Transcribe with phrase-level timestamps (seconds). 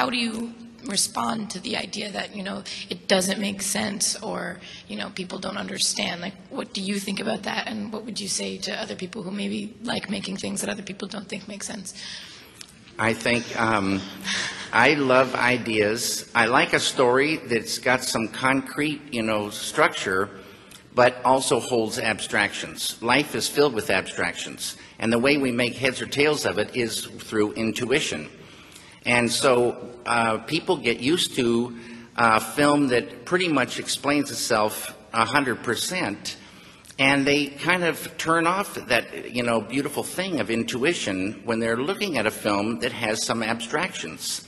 [0.00, 0.54] how do you
[0.86, 5.38] respond to the idea that you know it doesn't make sense or you know people
[5.38, 8.72] don't understand like what do you think about that and what would you say to
[8.82, 11.92] other people who maybe like making things that other people don't think make sense
[12.98, 14.00] I think um,
[14.72, 16.28] I love ideas.
[16.34, 20.28] I like a story that's got some concrete, you know, structure,
[20.94, 23.00] but also holds abstractions.
[23.00, 26.76] Life is filled with abstractions, and the way we make heads or tails of it
[26.76, 28.28] is through intuition.
[29.04, 31.76] And so uh, people get used to
[32.16, 36.36] a film that pretty much explains itself 100%,
[36.98, 41.78] and they kind of turn off that, you know, beautiful thing of intuition when they're
[41.78, 44.46] looking at a film that has some abstractions.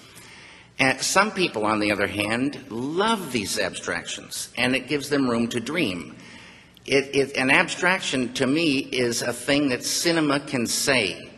[0.79, 5.49] And some people, on the other hand, love these abstractions, and it gives them room
[5.49, 6.17] to dream.
[6.85, 11.31] It, it, an abstraction, to me, is a thing that cinema can say.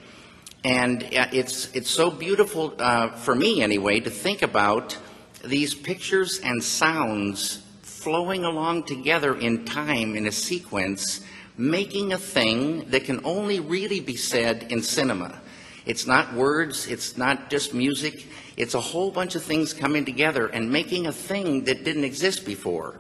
[0.64, 4.96] And it's, it's so beautiful, uh, for me anyway, to think about
[5.44, 11.20] these pictures and sounds flowing along together in time in a sequence,
[11.58, 15.38] making a thing that can only really be said in cinema.
[15.84, 20.46] It's not words, it's not just music, it's a whole bunch of things coming together
[20.46, 22.98] and making a thing that didn't exist before.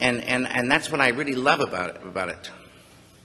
[0.00, 2.50] And, and, and that's what I really love about it, about it.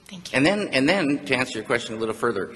[0.06, 2.54] thank you And then, and then, to answer your question a little further,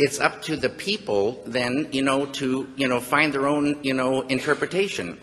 [0.00, 3.92] it's up to the people then, you know, to, you know, find their own, you
[3.92, 5.20] know, interpretation.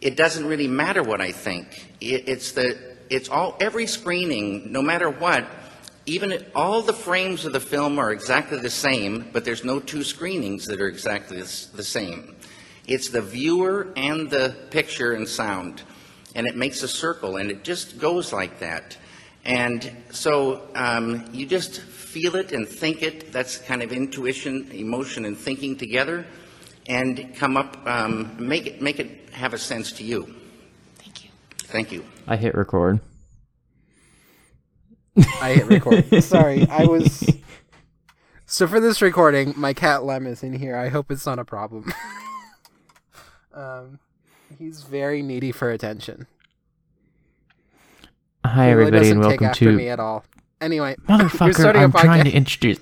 [0.00, 1.94] It doesn't really matter what I think.
[2.00, 5.46] It, it's the, it's all, every screening, no matter what,
[6.06, 10.02] even all the frames of the film are exactly the same, but there's no two
[10.02, 12.34] screenings that are exactly the same.
[12.86, 15.82] It's the viewer and the picture and sound,
[16.34, 18.96] and it makes a circle, and it just goes like that.
[19.44, 21.82] And so um, you just
[22.14, 23.32] feel it and think it.
[23.32, 26.24] That's kind of intuition, emotion, and thinking together,
[26.86, 30.32] and come up, um, make it, make it have a sense to you.
[30.98, 32.04] thank you Thank you.
[32.28, 33.00] I hit record.
[35.42, 36.22] I hit record.
[36.22, 37.28] Sorry, I was.
[38.46, 40.76] So for this recording, my cat Lem is in here.
[40.76, 41.92] I hope it's not a problem.
[43.54, 43.98] um,
[44.56, 46.28] he's very needy for attention.
[48.46, 50.24] Hi, He really everybody, doesn't and take welcome after to me at all.
[50.64, 51.76] Anyway, motherfucker.
[51.76, 52.78] I'm trying to introduce.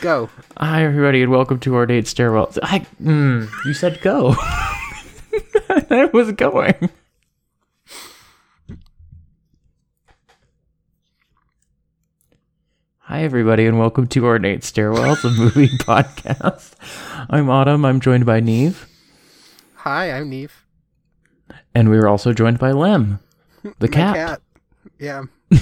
[0.00, 0.30] Go.
[0.56, 2.50] Hi, everybody, and welcome to our date stairwell.
[2.62, 4.36] I, mm, you said go.
[5.68, 6.88] I was going.
[13.00, 16.72] Hi, everybody, and welcome to Ornate Stairwells, a movie podcast.
[17.28, 17.84] I'm Autumn.
[17.84, 18.86] I'm joined by Niamh,
[19.74, 20.50] Hi, I'm Niamh.
[21.74, 23.20] and we are also joined by Lem,
[23.78, 24.14] the cat.
[24.14, 24.40] cat.
[24.98, 25.22] Yeah.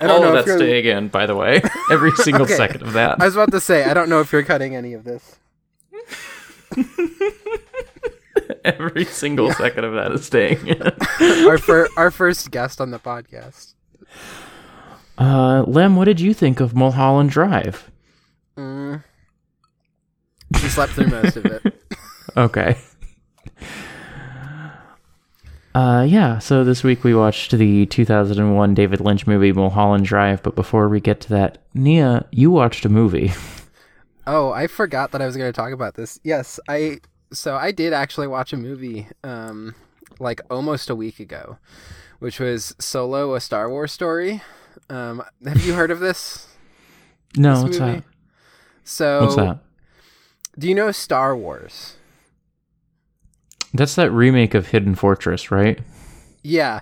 [0.00, 0.58] I don't All know of if that you're.
[0.58, 1.60] stay again, by the way.
[1.90, 2.54] Every single Okay.
[2.56, 3.20] second of that.
[3.20, 5.36] I was about to say, I don't know if you're cutting any of this.
[8.64, 10.82] Every single second of that is staying in.
[11.46, 13.74] Our fir- our first guest on the podcast.
[15.16, 17.90] Uh, Lem, what did you think of Mulholland Drive?
[18.56, 19.02] Mm.
[20.60, 21.74] She slept through most of it.
[22.36, 22.76] Okay.
[25.78, 30.56] Uh, yeah, so this week we watched the 2001 David Lynch movie Mulholland Drive, but
[30.56, 33.32] before we get to that, Nia, you watched a movie.
[34.30, 36.20] Oh, I forgot that I was going to talk about this.
[36.22, 36.98] Yes, I
[37.32, 39.74] so I did actually watch a movie um
[40.20, 41.56] like almost a week ago,
[42.18, 44.42] which was Solo a Star Wars story.
[44.90, 46.46] Um have you heard of this?
[47.38, 47.92] No, this what's movie?
[47.92, 48.04] that?
[48.84, 49.60] So What's that?
[50.58, 51.96] Do you know Star Wars?
[53.74, 55.78] That's that remake of Hidden Fortress, right?
[56.42, 56.80] Yeah.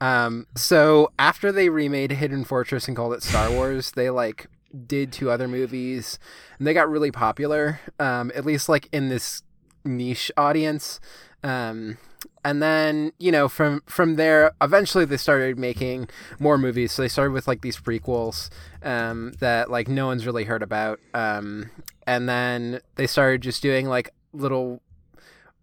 [0.00, 4.48] Um so after they remade Hidden Fortress and called it Star Wars, they like
[4.86, 6.18] did two other movies
[6.58, 9.42] and they got really popular um at least like in this
[9.84, 10.98] niche audience
[11.44, 11.98] um
[12.44, 17.08] and then you know from from there eventually they started making more movies so they
[17.08, 18.48] started with like these prequels
[18.82, 21.70] um that like no one's really heard about um
[22.06, 24.80] and then they started just doing like little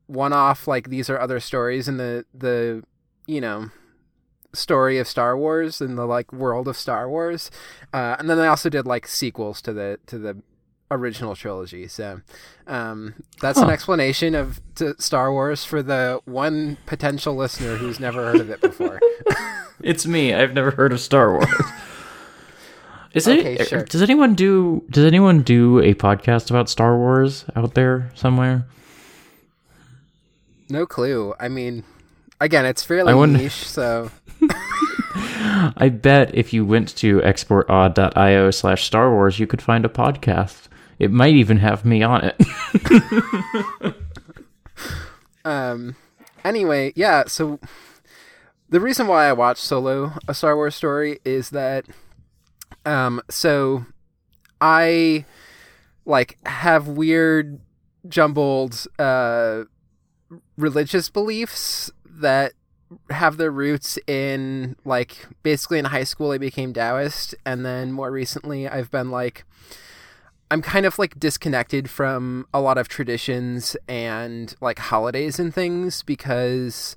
[0.09, 2.83] one-off like these are other stories in the the
[3.27, 3.69] you know
[4.53, 7.51] story of Star Wars and the like world of Star Wars,
[7.93, 10.41] uh, and then they also did like sequels to the to the
[10.91, 11.87] original trilogy.
[11.87, 12.21] So
[12.65, 18.31] um, that's an explanation of to Star Wars for the one potential listener who's never
[18.31, 18.99] heard of it before.
[19.81, 20.33] It's me.
[20.33, 21.47] I've never heard of Star Wars.
[23.13, 23.65] Is it?
[23.65, 23.85] Sure.
[23.85, 24.83] Does anyone do?
[24.89, 28.65] Does anyone do a podcast about Star Wars out there somewhere?
[30.69, 31.33] No clue.
[31.39, 31.83] I mean,
[32.39, 34.11] again, it's fairly wonder- niche, so
[35.77, 40.67] I bet if you went to exportaud.io slash Star Wars, you could find a podcast
[40.99, 43.95] It might even have me on it.
[45.45, 45.95] Um.
[46.43, 47.23] Anyway, yeah.
[47.27, 47.59] So
[48.69, 51.85] the reason why I watched Solo: A Star Wars Story is that,
[52.85, 53.85] um, so
[54.59, 55.25] I
[56.05, 57.59] like have weird,
[58.07, 59.63] jumbled, uh,
[60.57, 62.53] religious beliefs that
[63.09, 68.11] have their roots in like basically in high school I became Taoist, and then more
[68.11, 69.45] recently I've been like
[70.51, 76.01] I'm kind of like disconnected from a lot of traditions and like holidays and things
[76.03, 76.95] because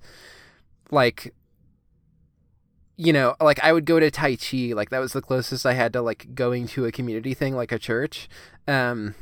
[0.91, 1.35] like
[2.97, 5.73] you know, like I would go to Tai Chi, like that was the closest I
[5.73, 8.29] had to like going to a community thing like a church.
[8.67, 9.15] Um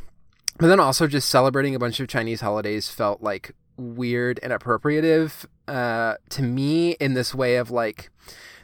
[0.59, 5.47] but then also just celebrating a bunch of Chinese holidays felt like weird and appropriative
[5.69, 8.11] uh to me in this way of like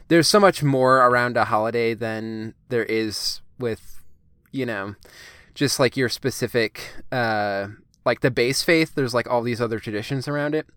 [0.07, 4.03] there's so much more around a holiday than there is with
[4.51, 4.95] you know
[5.53, 7.67] just like your specific uh
[8.05, 10.67] like the base faith there's like all these other traditions around it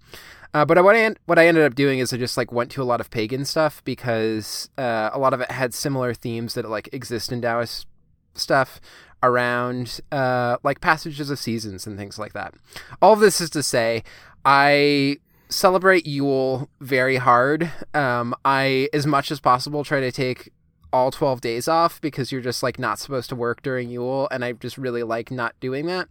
[0.52, 2.82] uh, but what I what I ended up doing is I just like went to
[2.82, 6.68] a lot of pagan stuff because uh, a lot of it had similar themes that
[6.68, 7.86] like exist in Taoist
[8.34, 8.80] stuff
[9.22, 12.54] around uh, like passages of seasons and things like that.
[13.00, 14.02] All this is to say,
[14.44, 17.70] I celebrate Yule very hard.
[17.94, 20.52] Um, I, as much as possible, try to take
[20.92, 24.44] all 12 days off because you're just like not supposed to work during Yule, and
[24.44, 26.08] I just really like not doing that.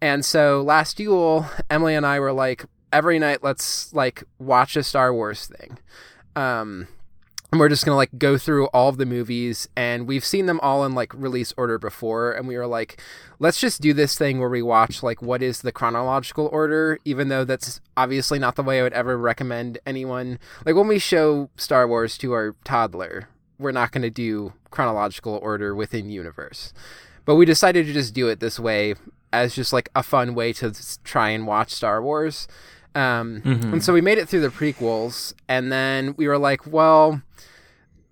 [0.00, 4.82] And so last Yule, Emily and I were like, every night, let's like watch a
[4.82, 5.78] Star Wars thing.
[6.36, 6.88] Um,
[7.54, 10.58] and we're just gonna like go through all of the movies and we've seen them
[10.58, 13.00] all in like release order before and we were like
[13.38, 17.28] let's just do this thing where we watch like what is the chronological order even
[17.28, 20.40] though that's obviously not the way i would ever recommend anyone.
[20.66, 25.38] Like when we show star wars to our toddler we're not going to do chronological
[25.40, 26.72] order within universe.
[27.24, 28.96] But we decided to just do it this way
[29.32, 30.72] as just like a fun way to
[31.04, 32.48] try and watch star wars
[32.94, 33.72] um, mm-hmm.
[33.74, 37.22] And so we made it through the prequels, and then we were like, well,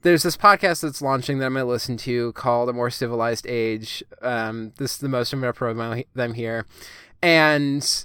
[0.02, 3.46] there's this podcast that's launching that I'm going to listen to called A More Civilized
[3.46, 4.02] Age.
[4.20, 6.66] Um, this is the most I'm going to promote them here.
[7.22, 8.04] And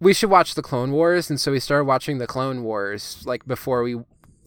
[0.00, 1.30] we should watch the Clone Wars.
[1.30, 4.00] And so we started watching the Clone Wars like before we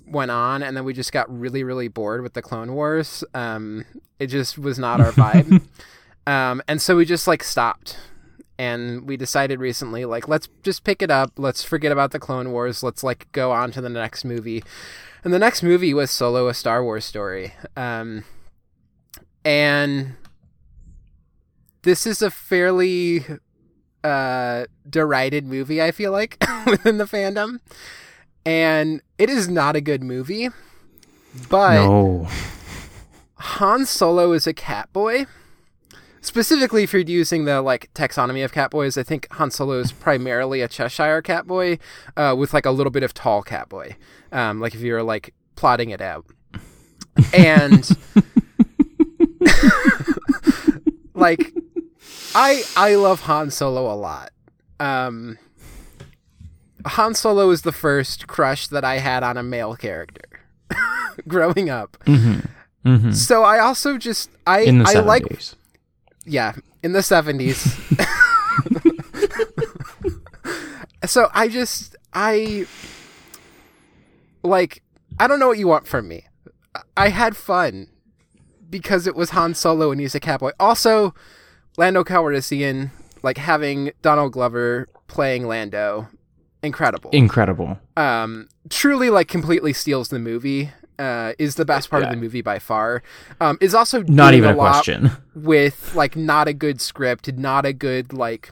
[0.06, 0.62] went on.
[0.62, 3.24] And then we just got really, really bored with the Clone Wars.
[3.34, 3.86] Um,
[4.20, 5.62] it just was not our vibe.
[6.28, 7.98] um, and so we just like stopped
[8.58, 11.32] and we decided recently like let's just pick it up.
[11.38, 12.84] Let's forget about the clone wars.
[12.84, 14.64] Let's like go on to the next movie.
[15.24, 17.54] And the next movie was solo a star wars story.
[17.78, 18.24] Um,
[19.46, 20.16] and
[21.84, 23.26] this is a fairly
[24.04, 27.60] uh, derided movie i feel like within the fandom.
[28.44, 30.50] And it is not a good movie
[31.50, 32.28] but no.
[33.36, 35.26] han solo is a cat boy
[36.22, 40.62] specifically if you're using the like taxonomy of catboys, I think Han Solo is primarily
[40.62, 41.80] a Cheshire catboy
[42.16, 43.96] uh, with like a little bit of tall catboy.
[44.32, 46.26] Um, like if you're like plotting it out,
[47.34, 47.90] and
[51.14, 51.54] like
[52.34, 54.32] I I love Han Solo a lot.
[54.80, 55.38] Um,
[56.86, 60.24] Han Solo is the first crush that I had on a male character
[61.28, 61.98] growing up.
[62.06, 62.40] Mm-hmm.
[62.90, 63.12] Mm-hmm.
[63.12, 65.06] So I also just I I 70s.
[65.06, 65.24] like
[66.26, 66.54] yeah,
[66.84, 67.78] in the 70s.
[71.06, 72.66] so I just I
[74.44, 74.84] like
[75.20, 76.26] I don't know what you want from me.
[76.96, 77.88] I had fun
[78.70, 80.52] because it was Han Solo and he's a cowboy.
[80.60, 81.14] Also,
[81.78, 82.92] Lando Calrissian,
[83.24, 86.08] like having Donald Glover playing Lando,
[86.64, 87.12] incredible.
[87.12, 87.78] Incredible.
[87.98, 92.10] Um, truly like completely steals the movie uh, is the best part yeah.
[92.10, 93.04] of the movie by far.
[93.40, 97.66] Um, is also not even a, a question with like not a good script, not
[97.66, 98.52] a good like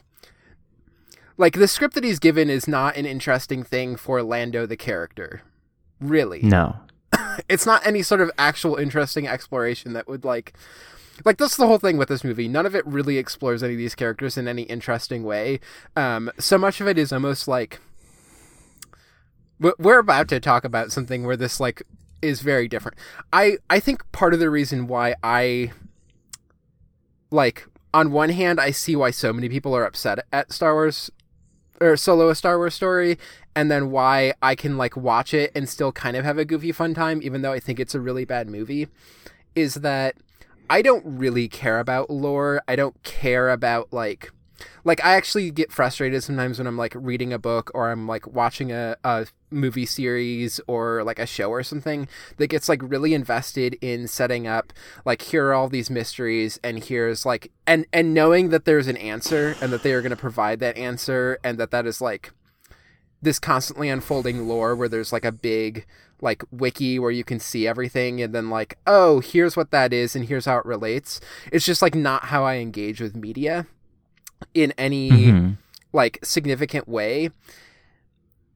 [1.36, 5.42] like the script that he's given is not an interesting thing for Lando the character.
[6.00, 6.76] Really, no.
[7.48, 10.52] it's not any sort of actual interesting exploration that would like
[11.24, 13.78] like that's the whole thing with this movie none of it really explores any of
[13.78, 15.60] these characters in any interesting way
[15.96, 17.80] um, so much of it is almost like
[19.78, 21.82] we're about to talk about something where this like
[22.22, 22.98] is very different.
[23.32, 25.72] I I think part of the reason why I
[27.30, 31.10] like on one hand I see why so many people are upset at Star Wars
[31.80, 33.18] or Solo a Star Wars story
[33.54, 36.72] and then why I can like watch it and still kind of have a goofy
[36.72, 38.88] fun time even though I think it's a really bad movie
[39.54, 40.16] is that
[40.68, 42.62] I don't really care about lore.
[42.68, 44.30] I don't care about like
[44.84, 48.26] like I actually get frustrated sometimes when I'm like reading a book or I'm like
[48.26, 53.14] watching a, a movie series or like a show or something that gets like really
[53.14, 54.72] invested in setting up
[55.04, 58.96] like here are all these mysteries and here's like and and knowing that there's an
[58.96, 62.32] answer and that they are going to provide that answer and that that is like
[63.22, 65.84] this constantly unfolding lore where there's like a big
[66.22, 70.14] like wiki where you can see everything and then like oh here's what that is
[70.14, 73.66] and here's how it relates it's just like not how i engage with media
[74.54, 75.56] in any Mhm.
[75.92, 77.30] like significant way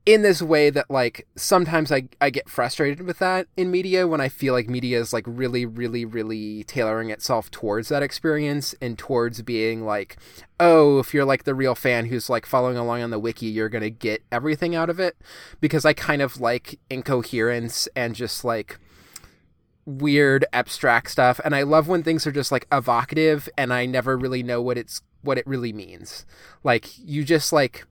[0.06, 4.20] in this way that like sometimes I, I get frustrated with that in media when
[4.20, 8.98] I feel like media is like really, really, really tailoring itself towards that experience and
[8.98, 10.18] towards being like,
[10.60, 13.70] oh, if you're like the real fan who's like following along on the wiki, you're
[13.70, 15.16] gonna get everything out of it.
[15.60, 18.78] Because I kind of like incoherence and just like
[19.86, 24.16] weird abstract stuff and I love when things are just like evocative and I never
[24.16, 26.26] really know what it's what it really means.
[26.62, 27.86] Like you just like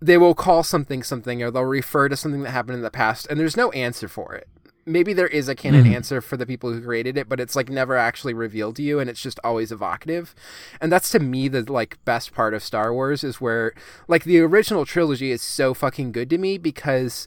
[0.00, 3.26] they will call something something or they'll refer to something that happened in the past
[3.30, 4.46] and there's no answer for it.
[4.88, 5.94] Maybe there is a canon Mhm.
[5.96, 9.00] answer for the people who created it, but it's like never actually revealed to you
[9.00, 10.32] and it's just always evocative.
[10.80, 13.72] And that's to me the like best part of Star Wars is where
[14.06, 17.26] like the original trilogy is so fucking good to me because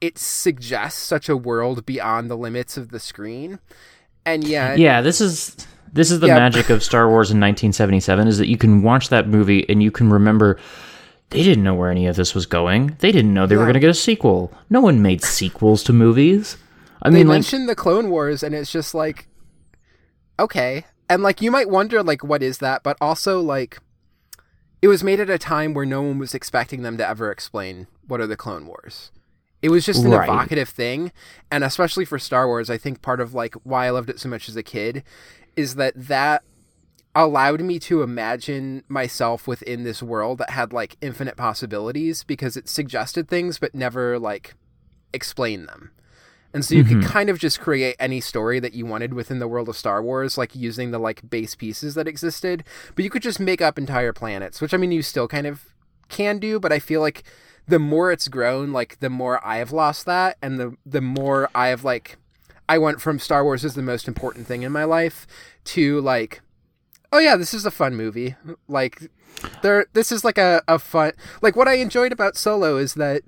[0.00, 3.58] it suggests such a world beyond the limits of the screen.
[4.24, 5.56] And yet Yeah, this is
[5.92, 6.36] this is the Yeah.
[6.36, 9.90] magic of Star Wars in 1977 is that you can watch that movie and you
[9.90, 10.56] can remember
[11.32, 12.96] they didn't know where any of this was going.
[13.00, 14.52] They didn't know they were going to get a sequel.
[14.70, 16.56] No one made sequels to movies.
[17.02, 19.26] I they mean, like, mentioned the Clone Wars, and it's just like,
[20.38, 22.82] okay, and like you might wonder, like, what is that?
[22.82, 23.78] But also, like,
[24.80, 27.86] it was made at a time where no one was expecting them to ever explain
[28.06, 29.10] what are the Clone Wars.
[29.62, 30.28] It was just an Right.
[30.28, 31.12] evocative thing,
[31.50, 34.28] and especially for Star Wars, I think part of like why I loved it so
[34.28, 35.04] much as a kid
[35.54, 36.42] is that that
[37.14, 42.68] allowed me to imagine myself within this world that had like infinite possibilities because it
[42.68, 44.54] suggested things but never like
[45.12, 45.90] explained them.
[46.54, 47.08] And so you could mm-hmm.
[47.08, 50.36] kind of just create any story that you wanted within the world of Star Wars,
[50.36, 52.62] like using the like base pieces that existed.
[52.94, 55.74] But you could just make up entire planets, which I mean you still kind of
[56.10, 57.24] can do, but I feel like
[57.66, 61.48] the more it's grown, like the more I have lost that and the the more
[61.54, 62.18] I have like
[62.68, 65.26] I went from Star Wars is the most important thing in my life
[65.64, 66.42] to like
[67.12, 68.34] oh yeah, this is a fun movie.
[68.68, 69.10] Like
[69.62, 73.22] there this is like a, a fun like what I enjoyed about Solo is that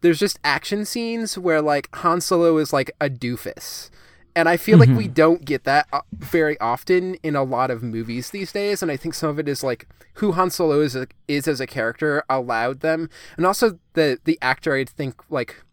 [0.00, 3.90] there's just action scenes where like Han Solo is like a doofus.
[4.36, 7.82] And I feel like we don't get that uh, very often in a lot of
[7.82, 8.82] movies these days.
[8.82, 11.66] And I think some of it is like who Han Solo is, is as a
[11.66, 13.10] character allowed them.
[13.36, 15.64] And also the, the actor, I think, like,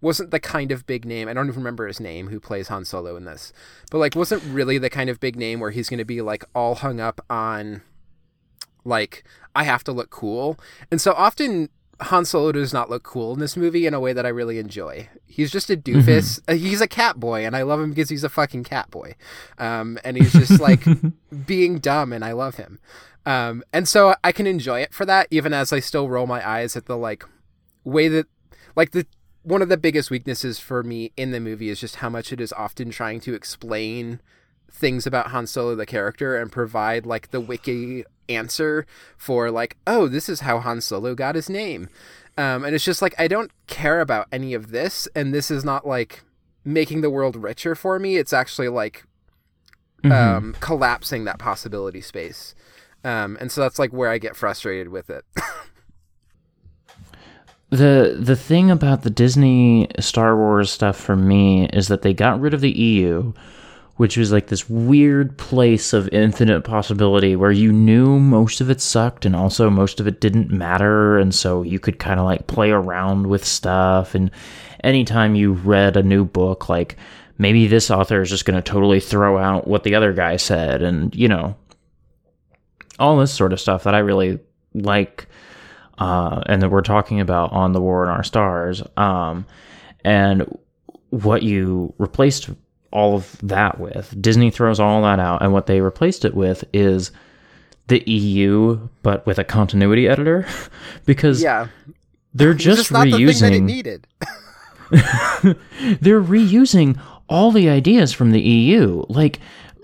[0.00, 1.28] wasn't the kind of big name.
[1.28, 3.52] I don't even remember his name who plays Han Solo in this.
[3.90, 6.44] But like, wasn't really the kind of big name where he's going to be like
[6.54, 7.82] all hung up on
[8.84, 10.58] like I have to look cool.
[10.90, 11.68] And so often
[12.00, 14.58] Han Solo does not look cool in this movie in a way that I really
[14.58, 15.08] enjoy.
[15.26, 16.40] He's just a doofus.
[16.48, 19.14] Uh, He's a cat boy, and I love him because he's a fucking cat boy.
[19.58, 20.82] Um, and he's just like
[21.46, 22.78] being dumb, and I love him.
[23.26, 26.46] Um, and so I can enjoy it for that, even as I still roll my
[26.48, 27.24] eyes at the like
[27.84, 28.26] way that
[28.76, 29.06] like the
[29.42, 32.40] one of the biggest weaknesses for me in the movie is just how much it
[32.40, 34.20] is often trying to explain
[34.70, 40.06] things about Han Solo the character and provide like the wiki answer for like oh
[40.06, 41.88] this is how Han Solo got his name.
[42.38, 45.64] Um, and it's just like I don't care about any of this and this is
[45.64, 46.22] not like
[46.64, 48.16] making the world richer for me.
[48.16, 49.04] It's actually like
[50.04, 52.54] um, collapsing that possibility space.
[53.04, 55.24] Um, and so that's like where I get frustrated with it
[57.70, 62.40] the the thing about the Disney Star Wars stuff for me is that they got
[62.40, 63.32] rid of the EU,
[63.96, 68.80] which was like this weird place of infinite possibility where you knew most of it
[68.80, 71.18] sucked and also most of it didn't matter.
[71.18, 74.16] And so you could kind of like play around with stuff.
[74.16, 74.32] And
[74.82, 76.96] anytime you read a new book like
[77.38, 80.82] maybe this author is just going to totally throw out what the other guy said.
[80.82, 81.54] And you know
[82.98, 84.40] all this sort of stuff that I really
[84.74, 85.26] like
[86.00, 88.82] uh, and that we're talking about on the War in Our Stars.
[88.96, 89.46] Um,
[90.04, 90.58] and
[91.10, 92.50] what you replaced
[92.90, 96.64] all of that with, Disney throws all that out, and what they replaced it with
[96.72, 97.12] is
[97.86, 100.46] the EU, but with a continuity editor,
[101.04, 101.68] because yeah
[102.32, 104.06] they're just, not the thing that it reusing needed
[106.00, 109.04] they're reusing all the ideas from the EU.
[109.08, 109.38] Like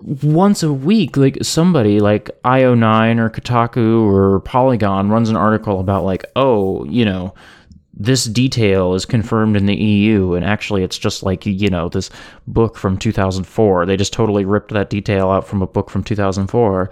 [0.07, 6.05] once a week, like somebody like IO9 or Kotaku or Polygon runs an article about
[6.05, 7.35] like, oh, you know,
[7.93, 12.11] this detail is confirmed in the EU, and actually it's just like you know this
[12.47, 13.87] book from 2004.
[13.87, 16.91] They just totally ripped that detail out from a book from 2004.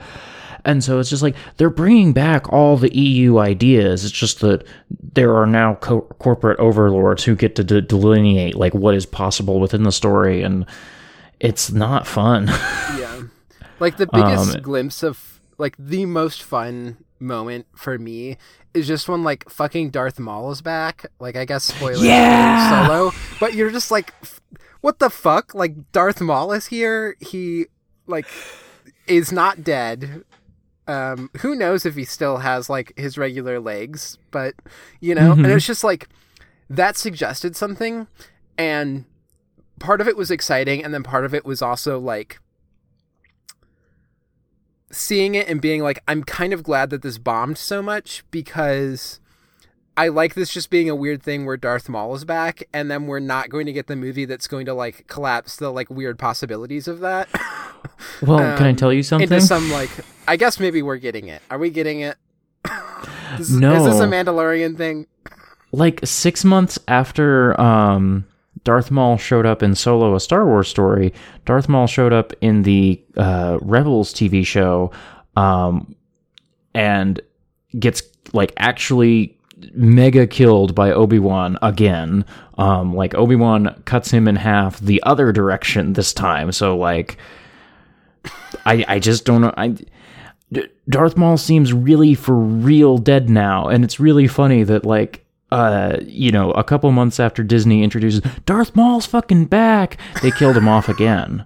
[0.66, 4.04] And so it's just like they're bringing back all the EU ideas.
[4.04, 4.66] It's just that
[5.12, 9.60] there are now co- corporate overlords who get to de- delineate like what is possible
[9.60, 10.64] within the story, and
[11.40, 12.46] it's not fun.
[12.98, 13.22] yeah.
[13.80, 18.36] Like the biggest Um, glimpse of like the most fun moment for me
[18.72, 21.06] is just when like fucking Darth Maul is back.
[21.18, 22.86] Like I guess spoilers for Yeah!
[22.86, 24.40] solo, but you're just like f-
[24.80, 25.54] what the fuck?
[25.54, 27.16] Like Darth Maul is here.
[27.20, 27.66] He
[28.06, 28.26] like
[29.06, 30.24] is not dead.
[30.86, 34.54] Um who knows if he still has like his regular legs, but
[35.00, 36.08] you know, and it's just like
[36.70, 38.06] that suggested something
[38.58, 39.04] and
[39.78, 42.38] part of it was exciting and then part of it was also like
[44.90, 49.18] seeing it and being like i'm kind of glad that this bombed so much because
[49.96, 53.06] i like this just being a weird thing where darth maul is back and then
[53.06, 56.18] we're not going to get the movie that's going to like collapse the like weird
[56.18, 57.28] possibilities of that
[58.22, 59.28] well, can I Um, tell you something?
[59.30, 59.90] into some like
[60.28, 62.16] i guess maybe we're getting it are we getting it
[63.38, 63.82] Is- is No.
[63.84, 65.06] this is a mandalorian thing
[65.72, 68.26] like six months after um,
[68.64, 71.12] Darth Maul showed up in Solo: A Star Wars Story,
[71.44, 74.90] Darth Maul showed up in the uh, Rebels TV show,
[75.36, 75.94] um,
[76.74, 77.20] and
[77.78, 78.02] gets
[78.32, 79.38] like actually
[79.72, 82.24] mega killed by Obi Wan again.
[82.56, 86.50] Um, like Obi Wan cuts him in half the other direction this time.
[86.52, 87.18] So like,
[88.64, 89.54] I I just don't know.
[89.56, 89.76] I
[90.88, 95.98] Darth Maul seems really for real dead now, and it's really funny that like uh
[96.02, 100.68] you know a couple months after Disney introduces Darth Maul's fucking back, they killed him
[100.68, 101.44] off again.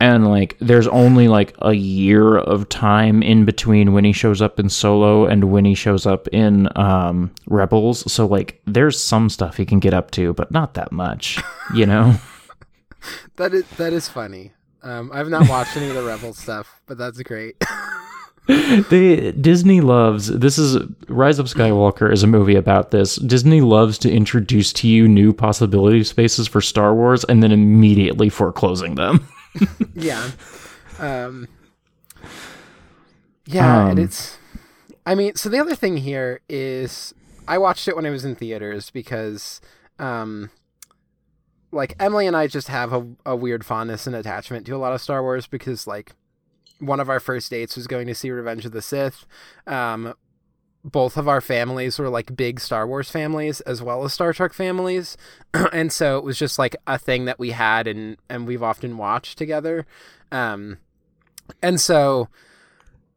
[0.00, 4.58] And like there's only like a year of time in between when he shows up
[4.58, 9.56] in Solo and when he shows up in um Rebels, so like there's some stuff
[9.56, 11.40] he can get up to, but not that much,
[11.74, 12.16] you know.
[13.36, 16.96] that is that is funny um i've not watched any of the Rebels stuff but
[16.98, 17.56] that's great
[18.90, 20.76] they Disney loves this is
[21.08, 23.16] Rise of Skywalker is a movie about this.
[23.16, 28.28] Disney loves to introduce to you new possibility spaces for Star Wars and then immediately
[28.28, 29.26] foreclosing them.
[29.94, 30.30] yeah
[30.98, 31.46] um
[33.46, 34.36] yeah and Um, it's
[35.06, 37.14] i mean so the other thing here is
[37.46, 39.60] i watched it when i was in theaters because
[39.98, 40.50] um
[41.70, 44.92] like emily and i just have a, a weird fondness and attachment to a lot
[44.92, 46.12] of star wars because like
[46.86, 49.26] one of our first dates was going to see revenge of the sith
[49.66, 50.14] um
[50.84, 54.52] both of our families were like big Star Wars families as well as Star Trek
[54.52, 55.16] families.
[55.72, 58.98] and so it was just like a thing that we had and and we've often
[58.98, 59.86] watched together.
[60.30, 60.76] Um
[61.62, 62.28] and so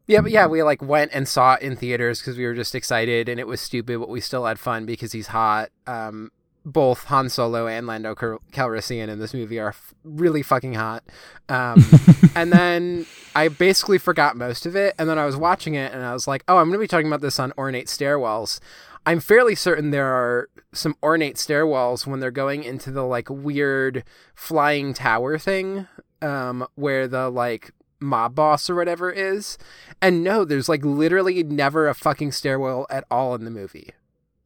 [0.06, 2.74] yeah, but yeah, we like went and saw it in theaters because we were just
[2.74, 5.68] excited and it was stupid, but we still had fun because he's hot.
[5.86, 6.32] Um,
[6.72, 11.02] both Han Solo and Lando Calrissian in this movie are f- really fucking hot.
[11.48, 11.84] Um,
[12.34, 14.94] and then I basically forgot most of it.
[14.98, 16.88] And then I was watching it and I was like, oh, I'm going to be
[16.88, 18.60] talking about this on ornate stairwells.
[19.06, 24.04] I'm fairly certain there are some ornate stairwells when they're going into the like weird
[24.34, 25.86] flying tower thing,
[26.20, 29.56] um, where the like mob boss or whatever is.
[30.02, 33.92] And no, there's like literally never a fucking stairwell at all in the movie.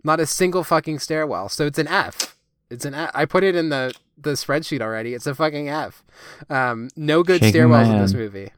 [0.05, 1.49] Not a single fucking stairwell.
[1.49, 2.37] So it's an F.
[2.71, 3.11] It's an F.
[3.15, 5.15] I put it in the the spreadsheet already.
[5.15, 6.05] It's a fucking F.
[6.49, 8.53] Um, no good Shaking stairwells in this movie.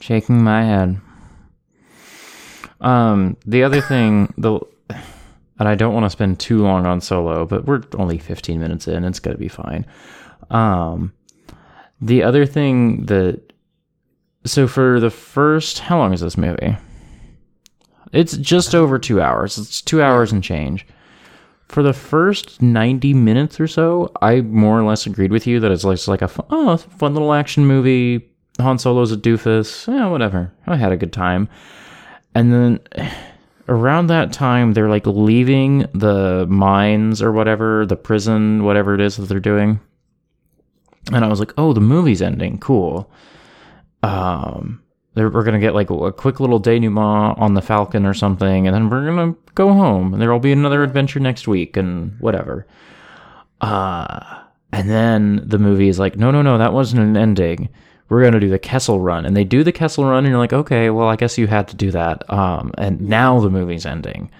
[0.00, 1.00] Shaking my head.
[2.80, 4.60] Um, the other thing, the
[5.58, 8.88] and I don't want to spend too long on solo, but we're only 15 minutes
[8.88, 9.04] in.
[9.04, 9.86] It's gonna be fine.
[10.50, 11.12] Um,
[12.00, 13.52] the other thing that
[14.44, 16.76] so for the first, how long is this movie?
[18.12, 19.58] It's just over two hours.
[19.58, 20.86] It's two hours and change.
[21.68, 25.72] For the first 90 minutes or so, I more or less agreed with you that
[25.72, 28.28] it's like, it's like a fun, oh, fun little action movie.
[28.60, 29.88] Han Solo's a doofus.
[29.88, 30.52] Yeah, whatever.
[30.66, 31.48] I had a good time.
[32.34, 32.80] And then
[33.68, 39.16] around that time, they're like leaving the mines or whatever, the prison, whatever it is
[39.16, 39.80] that they're doing.
[41.10, 42.58] And I was like, oh, the movie's ending.
[42.58, 43.10] Cool.
[44.02, 44.82] Um,
[45.14, 48.88] we're gonna get like a quick little denouement on the Falcon or something, and then
[48.88, 52.66] we're gonna go home, and there'll be another adventure next week, and whatever.
[53.60, 54.40] Uh,
[54.72, 57.68] and then the movie is like, no, no, no, that wasn't an ending.
[58.08, 60.52] We're gonna do the Kessel Run, and they do the Kessel Run, and you're like,
[60.52, 62.28] okay, well, I guess you had to do that.
[62.30, 64.30] Um, and now the movie's ending.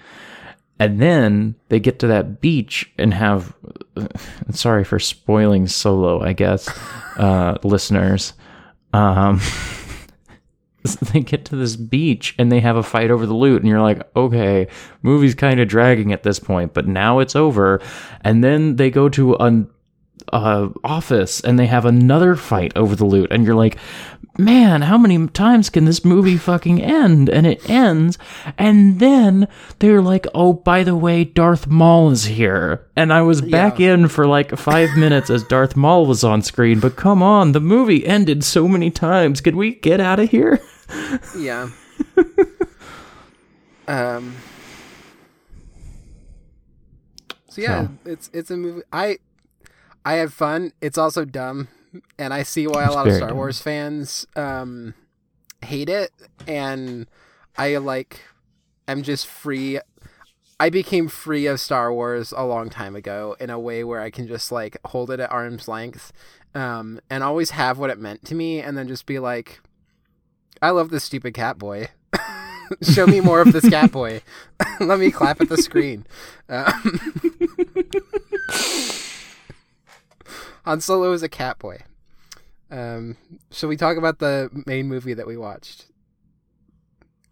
[0.79, 3.55] And then they get to that beach and have.
[4.51, 6.69] Sorry for spoiling Solo, I guess,
[7.19, 8.33] uh, listeners.
[8.93, 9.41] Um,
[11.13, 13.83] they get to this beach and they have a fight over the loot, and you're
[13.83, 14.67] like, okay,
[15.03, 17.81] movie's kind of dragging at this point, but now it's over.
[18.23, 19.71] And then they go to an
[20.33, 23.79] uh, office and they have another fight over the loot, and you're like,
[24.39, 27.29] man, how many times can this movie fucking end?
[27.29, 28.19] And it ends,
[28.59, 32.87] and then they're like, oh, by the way, Darth Maul is here.
[32.97, 36.81] And I was back in for like five minutes as Darth Maul was on screen,
[36.81, 39.41] but come on, the movie ended so many times.
[39.41, 40.61] could we get out of here?
[41.37, 41.71] Yeah.
[43.89, 44.35] um.
[47.49, 47.91] So yeah, So.
[48.07, 48.83] it's it's a movie.
[48.93, 49.19] I
[50.05, 50.73] I have fun.
[50.81, 51.69] It's also dumb,
[52.19, 53.37] and I see why a lot of Star dumb.
[53.37, 54.95] Wars fans um
[55.63, 56.11] hate it.
[56.47, 57.07] And
[57.57, 58.21] I like,
[58.89, 59.79] I'm just free.
[60.59, 64.11] I became free of Star Wars a long time ago in a way where I
[64.11, 66.13] can just like hold it at arm's length,
[66.55, 69.61] um, and always have what it meant to me, and then just be like,
[70.63, 71.89] I love this stupid cat boy.
[72.83, 74.23] Show me more of this cat boy.
[74.81, 76.07] Let me clap at the screen.
[76.49, 77.01] Um,
[80.65, 81.81] Han Solo is a cat boy.
[82.71, 83.17] Um,
[83.51, 85.87] shall we talk about the main movie that we watched?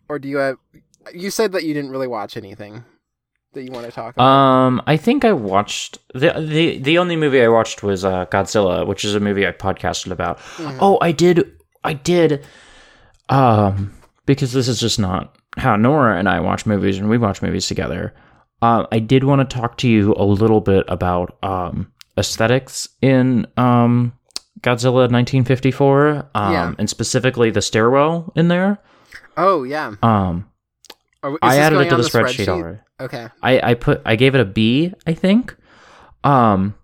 [0.09, 0.57] Or do you have?
[1.15, 2.85] You said that you didn't really watch anything
[3.53, 4.25] that you want to talk about.
[4.25, 8.85] Um, I think I watched the the the only movie I watched was uh, Godzilla,
[8.87, 10.41] which is a movie I podcasted about.
[10.59, 11.53] Oh, I did,
[11.85, 12.45] I did,
[13.31, 13.93] um,
[14.27, 17.67] because this is just not how Nora and I watch movies, and we watch movies
[17.67, 18.15] together.
[18.63, 23.47] Uh, I did want to talk to you a little bit about um aesthetics in
[23.57, 24.13] um
[24.61, 26.75] Godzilla 1954, um, Yeah.
[26.79, 28.79] and specifically the stairwell in there.
[29.37, 30.47] oh yeah, Um,
[31.23, 32.79] Are- I added it to on the spreadsheet already.
[33.01, 33.29] Okay.
[33.43, 35.57] I, I put I gave it a B, I think.
[36.25, 36.75] Um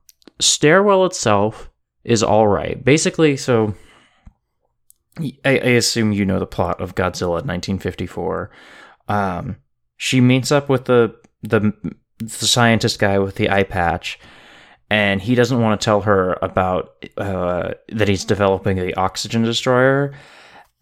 [0.40, 1.70] stairwell itself
[2.04, 2.82] is all right.
[2.82, 3.74] Basically, so
[5.18, 8.50] I, I assume you know the plot of Godzilla 1954.
[9.08, 9.56] Um
[9.96, 11.72] she meets up with the the
[12.18, 14.18] the scientist guy with the eye patch
[14.88, 20.14] and he doesn't want to tell her about uh, that he's developing the oxygen destroyer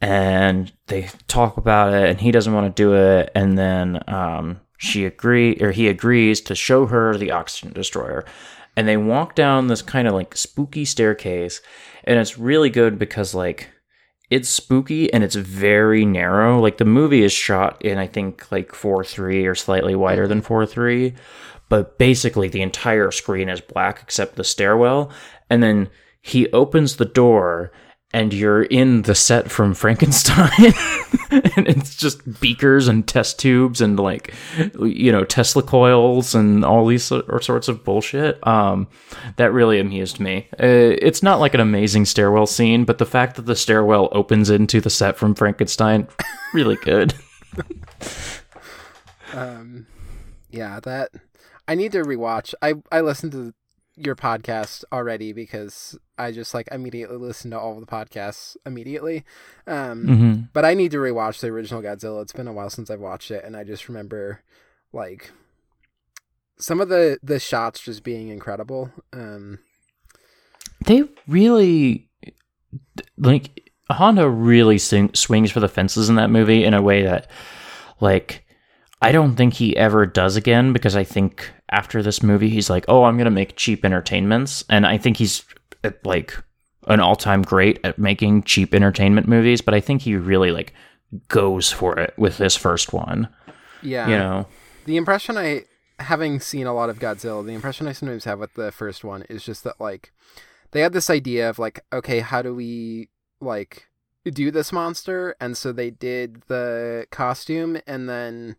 [0.01, 4.61] and they talk about it and he doesn't want to do it and then um,
[4.77, 8.25] she agree or he agrees to show her the oxygen destroyer
[8.77, 11.61] and they walk down this kind of like spooky staircase
[12.05, 13.71] and it's really good because like
[14.31, 16.61] it's spooky and it's very narrow.
[16.61, 21.15] Like the movie is shot in i think like 4-3 or slightly wider than 4-3
[21.69, 25.11] but basically the entire screen is black except the stairwell.
[25.51, 27.73] And then he opens the door
[28.15, 30.73] and you're in the set from Frankenstein.
[31.57, 34.33] And it's just beakers and test tubes and like
[34.79, 38.47] you know Tesla coils and all these sorts of bullshit.
[38.47, 38.87] Um
[39.37, 40.47] that really amused me.
[40.53, 44.49] Uh, it's not like an amazing stairwell scene but the fact that the stairwell opens
[44.49, 46.07] into the set from Frankenstein
[46.55, 47.15] really good.
[49.33, 49.87] Um,
[50.51, 51.11] yeah, that
[51.67, 52.55] I need to rewatch.
[52.63, 53.53] I I listened to
[53.97, 59.25] your podcast already because I just like immediately listen to all of the podcasts immediately.
[59.67, 62.23] Um, hmm but I need to rewatch the original Godzilla.
[62.23, 64.43] It's been a while since I've watched it, and I just remember
[64.93, 65.33] like
[66.59, 68.91] some of the the shots just being incredible.
[69.13, 69.59] Um,
[70.87, 72.09] they really
[73.17, 77.31] like Honda really sing, swings for the fences in that movie in a way that
[78.01, 78.44] like
[79.03, 82.85] I don't think he ever does again because I think after this movie he's like,
[82.89, 85.45] "Oh, I'm going to make cheap entertainments." And I think he's
[85.83, 86.37] uh, like
[86.87, 90.73] an all-time great at making cheap entertainment movies, but I think he really like
[91.29, 93.29] goes for it with this first one,
[93.83, 94.47] yeah, you know.
[94.85, 95.65] the impression I
[96.01, 99.23] having seen a lot of Godzilla, the impression I sometimes have with the first one
[99.29, 100.13] is just that like
[100.73, 103.09] they had this idea of like, okay, how do we
[103.41, 103.87] like
[104.25, 105.37] do this monster?
[105.41, 108.57] And so they did the costume and then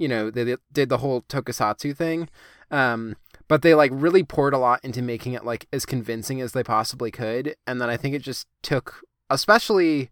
[0.00, 2.28] you know, they did the whole tokusatsu thing.
[2.72, 3.16] Um
[3.48, 6.62] but they like really poured a lot into making it like as convincing as they
[6.62, 10.08] possibly could and then I think it just took especially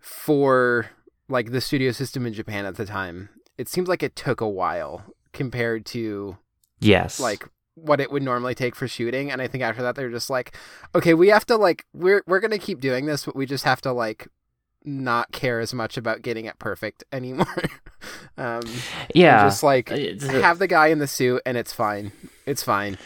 [0.00, 0.90] for
[1.28, 3.30] like the studio system in Japan at the time.
[3.56, 6.36] It seems like it took a while compared to
[6.80, 7.18] Yes.
[7.18, 10.30] like what it would normally take for shooting and I think after that they're just
[10.30, 10.54] like
[10.94, 13.64] okay, we have to like we're we're going to keep doing this but we just
[13.64, 14.28] have to like
[14.84, 17.46] not care as much about getting it perfect anymore.
[18.38, 18.62] um
[19.14, 19.44] yeah.
[19.44, 22.12] just like have the guy in the suit and it's fine.
[22.46, 22.98] It's fine.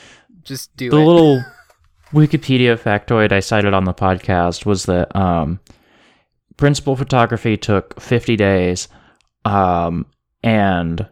[0.42, 1.04] Just do the it.
[1.04, 1.44] little
[2.12, 5.60] Wikipedia factoid I cited on the podcast was that um,
[6.56, 8.88] principal photography took 50 days,
[9.44, 10.06] um,
[10.42, 11.06] and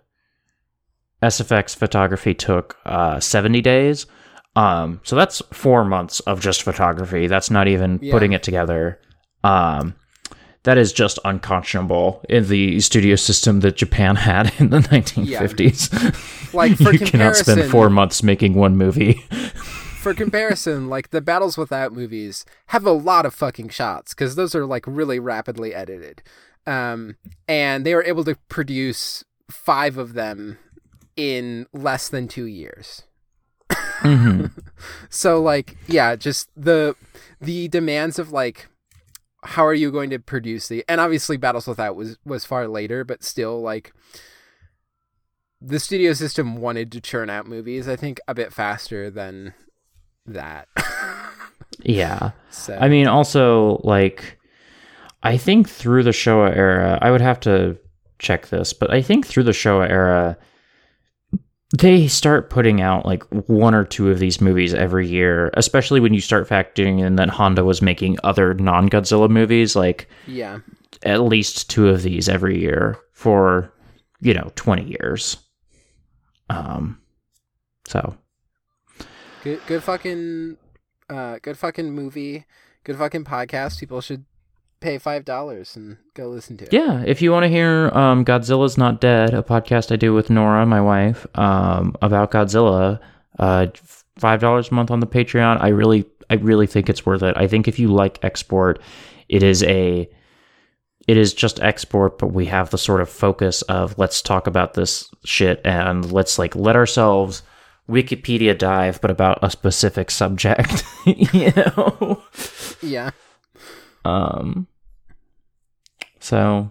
[1.23, 4.07] SFX photography took uh, 70 days.
[4.55, 7.27] Um, so that's four months of just photography.
[7.27, 8.13] That's not even Yeah.
[8.13, 8.99] putting it together.
[9.45, 9.95] Um,
[10.67, 16.53] that is just unconscionable in the studio system that Japan had in the 1950s.
[16.53, 19.15] Like, for you cannot spend four months making one movie.
[20.01, 24.57] for comparison, like the Battles Without movies have a lot of fucking shots because those
[24.57, 26.21] are like really rapidly edited.
[26.67, 27.15] Um,
[27.47, 30.59] and they were able to produce five of them
[31.15, 33.05] in less than two years.
[33.71, 34.47] hmm
[35.11, 36.97] So like, yeah, just the
[37.41, 38.67] the demands of like
[39.47, 43.05] how are you going to produce the and obviously Battles Without was was far later,
[43.05, 43.93] but still like
[45.61, 49.55] the studio system wanted to churn out movies, I think, a bit faster than
[50.27, 50.69] that.
[51.81, 52.31] Yeah.
[52.51, 54.39] so I mean, also, like,
[55.23, 57.77] I think through the Showa era, I would have to
[58.19, 60.37] check this, but I think through the Showa era,
[61.73, 66.15] they start putting out like one or two of these movies every year, especially when
[66.15, 70.61] you start factoring in that Honda was making other non Godzilla movies, like yeah.
[71.03, 73.73] at least two of these every year for,
[74.21, 75.39] you know, 20 years.
[76.49, 77.01] Um,
[77.89, 78.17] so,
[79.43, 80.57] Good good fucking
[81.09, 82.47] uh good fucking movie.
[82.83, 83.79] Good fucking podcast.
[83.79, 84.25] People should
[84.81, 86.73] pay five dollars and go listen to it.
[86.73, 90.31] Yeah, if you want to hear um, Godzilla's Not Dead, a podcast I do with
[90.31, 93.01] Nora, my wife, um, about Godzilla,
[93.39, 93.67] uh,
[94.19, 95.61] five dollars a month on the Patreon.
[95.61, 97.37] I really, I really think it's worth it.
[97.37, 98.81] I think if you like export,
[99.29, 100.09] it is a,
[101.09, 104.75] it is just export, but we have the sort of focus of let's talk about
[104.75, 107.43] this shit and let's like let ourselves
[107.89, 112.23] Wikipedia dive, but about a specific subject, you know.
[112.83, 113.11] Yeah.
[114.07, 114.67] Um.
[116.21, 116.71] So.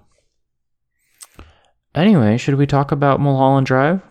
[1.94, 4.02] Anyway, should we talk about Mulholland Drive?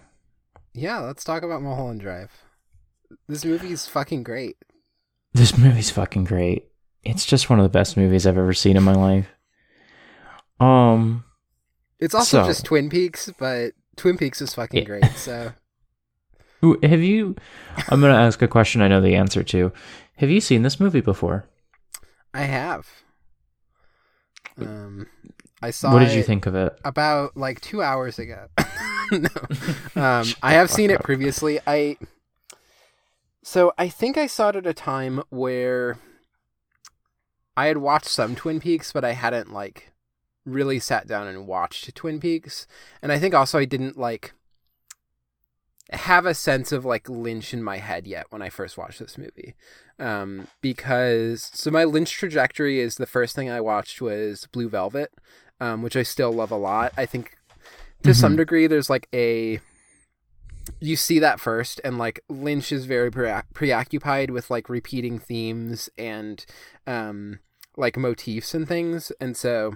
[0.73, 2.31] Yeah, let's talk about Mulholland Drive.
[3.29, 4.57] This movie is fucking great.
[5.35, 6.67] This movie's fucking great.
[7.03, 9.29] It's just one of the best movies I've ever seen in my life.
[10.61, 11.25] Um.
[12.01, 14.85] It's also So- just Twin Peaks, but Twin Peaks is fucking Yeah.
[14.87, 15.13] great.
[15.17, 15.53] So
[16.83, 17.37] Have you?
[17.89, 19.73] I'm gonna ask a question I know the answer to.
[20.17, 21.47] Have you seen this movie before?
[22.33, 22.87] I have.
[24.61, 25.07] Um,
[25.63, 25.93] I saw.
[25.93, 26.79] What did you it think of it?
[26.85, 28.49] About like two hours ago.
[29.13, 29.29] no,
[29.97, 31.61] um, I have seen it previously.
[31.67, 31.97] I.
[33.43, 35.99] So I think I saw it at a time where
[37.57, 39.93] I had watched some Twin Peaks, but I hadn't like
[40.47, 42.67] really sat down and watched Twin Peaks,
[43.03, 44.33] and I think also I didn't like
[45.91, 49.19] have a sense of like Lynch in my head yet when I first watched this
[49.19, 49.55] movie.
[49.99, 55.13] Um, because so my Lynch trajectory is the first thing I watched was Blue Velvet,
[55.61, 56.93] um, which I still love a lot.
[56.97, 57.37] I think
[58.03, 59.61] to some degree there's like a
[60.81, 65.89] you see that first and like Lynch is very pre- preoccupied with like repeating themes
[65.97, 66.45] and
[66.87, 67.39] um
[67.77, 69.75] like motifs and things and so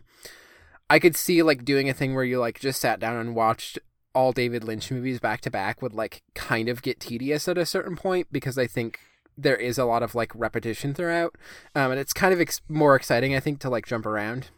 [0.91, 3.79] I could see like doing a thing where you like just sat down and watched
[4.15, 7.67] all David Lynch movies back to back would like kind of get tedious at a
[7.67, 9.01] certain point because I think
[9.39, 11.37] there is a lot of like repetition throughout,
[11.75, 14.49] um, and it's kind of ex- more exciting I think to like jump around.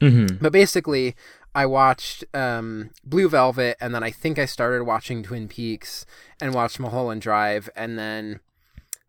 [0.00, 0.36] Mm-hmm.
[0.42, 1.16] But basically,
[1.54, 6.04] I watched um, Blue Velvet, and then I think I started watching Twin Peaks
[6.40, 8.40] and watched Mulholland Drive, and then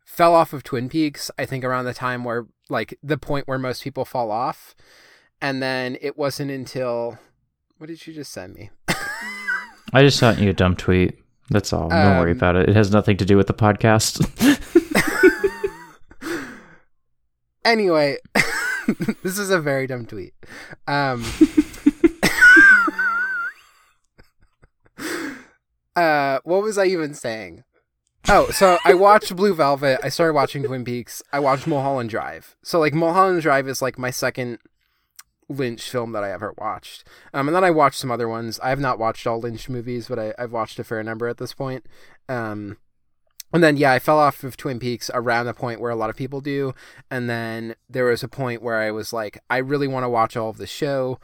[0.06, 1.30] fell off of Twin Peaks.
[1.38, 4.76] I think around the time where like the point where most people fall off,
[5.42, 7.20] and then it wasn't until
[7.78, 8.70] what did you just send me?
[9.94, 11.18] I just sent you a dumb tweet.
[11.50, 11.90] That's all.
[11.90, 12.70] Don't worry Um, about it.
[12.70, 14.24] It has nothing to do with the podcast.
[17.66, 18.18] Anyway,
[19.24, 20.34] this is a very dumb tweet.
[20.88, 21.22] Um,
[25.96, 27.64] uh, what was I even saying?
[28.30, 30.00] Oh, so I watched Blue Velvet.
[30.04, 31.22] I started watching Twin Peaks.
[31.32, 32.56] I watched Mulholland Drive.
[32.64, 34.60] So like Mulholland Drive is like my second
[35.50, 37.04] Lynch film that I ever watched.
[37.34, 38.60] Um, and then I watched some other ones.
[38.62, 41.38] I have not watched all Lynch movies, but I, I've watched a fair number at
[41.38, 41.86] this point.
[42.28, 42.78] Um,
[43.54, 46.10] and then yeah, I fell off of Twin Peaks around the point where a lot
[46.10, 46.74] of people do,
[47.10, 50.36] and then there was a point where I was like, I really want to watch
[50.36, 51.20] all of the show,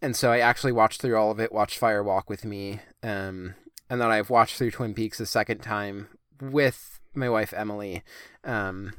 [0.00, 1.52] and so I actually watched through all of it.
[1.52, 3.54] Watched Fire Walk with me, um,
[3.90, 6.08] and then I've watched through Twin Peaks a second time
[6.40, 8.02] with my wife Emily,
[8.42, 8.94] um,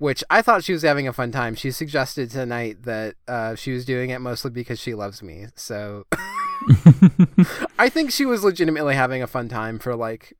[0.00, 1.54] which I thought she was having a fun time.
[1.54, 6.06] She suggested tonight that uh, she was doing it mostly because she loves me, so.
[7.78, 10.32] I think she was legitimately having a fun time for like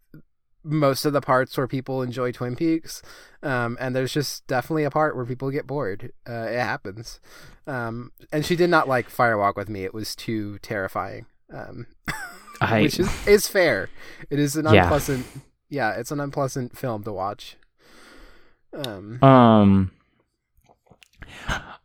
[0.64, 3.02] most of the parts where people enjoy Twin Peaks,
[3.42, 6.12] um, and there's just definitely a part where people get bored.
[6.28, 7.20] Uh, it happens,
[7.66, 9.84] um, and she did not like Firewalk with me.
[9.84, 11.86] It was too terrifying, um,
[12.60, 13.88] I which is is fair.
[14.30, 15.26] It is an unpleasant,
[15.68, 15.92] Yeah.
[15.92, 17.56] yeah, it's an unpleasant film to watch.
[18.72, 19.90] Um, Um.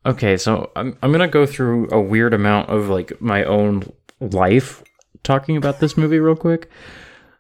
[0.06, 4.84] Okay, so I'm I'm gonna go through a weird amount of like my own life
[5.24, 6.70] talking about this movie real quick.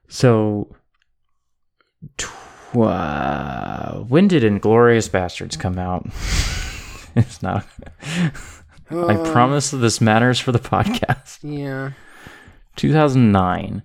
[0.07, 0.75] So,
[2.75, 6.05] uh, when did Inglourious Basterds come out?
[7.15, 7.65] it's not.
[8.91, 11.39] I promise that this matters for the podcast.
[11.43, 11.91] Yeah.
[12.75, 13.83] 2009.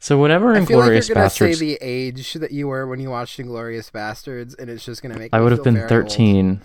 [0.00, 3.10] So whenever I like Inglourious gonna Basterds, say the age that you were when you
[3.10, 5.34] watched Inglourious Basterds, and it's just gonna make.
[5.34, 5.90] I would have been very old.
[6.10, 6.62] 13.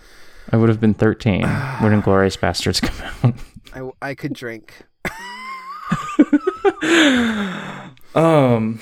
[0.52, 3.34] I would have been 13 when Inglourious Basterds come
[3.74, 3.96] out.
[4.02, 4.86] I, I could drink.
[8.15, 8.80] Um.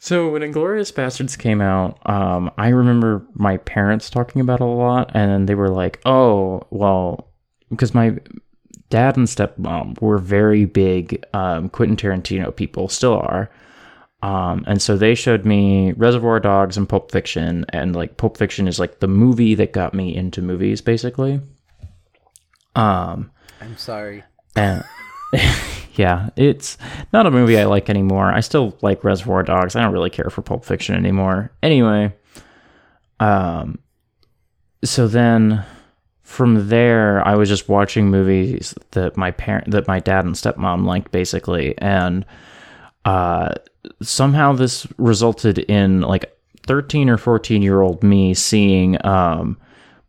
[0.00, 4.66] so when Inglourious Basterds came out, um, I remember my parents talking about it a
[4.66, 7.28] lot, and they were like, "Oh, well,"
[7.70, 8.16] because my
[8.94, 13.50] dad and stepmom were very big um, Quentin Tarantino people, still are.
[14.22, 18.68] Um, and so they showed me Reservoir Dogs and Pulp Fiction, and like Pulp Fiction
[18.68, 21.40] is like the movie that got me into movies, basically.
[22.76, 24.22] Um, I'm sorry.
[24.54, 24.84] and
[25.94, 26.78] yeah, it's
[27.12, 28.32] not a movie I like anymore.
[28.32, 29.74] I still like Reservoir Dogs.
[29.74, 31.50] I don't really care for Pulp Fiction anymore.
[31.64, 32.14] Anyway,
[33.18, 33.80] um,
[34.84, 35.64] so then
[36.34, 40.84] from there, I was just watching movies that my parent, that my dad and stepmom
[40.84, 42.26] liked, basically, and
[43.04, 43.54] uh,
[44.02, 49.56] somehow this resulted in like 13 or 14 year old me seeing um,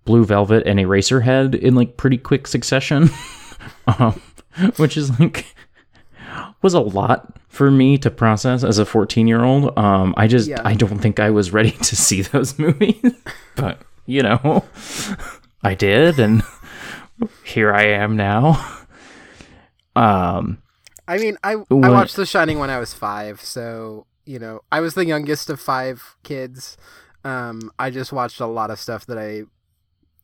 [0.05, 3.09] Blue Velvet and Eraserhead in like pretty quick succession,
[3.99, 4.19] um,
[4.77, 5.45] which is like
[6.63, 9.77] was a lot for me to process as a 14 year old.
[9.77, 10.61] Um, I just Yeah.
[10.65, 13.13] I don't think I was ready to see those movies,
[13.55, 14.65] but you know,
[15.65, 16.43] I did, and
[17.43, 18.83] here I am now.
[19.95, 20.61] Um,
[21.07, 24.79] I mean, I I watched The Shining when I was five, so you know, I
[24.79, 26.77] was the youngest of five kids.
[27.23, 29.43] Um, I just watched a lot of stuff that I,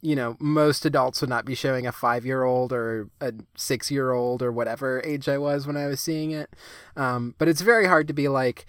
[0.02, 3.90] you know, most adults would not be showing a five year old or a six
[3.90, 6.56] year old or whatever age I was when I was seeing it.
[6.96, 8.66] Um, but it's very hard to be like,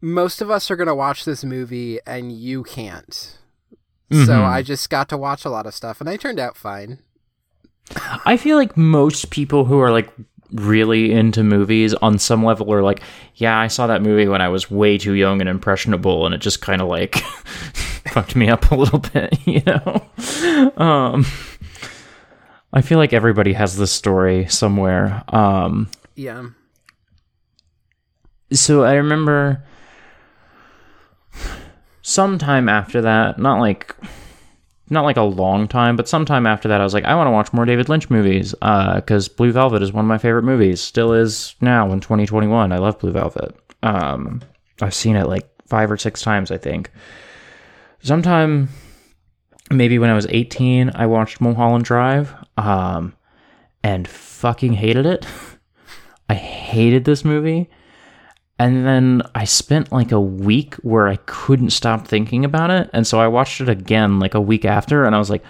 [0.00, 3.38] most of us are gonna watch this movie and you can't.
[4.12, 4.44] So Mhm.
[4.44, 6.98] I just got to watch a lot of stuff, and I turned out fine.
[8.24, 10.10] I feel like most people who are like
[10.52, 13.00] really into movies on some level are like,
[13.34, 16.38] yeah, I saw that movie when I was way too young and impressionable, and it
[16.40, 17.16] just kind of like
[18.12, 20.06] fucked me up a little bit, you know.
[20.76, 21.26] Um,
[22.72, 25.24] I feel like everybody has this story somewhere.
[25.34, 26.44] Um, Yeah.
[28.52, 29.64] so I remember
[32.06, 33.96] sometime after that, not like
[34.88, 37.32] not like a long time, but sometime after that, I was like, I want to
[37.32, 40.80] watch more David Lynch movies because Blue Velvet is one of my favorite movies.
[40.80, 42.70] Still is now in 2021.
[42.70, 43.56] I love Blue Velvet.
[43.82, 44.40] Um,
[44.80, 46.92] I've seen it like five or six times, I think.
[48.00, 48.68] Sometime,
[49.72, 53.14] maybe when I was 18, I watched Mulholland Drive um,
[53.82, 55.26] and fucking hated it.
[56.28, 57.68] I hated this movie.
[58.58, 62.88] And then I spent like a week where I couldn't stop thinking about it.
[62.92, 65.44] And so I watched it again like a week after and I was like,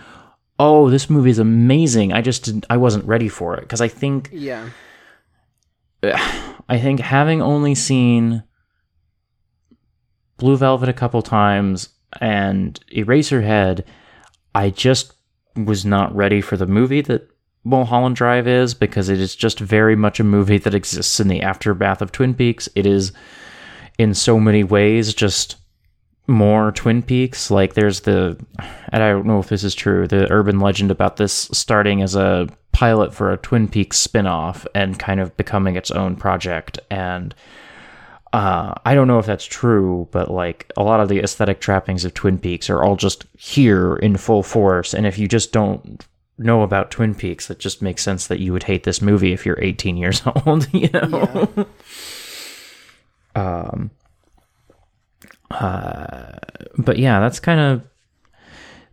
[0.59, 3.89] "Oh, this movie is amazing." I just didn't, I wasn't ready for it because I
[3.89, 4.69] think Yeah.
[6.69, 8.43] I think having only seen
[10.37, 11.91] Blue Velvet a couple times
[12.21, 13.85] and Eraserhead,
[14.55, 15.13] I just
[15.55, 17.29] was not ready for the movie that
[17.67, 21.43] Mulholland Drive is because it is just very much a movie that exists in the
[21.43, 22.69] aftermath of Twin Peaks.
[22.77, 23.11] It is
[23.99, 25.57] in so many ways just
[26.29, 27.51] more Twin Peaks.
[27.51, 28.39] Like there's the,
[28.91, 32.15] and I don't know if this is true, the urban legend about this starting as
[32.15, 36.79] a pilot for a Twin Peaks spin-off and kind of becoming its own project.
[36.89, 37.35] And
[38.33, 42.05] uh, I don't know if that's true, but like a lot of the aesthetic trappings
[42.05, 44.95] of Twin Peaks are all just here in full force.
[44.95, 46.07] And if you just don't
[46.39, 49.47] know about Twin Peaks, it just makes sense that you would hate this movie if
[49.47, 51.67] you're 18 years old, you know?
[53.35, 53.91] um,
[55.51, 56.33] uh,
[56.79, 57.83] but yeah, that's kind of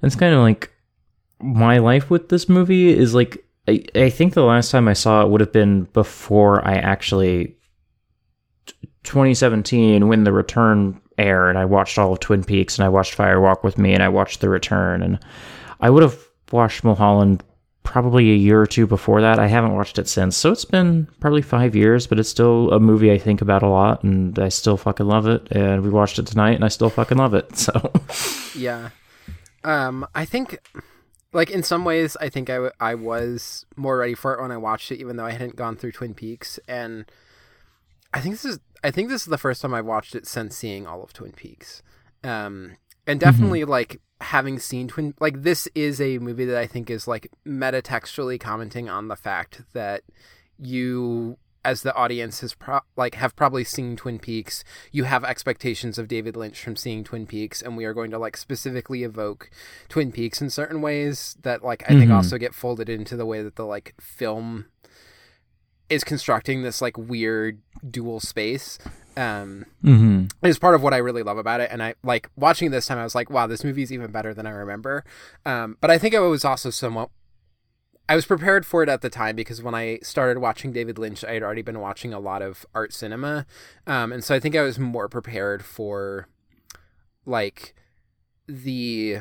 [0.01, 0.71] that's kind of like
[1.41, 5.23] my life with this movie is like I, I think the last time I saw
[5.23, 7.58] it would have been before I actually
[9.03, 13.13] 2017 when the return aired and I watched all of Twin Peaks and I watched
[13.13, 15.19] Fire Walk with Me and I watched The Return and
[15.79, 16.17] I would have
[16.54, 17.44] watched Mulholland
[17.84, 19.39] probably a year or two before that.
[19.39, 20.38] I haven't watched it since.
[20.38, 23.68] So it's been probably 5 years, but it's still a movie I think about a
[23.68, 26.89] lot and I still fucking love it and we watched it tonight and I still
[26.89, 27.52] fucking love it.
[27.58, 27.92] So
[28.56, 28.89] Yeah.
[29.66, 30.60] Um, I think,
[31.34, 34.51] like in some ways, I think I, w- I was more ready for it when
[34.51, 36.60] I watched it, even though I hadn't gone through Twin Peaks.
[36.68, 37.06] And
[38.14, 40.56] I think this is I think this is the first time I've watched it since
[40.58, 41.82] seeing all of Twin Peaks.
[42.24, 42.76] Um,
[43.08, 47.07] and definitely like having seen Twin like this is a movie that I think is
[47.07, 50.03] like metatextually commenting on the fact that
[50.57, 55.97] you as the audience has pro- like have probably seen Twin Peaks, you have expectations
[55.97, 59.49] of David Lynch from seeing Twin Peaks, and we are going to like specifically evoke
[59.88, 62.15] Twin Peaks in certain ways that like I think Mhm.
[62.15, 64.65] also get folded into the way that the like film
[65.89, 68.78] is constructing this like weird dual space.
[69.18, 70.45] Um, Mm-hmm.
[70.45, 71.70] is part of what I really love about it.
[71.72, 72.97] And I like watching this time.
[72.97, 75.03] I was like, wow, this movie is even better than I remember.
[75.45, 77.09] Um, but I think I was also somewhat.
[78.07, 81.24] I was prepared for it at the time because when I started watching David Lynch,
[81.24, 83.45] I had already been watching a lot of art cinema,
[83.88, 86.28] um, and so I think I was more prepared for
[87.26, 87.74] like
[88.47, 89.20] the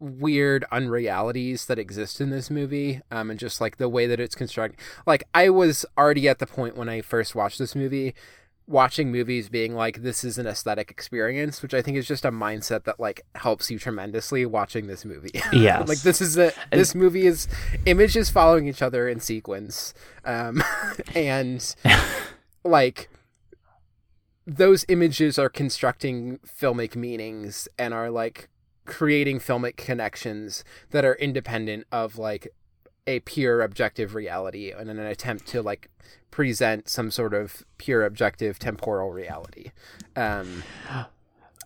[0.00, 4.34] weird unrealities that exist in this movie um, and just like the way that it's
[4.34, 8.14] constructed like i was already at the point when i first watched this movie
[8.70, 12.30] watching movies being like this is an aesthetic experience which i think is just a
[12.30, 15.30] mindset that like helps you tremendously watching this movie.
[15.52, 17.48] Yeah like this is a this movie is
[17.84, 19.92] images following each other in sequence
[20.24, 20.62] um
[21.14, 21.74] and
[22.64, 23.08] like
[24.46, 28.48] those images are constructing filmic meanings and are like
[28.84, 32.52] creating filmic connections that are independent of like
[33.06, 35.88] a pure objective reality and in an attempt to like
[36.30, 39.72] present some sort of pure objective temporal reality
[40.16, 40.62] um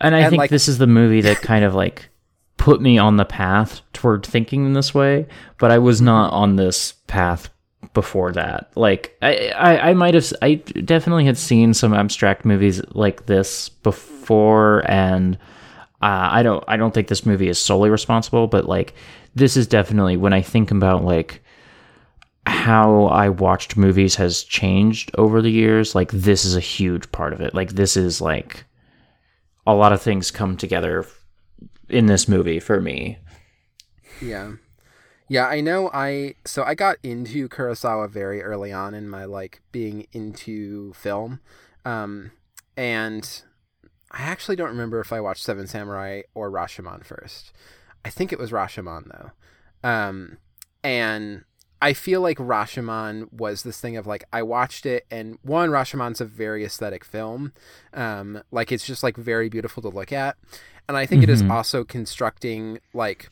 [0.01, 2.09] And I And, think like- this is the movie that kind of like
[2.57, 5.26] put me on the path toward thinking in this way,
[5.59, 7.51] but I was not on this path
[7.93, 8.70] before that.
[8.74, 13.68] Like I, I, I might have, I definitely had seen some abstract movies like this
[13.68, 15.37] before, and
[16.03, 18.95] uh, I don't, I don't think this movie is solely responsible, but like
[19.35, 21.43] this is definitely when I think about like
[22.47, 25.95] how I watched movies has changed over the years.
[25.95, 27.55] Like this is a huge part of it.
[27.55, 28.65] Like this is like
[29.67, 31.07] a lot of things come together
[31.89, 33.19] in this movie for me.
[34.21, 34.53] Yeah.
[35.29, 39.63] Yeah, I know I so I got into Kurosawa very early on in my like
[39.73, 41.41] being into film.
[41.85, 42.33] Um
[42.77, 43.43] and
[44.17, 47.53] I actually don't remember if I watched Seven Samurai or Rashomon first.
[48.05, 49.89] I think it was Rashomon though.
[49.89, 50.39] Um
[50.85, 51.45] and
[51.83, 56.21] I feel like Rashomon was this thing of like I watched it and one Rashomon's
[56.21, 57.53] a very aesthetic film.
[57.93, 60.37] Um like it's just like very beautiful to look at.
[60.89, 61.51] And I think it is Mhm.
[61.51, 63.31] also constructing like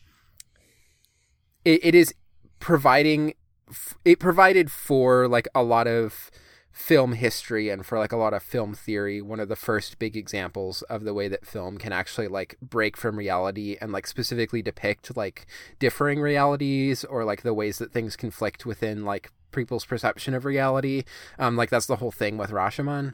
[1.64, 2.12] it, it is
[2.58, 3.34] providing
[3.70, 6.30] f- it provided for like a lot of
[6.72, 10.16] film history and for like a lot of film theory one of the first big
[10.16, 14.62] examples of the way that film can actually like break from reality and like specifically
[14.62, 15.46] depict like
[15.78, 21.04] differing realities or like the ways that things conflict within like people's perception of reality
[21.38, 23.12] um like that's the whole thing with Rashomon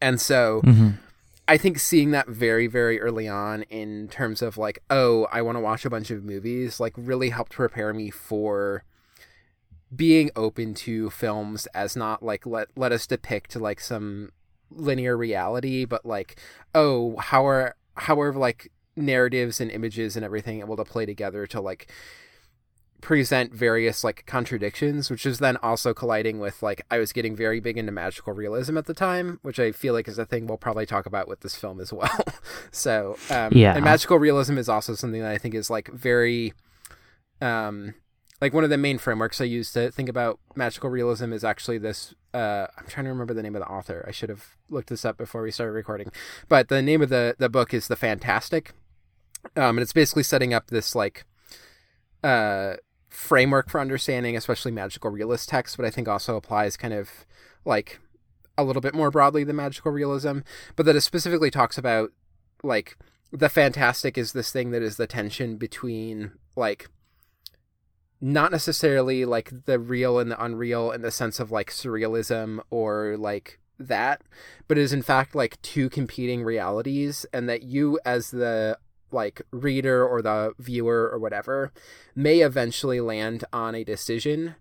[0.00, 0.90] and so Mm-hmm.
[1.48, 5.56] I think seeing that very, very early on in terms of like, oh, I want
[5.56, 8.84] to watch a bunch of movies, like really helped prepare me for
[9.94, 14.30] being open to films as not like let let us depict like some
[14.70, 16.38] linear reality, but like,
[16.74, 21.46] oh, how are how are like narratives and images and everything able to play together
[21.46, 21.90] to like
[23.00, 27.58] present various like contradictions which is then also colliding with like i was getting very
[27.58, 30.56] big into magical realism at the time which i feel like is a thing we'll
[30.56, 32.24] probably talk about with this film as well
[32.70, 33.74] so um Yeah.
[33.74, 36.52] and magical realism is also something that i think is like very
[37.40, 37.94] um
[38.42, 41.78] like one of the main frameworks i use to think about magical realism is actually
[41.78, 44.04] this uh i'm trying to remember the name of the author.
[44.06, 46.10] I should have looked this up before we started recording.
[46.48, 48.72] But the name of the the book is the fantastic.
[49.56, 51.24] Um and it's basically setting up this like
[52.24, 52.74] uh
[53.08, 57.26] framework for understanding especially magical realist texts but i think also applies kind of
[57.66, 58.00] like
[58.56, 60.38] a little bit more broadly than magical realism
[60.76, 62.10] but that it specifically talks about
[62.62, 62.96] like
[63.30, 66.88] the fantastic is this thing that is the tension between like
[68.22, 73.16] not necessarily like the real and the unreal in the sense of like surrealism or
[73.18, 74.22] like that
[74.68, 78.78] but is in fact like two competing realities and that you as the
[79.10, 81.72] like reader or the viewer or whatever
[82.14, 84.54] may eventually land on a decision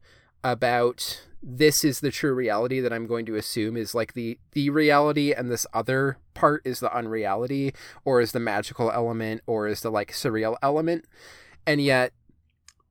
[0.43, 4.69] about this is the true reality that I'm going to assume is like the the
[4.69, 7.73] reality and this other part is the unreality
[8.05, 11.05] or is the magical element or is the like surreal element.
[11.65, 12.13] And yet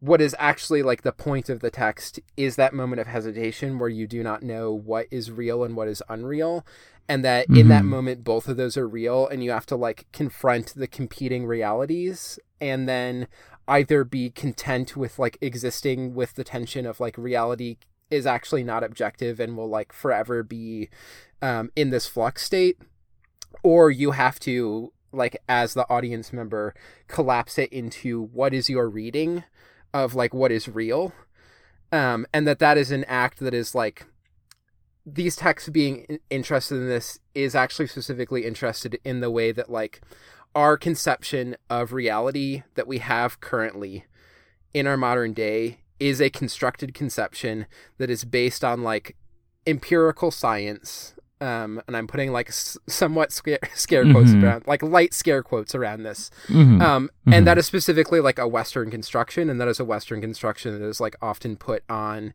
[0.01, 3.89] what is actually like the point of the text is that moment of hesitation where
[3.89, 6.67] you do not know what is real and what is unreal
[7.09, 7.89] and that in that Mhm.
[7.89, 12.39] moment both of those are real and you have to like confront the competing realities
[12.61, 13.29] and then
[13.69, 17.77] either be content with like existing with the tension of like reality
[18.11, 20.89] is actually not objective and will like forever be
[21.43, 22.79] um, in this flux state
[23.63, 26.73] or you have to like as the audience member
[27.07, 29.45] collapse it into what is your reading
[29.93, 31.13] of like what is real
[31.93, 34.07] um and that that is an act that is like
[35.07, 40.01] these texts being interested in this is actually specifically interested in the way that like
[40.55, 44.05] our conception of reality that we have currently
[44.75, 47.67] in our modern day is a constructed conception
[47.99, 49.17] that is based on like
[49.67, 54.43] empirical science um, and I'm putting like s- somewhat scare, scare quotes Mhm.
[54.45, 56.31] around, like light scare quotes around this.
[56.49, 56.81] Mhm.
[56.83, 57.35] Um, Mhm.
[57.35, 60.87] and that is specifically like a Western construction, and that is a Western construction that
[60.87, 62.35] is like often put on,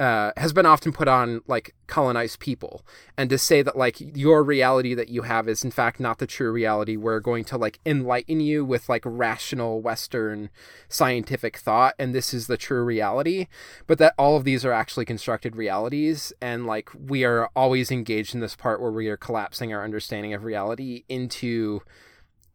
[0.00, 2.84] uh, has been often put on like colonized people.
[3.16, 6.26] And to say that like your reality that you have is in fact not the
[6.26, 10.50] true reality, we're going to like enlighten you with like rational Western
[10.88, 13.46] scientific thought, and this is the true reality.
[13.86, 18.34] But that all of these are actually constructed realities, and like we are always engaged
[18.34, 21.82] in this part where we are collapsing our understanding of reality into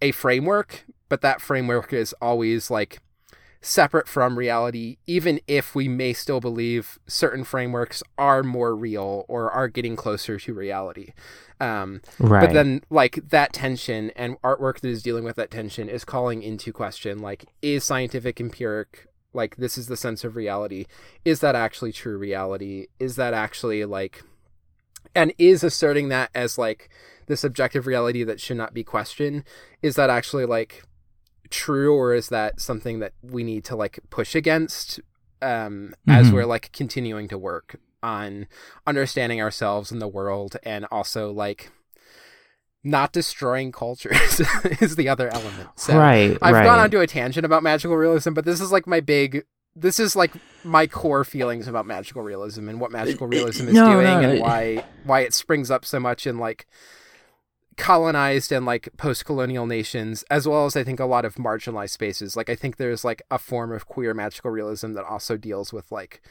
[0.02, 3.00] a framework, but that framework is always like
[3.62, 9.51] separate from reality, even if we may still believe certain frameworks are more real or
[9.51, 11.12] are getting closer to reality.
[11.60, 12.45] Um, right.
[12.45, 16.41] But then, like, that tension and artwork that is dealing with that tension is calling
[16.41, 20.86] into question, like, is scientific empiric, like, this is the sense of reality?
[21.26, 22.88] Is that actually true reality?
[22.97, 24.24] Is that actually, like,
[25.14, 26.89] and is asserting that as, like,
[27.28, 29.43] this objective reality that should not be questioned,
[29.82, 30.84] is that actually, like,
[31.50, 35.00] true or is that something that we need to like push against
[35.41, 36.34] um as Mhm.
[36.34, 38.47] we're like continuing to work on
[38.88, 41.72] understanding ourselves and the world and also like
[42.84, 44.39] not destroying cultures
[44.82, 46.38] is the other element so right.
[46.41, 46.64] i've right.
[46.66, 49.43] gone onto a tangent about magical realism but this is like my big
[49.76, 50.32] this is like
[50.64, 54.32] my core feelings about magical realism and what magical realism is no, doing no, and
[54.38, 56.66] it- why why it springs up so much in like
[57.80, 62.36] colonized and like post-colonial nations as well as i think a lot of marginalized spaces
[62.36, 65.92] like i think there's like a form of queer magical realism that also deals with
[65.92, 66.22] like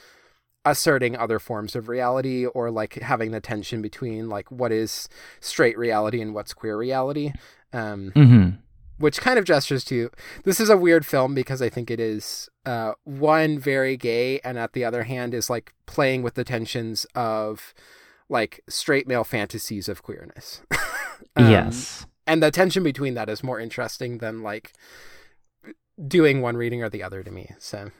[0.64, 5.09] asserting other forms of reality or like having the tension between like what is
[5.40, 7.32] straight reality and what's queer reality
[7.72, 8.59] um Mhm.
[8.99, 10.11] which kind of gestures to
[10.44, 14.59] this is a weird film because I think it is uh, one very gay, and
[14.59, 17.72] at the other hand is like playing with the tensions of
[18.28, 20.61] like straight male fantasies of queerness.
[21.39, 22.07] Um, yes.
[22.26, 24.72] and the tension between that is more interesting than like
[26.07, 27.51] doing one reading or the other to me.
[27.59, 27.91] So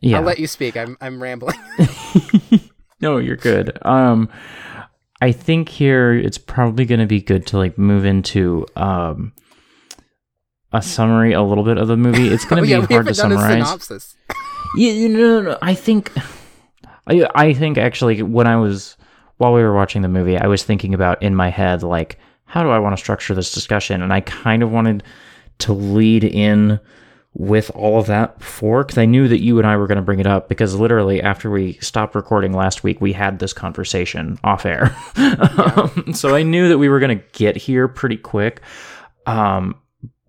[0.00, 0.18] Yeah.
[0.18, 0.76] I'll let you speak.
[0.76, 1.56] I'm I'm rambling.
[3.00, 3.78] no, you're good.
[3.84, 4.28] Um,
[5.20, 9.32] I think here it's probably going to be good to like move into um
[10.72, 12.28] a summary a little bit of the movie.
[12.28, 13.52] It's going Oh, to yeah, be hard to summarize.
[13.52, 14.14] synopsis.
[14.76, 16.12] Yeah, you know, no, no, I think,
[17.06, 18.96] I, I think actually when I was
[19.38, 22.62] while we were watching the movie, I was thinking about in my head like, how
[22.62, 24.02] do I want to structure this discussion?
[24.02, 25.02] And I kind of wanted
[25.58, 26.80] to lead in
[27.34, 30.02] with all of that before because I knew that you and I were going to
[30.02, 34.38] bring it up because literally after we stopped recording last week, we had this conversation
[34.42, 34.96] off air.
[35.16, 38.62] um, so I knew that we were going to get here pretty quick.
[39.26, 39.74] Um,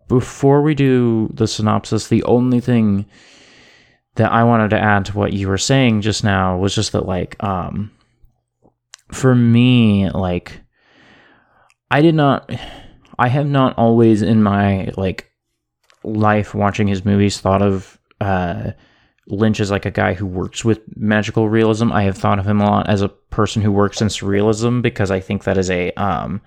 [0.10, 3.06] before we do the synopsis, the only thing
[4.18, 7.06] that I wanted to add to what you were saying just now was just that
[7.06, 7.92] like um
[9.12, 10.60] for me like
[11.90, 12.52] I did not
[13.18, 15.32] I have not always in my like
[16.04, 18.72] life watching his movies thought of uh
[19.30, 21.92] Lynch as like a guy who works with magical realism.
[21.92, 25.12] I have thought of him a lot as a person who works in surrealism because
[25.12, 26.42] I think that is a um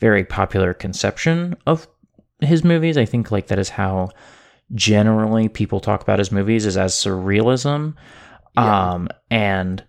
[0.00, 1.86] very popular conception of
[2.40, 2.96] his movies.
[2.96, 4.10] I think like that is how
[4.74, 7.94] generally people talk about his movies is as surrealism.
[8.56, 8.92] Yeah.
[8.92, 9.84] Um and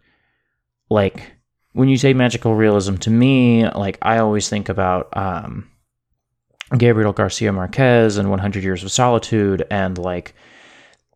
[0.89, 1.34] like
[1.75, 5.69] when you say magical realism to me, like I always think about um
[6.77, 10.33] Gabriel Garcia Marquez and 100 Years of Solitude and like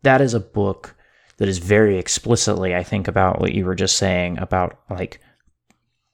[0.03, 0.95] that is a book
[1.37, 5.21] that is very explicitly I think about what you were just saying about like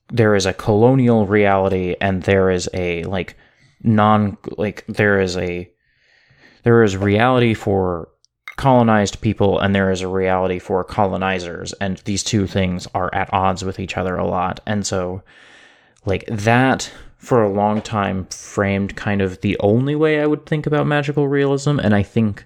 [0.09, 3.35] there is a colonial reality and there is a like
[3.81, 5.67] non like there is a
[6.61, 8.09] there is reality for
[8.57, 13.33] colonized people and there is a reality for colonizers and these two things are at
[13.33, 14.59] odds with each other a lot.
[14.65, 15.21] And so
[16.05, 20.67] like that for a long time framed kind of the only way I would think
[20.67, 22.45] about magical realism and I think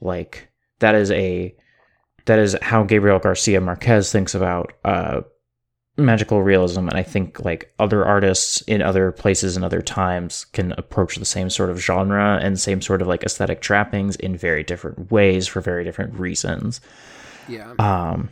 [0.00, 0.48] like
[0.80, 1.54] that is a
[2.24, 5.20] that is how Gabriel Garcia Marquez thinks about uh
[5.98, 10.72] magical realism and i think like other artists in other places and other times can
[10.78, 14.62] approach the same sort of genre and same sort of like aesthetic trappings in very
[14.62, 16.80] different ways for very different reasons
[17.48, 17.72] Yeah.
[17.78, 18.30] um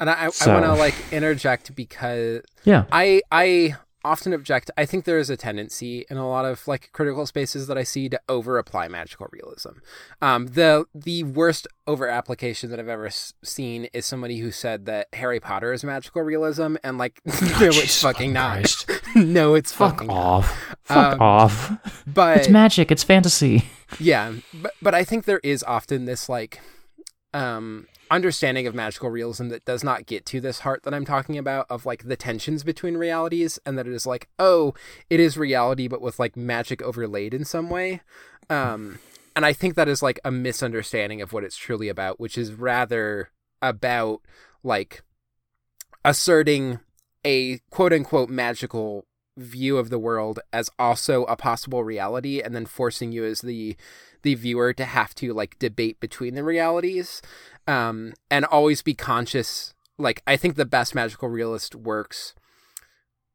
[0.00, 3.74] And I, I, So- want to like interject because yeah I I
[4.04, 4.70] often object.
[4.76, 7.82] I think there is a tendency in a lot of like critical spaces that I
[7.82, 9.70] see to over apply magical realism.
[10.20, 14.86] Um, the the worst over application that I've ever s- seen is somebody who said
[14.86, 17.32] that Harry Potter is magical realism, and like, no,
[17.70, 18.84] it's fucking not.
[19.16, 20.16] No, it's Fuck fucking not.
[20.16, 20.76] off.
[20.82, 22.02] Fuck Um, off.
[22.04, 22.90] But It's magic.
[22.90, 23.64] It's fantasy.
[24.00, 26.58] yeah, but but I think there is often this like
[27.32, 31.38] um understanding of magical realism that does not get to this heart that I'm talking
[31.38, 34.74] about of like the tensions between realities and that it is like, oh,
[35.10, 38.00] it is reality but with like magic overlaid in some way.
[38.50, 38.98] Um
[39.36, 42.52] and I think that is like a misunderstanding of what it's truly about, which is
[42.52, 43.30] rather
[43.60, 44.20] about
[44.62, 45.02] like
[46.04, 46.78] asserting
[47.24, 49.06] a quote unquote magical
[49.36, 53.76] view of the world as also a possible reality and then forcing you as the
[54.22, 57.20] the viewer to have to like debate between the realities
[57.66, 62.34] um and always be conscious like i think the best magical realist works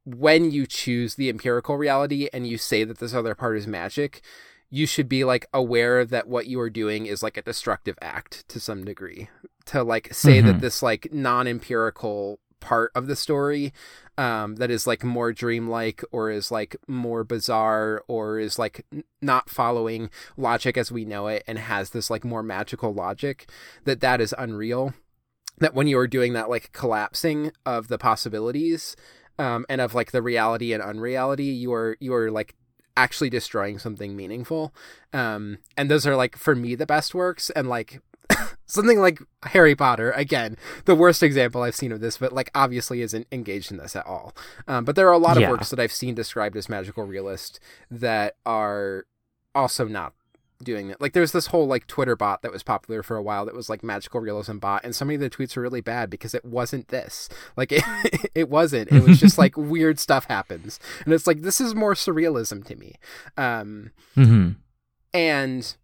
[0.06, 4.22] when you choose the empirical reality and you say that this other part is magic
[4.70, 8.48] you should be like aware that what you are doing is like a destructive act
[8.48, 9.28] to some degree
[9.66, 10.62] to like say that Mhm.
[10.62, 13.74] this like non-empirical part of the story
[14.18, 19.04] um that is like more dreamlike or is like more bizarre or is like n-
[19.22, 23.50] not following logic as we know it and has this like more magical logic
[23.86, 24.94] that that is unreal.
[25.60, 28.96] That when you are doing that like collapsing of the possibilities
[29.38, 32.56] um and of like the reality and unreality you are you are like
[32.98, 34.74] actually destroying something meaningful.
[35.14, 37.50] Um and those are like for me the best works.
[37.52, 38.02] And like
[38.66, 43.02] something like Harry Potter again the worst example I've seen of this but like obviously
[43.02, 44.36] isn't engaged in this at all.
[44.68, 45.52] Um, but there are a lot of Yeah.
[45.52, 47.60] works that I've seen described as magical realist
[47.90, 49.06] that are
[49.56, 50.14] also not
[50.62, 51.00] doing it.
[51.00, 53.70] Like there's this whole like Twitter bot that was popular for a while that was
[53.70, 56.44] like magical realism bot and so many of the tweets were really bad because it
[56.44, 57.30] wasn't this.
[57.56, 57.84] Like it,
[58.36, 58.92] it wasn't.
[58.92, 60.78] It was just like weird stuff happens.
[61.06, 62.96] And it's like this is more surrealism to me.
[63.38, 64.50] Um hmm
[65.14, 65.76] and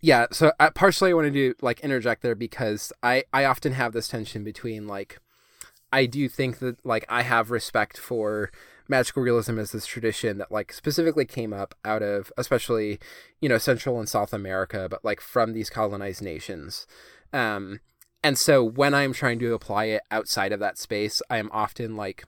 [0.00, 3.92] yeah so uh, partially i wanted to like interject there because i i often have
[3.92, 5.18] this tension between like
[5.92, 8.50] i do think that like i have respect for
[8.88, 12.98] magical realism as this tradition that like specifically came up out of especially
[13.40, 16.86] you know central and south america but like from these colonized nations.
[17.32, 17.80] Um
[18.22, 21.96] and so when i'm trying to apply it outside of that space i am often
[21.96, 22.24] like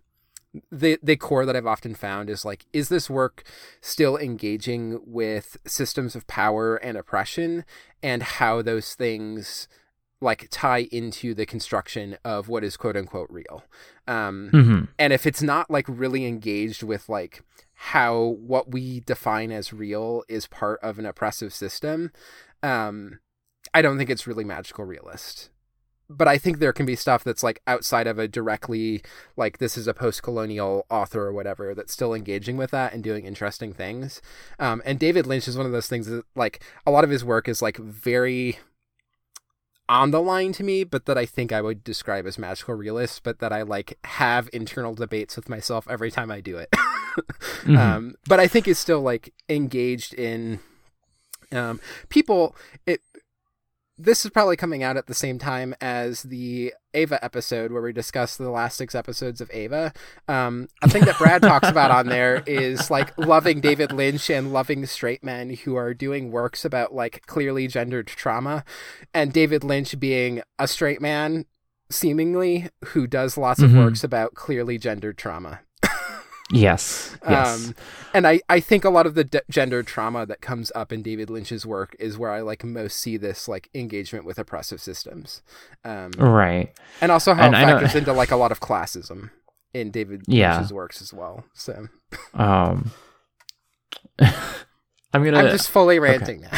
[0.71, 3.45] the the core that I've often found is like, is this work
[3.81, 7.65] still engaging with systems of power and oppression
[8.03, 9.69] and how those things
[10.21, 13.65] like tie into the construction of what is quote unquote real?
[14.07, 17.43] Um, hmm and if it's not like really engaged with like
[17.75, 22.11] how what we define as real is part of an oppressive system,
[22.63, 23.21] um,
[23.75, 25.51] I don't think it's really magical realist.
[26.11, 29.03] But I think there can be stuff that's like outside of a directly
[29.37, 33.27] like this is a post-colonial author or whatever that's still engaging with that and doing
[33.27, 34.23] interesting things.
[34.59, 37.25] Um, and David Lynch is one of those things that like a lot of his
[37.25, 38.59] work is like very
[39.89, 43.23] on the line to me, but that I think I would describe as magical realist,
[43.23, 46.69] but that I like have internal debates with myself every time I do it.
[47.65, 47.77] Mhm.
[47.77, 50.61] um, but I think is still like engaged in
[51.51, 51.81] um,
[52.11, 52.55] people.
[52.87, 53.01] It
[53.99, 57.93] this is probably coming out at the same time as the Ava episode where we
[57.93, 59.93] discuss the last six episodes of Ava.
[60.29, 64.53] Um, a thing that Brad talks about on there is like loving David Lynch and
[64.53, 68.65] loving straight men who are doing works about like clearly gendered trauma,
[69.13, 71.45] and David Lynch being a straight man
[71.91, 73.85] seemingly who does lots of Mhm.
[73.85, 75.61] works about clearly gendered trauma.
[76.51, 77.17] Yes.
[77.29, 77.67] Yes.
[77.69, 77.75] Um,
[78.15, 81.03] and I, I think a lot of the d- gender trauma that comes up in
[81.03, 85.43] David Lynch's work is where I like most see this like engagement with oppressive systems,
[85.85, 86.73] um, right.
[87.01, 89.31] and also how And it factors into like a lot of classism
[89.75, 90.57] in David Yeah.
[90.57, 91.45] Lynch's works as well.
[91.55, 91.89] So
[92.35, 92.93] Um.
[94.21, 95.39] I'm gonna.
[95.39, 96.51] I'm just fully ranting now.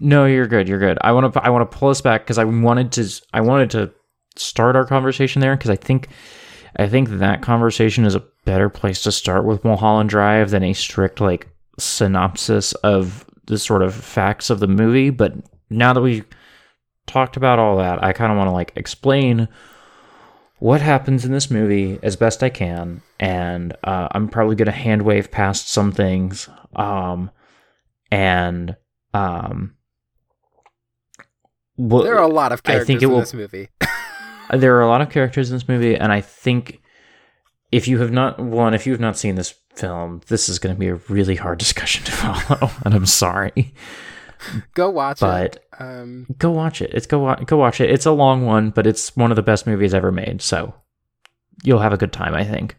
[0.00, 0.68] No, you're good.
[0.68, 0.98] You're good.
[1.00, 1.40] I want to.
[1.44, 3.08] I want to pull us back because I wanted to.
[3.32, 3.92] I wanted to
[4.36, 6.08] start our conversation there because I think.
[6.76, 10.72] I think that conversation is a better place to start with Mulholland Drive than a
[10.72, 11.48] strict like
[11.78, 15.10] synopsis of the sort of facts of the movie.
[15.10, 15.34] But
[15.70, 16.24] now that we've
[17.06, 19.48] talked about all that, I kind of want to like explain
[20.58, 24.72] what happens in this movie as best I can, and uh, I'm probably going to
[24.72, 27.32] hand wave past some things, um,
[28.12, 28.76] and
[29.12, 29.74] um,
[31.76, 33.68] well, there are a lot of characters I think it in will- this movie.
[34.52, 36.80] there are a lot of characters in this movie, and I think
[37.70, 40.74] if you have not one, if you have not seen this film, this is going
[40.74, 43.74] to be a really hard discussion to follow, and I'm sorry.
[44.74, 45.64] Go watch But it.
[45.78, 46.90] Um, go watch it.
[46.92, 47.90] It's go wa- go watch it.
[47.90, 50.74] It's a long one, but it's one of the best movies ever made, so
[51.62, 52.76] you'll have a good time, I think.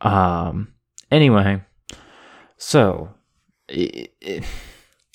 [0.00, 0.68] Um.
[1.10, 1.60] Anyway,
[2.56, 3.10] so
[3.70, 4.42] i i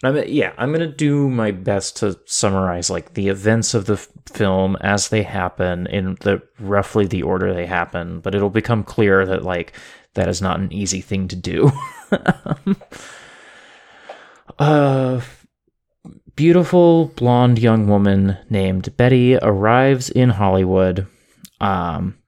[0.03, 3.93] I mean, yeah, I'm gonna do my best to summarize like the events of the
[3.93, 8.83] f- film as they happen in the roughly the order they happen, but it'll become
[8.83, 9.73] clear that like
[10.13, 11.71] that is not an easy thing to do.
[14.59, 15.21] A
[16.35, 21.07] beautiful blonde young woman named Betty arrives in Hollywood,
[21.59, 22.19] um,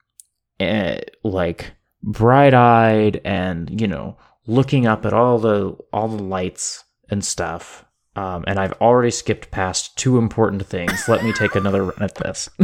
[0.58, 4.16] eh, like bright-eyed and you know
[4.48, 7.84] looking up at all the all the lights and stuff.
[8.16, 11.08] Um, and I've already skipped past two important things.
[11.08, 12.48] Let me take another run at this.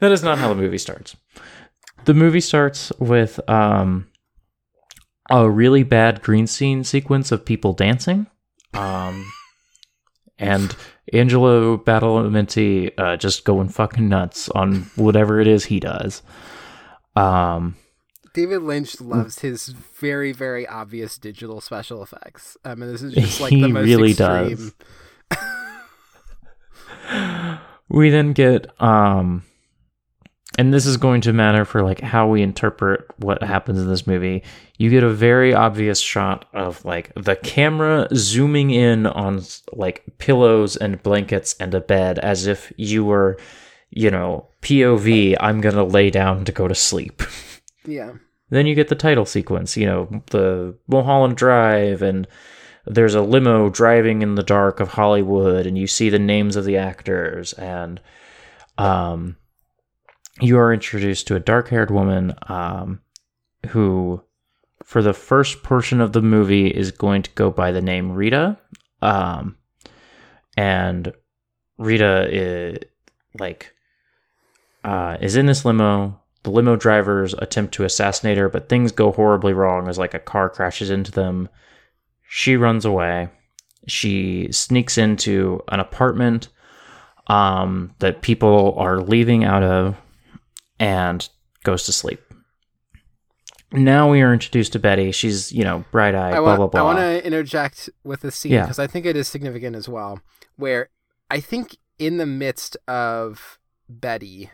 [0.00, 1.16] that is not how the movie starts.
[2.04, 4.08] The movie starts with um,
[5.30, 8.26] a really bad green screen sequence of people dancing.
[8.74, 9.30] Um,
[10.38, 10.76] and
[11.12, 16.22] Angelo Badalamenti uh, just going fucking nuts on whatever it is he does.
[17.16, 17.76] Um,
[18.34, 22.56] David Lynch loves his very, very obvious digital special effects.
[22.64, 24.72] I mean, this is just like He the most really extreme.
[25.30, 25.38] does.
[27.88, 29.42] we then get um
[30.58, 34.06] and this is going to matter for like how we interpret what happens in this
[34.06, 34.42] movie
[34.78, 40.76] you get a very obvious shot of like the camera zooming in on like pillows
[40.76, 43.38] and blankets and a bed as if you were
[43.90, 47.22] you know pov i'm gonna lay down to go to sleep
[47.84, 48.12] Yeah.
[48.50, 52.28] then you get the title sequence, you know, the Mulholland Drive, and
[52.86, 56.64] there's a limo driving in the dark of Hollywood, and you see the names of
[56.64, 58.00] the actors, and
[58.78, 59.36] um,
[60.40, 63.00] you are introduced to a dark haired woman um,
[63.68, 64.22] who,
[64.84, 68.58] for the first portion of the movie, is going to go by the name Rita.
[69.00, 69.56] Um,
[70.56, 71.12] and
[71.78, 72.78] Rita is
[73.38, 73.74] like
[74.84, 76.20] uh, is in this limo.
[76.44, 80.18] The limo drivers attempt to assassinate her, but things go horribly wrong as like a
[80.18, 81.48] car crashes into them.
[82.28, 83.28] She runs away.
[83.86, 86.48] She sneaks into an apartment
[87.28, 89.96] um, that people are leaving out of
[90.80, 91.28] and
[91.62, 92.20] goes to sleep.
[93.72, 95.12] Now we are introduced to Betty.
[95.12, 98.30] She's, you know, bright eyed, I blah, want, blah, I want to interject with a
[98.30, 98.62] scene Yeah.
[98.62, 100.20] because I think it is significant as well.
[100.56, 100.90] Where
[101.30, 104.50] I think in the midst of Betty,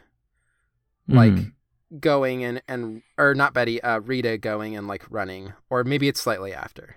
[1.09, 1.53] like Mhm.
[2.01, 6.21] Going and and or not Betty, uh, Rita going and like running, or maybe it's
[6.21, 6.97] slightly after.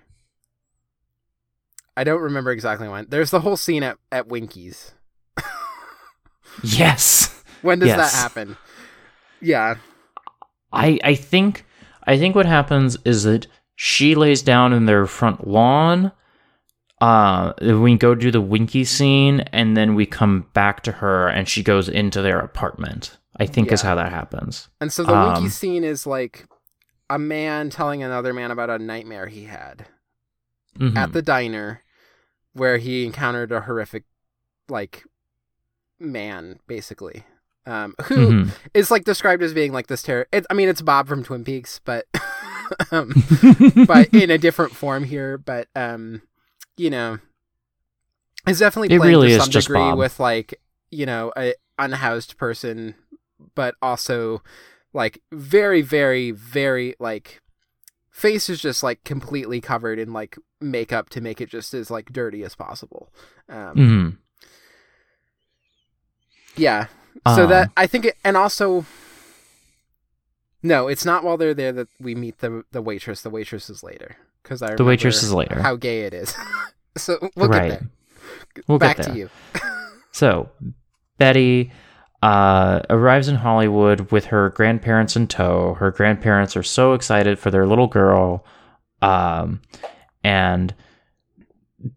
[1.96, 3.06] I don't remember exactly when.
[3.08, 4.92] There's the whole scene at at Winkie's.
[6.62, 7.28] Yes.
[7.62, 8.12] When does Yes.
[8.12, 8.56] that happen?
[9.40, 9.76] Yeah,
[10.72, 11.64] I I think
[12.08, 16.10] I think what happens is that she lays down in their front lawn.
[17.00, 21.48] Uh, we go do the Winkie scene, and then we come back to her, and
[21.48, 23.16] she goes into their apartment.
[23.36, 24.68] I think is how that happens.
[24.80, 26.46] and so the Um, Winkie scene is like
[27.10, 29.86] a man telling another man about a nightmare he had.
[30.78, 30.96] Mhm.
[30.96, 31.82] at the diner
[32.54, 34.04] where he encountered a horrific
[34.70, 35.04] like
[36.00, 37.24] man basically
[37.66, 38.90] um who is Mhm.
[38.90, 41.78] like described as being like this terror it, i mean it's bob from twin peaks
[41.84, 42.06] but
[42.90, 43.12] um
[43.86, 46.22] but in a different form here but um
[46.78, 47.18] you know
[48.46, 49.98] it's definitely It playing really to is some just degree Bob.
[49.98, 50.58] with like
[50.90, 52.94] you know a unhoused person
[53.54, 54.42] but also
[54.92, 57.40] like very very very like
[58.10, 62.12] face is just like completely covered in like makeup to make it just as like
[62.12, 63.12] dirty as possible
[63.48, 64.16] um Mhm.
[66.56, 66.86] yeah
[67.34, 68.84] so Um, that i think it and also
[70.62, 73.82] no it's not while they're there that we meet the the waitress the waitress is
[73.82, 75.60] later because i The waitress is later.
[75.62, 76.34] how gay it is
[76.96, 77.68] so we'll Right.
[77.70, 77.88] get there
[78.68, 79.14] We'll get back there.
[79.14, 79.30] to you
[80.14, 80.50] So,
[81.16, 81.72] Betty
[82.22, 85.74] uh, arrives in Hollywood with her grandparents in tow.
[85.74, 88.46] Her grandparents are so excited for their little girl.
[89.00, 89.60] Um,
[90.22, 90.72] and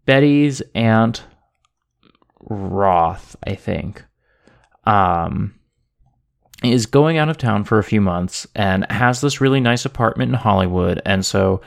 [0.04, 1.22] Betty's aunt
[2.40, 4.04] Roth, I think,
[4.84, 5.54] um,
[6.64, 10.30] is going out of town for a few months and has this really nice apartment
[10.30, 11.00] in Hollywood.
[11.06, 11.60] And so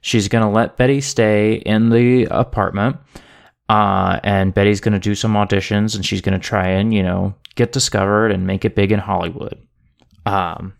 [0.00, 2.96] she's going to let Betty stay in the apartment.
[3.68, 7.02] Uh, and Betty's going to do some auditions and she's going to try and, you
[7.02, 9.58] know, get discovered and make it big in Hollywood.
[10.24, 10.74] Um,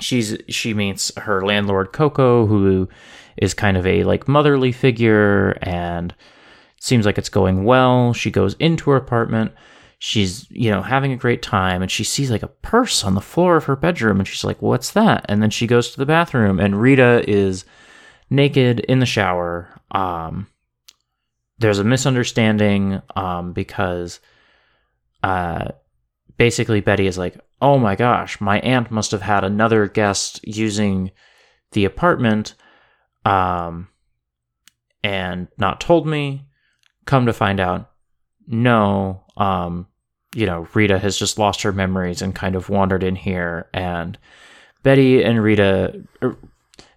[0.00, 2.88] she's, she meets her landlord Coco, who
[3.36, 6.14] is kind of a like motherly figure and
[6.80, 8.12] seems like it's going well.
[8.12, 9.52] She goes into her apartment.
[9.98, 13.20] She's, you know, having a great time and she sees like a purse on the
[13.20, 15.26] floor of her bedroom and she's like, what's that?
[15.28, 17.64] And then she goes to the bathroom and Rita is
[18.30, 19.80] naked in the shower.
[19.90, 20.46] Um,
[21.58, 24.20] there's a misunderstanding um, because
[25.22, 25.68] uh,
[26.36, 31.10] basically Betty is like, "Oh my gosh, my aunt must have had another guest using
[31.72, 32.54] the apartment
[33.24, 33.88] um
[35.02, 36.46] and not told me.
[37.04, 37.90] Come to find out,
[38.46, 39.86] no, um
[40.34, 44.18] you know, Rita has just lost her memories and kind of wandered in here and
[44.82, 46.36] Betty and Rita er,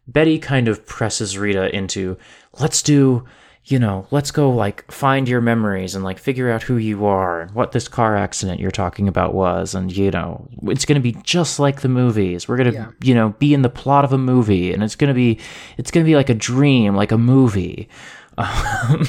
[0.07, 2.17] Betty kind of presses Rita into
[2.59, 3.25] let's do
[3.69, 7.41] you know, let's go like find your memories and like figure out who you are
[7.41, 9.75] and what this car accident you're talking about was.
[9.75, 12.47] And, you know, it's going to be just like the movies.
[12.47, 12.91] We're going to, Yeah.
[13.03, 15.39] you know, be in the plot of a movie and it's going to be,
[15.77, 17.89] it's going to be like a dream, like a movie.
[18.37, 19.05] I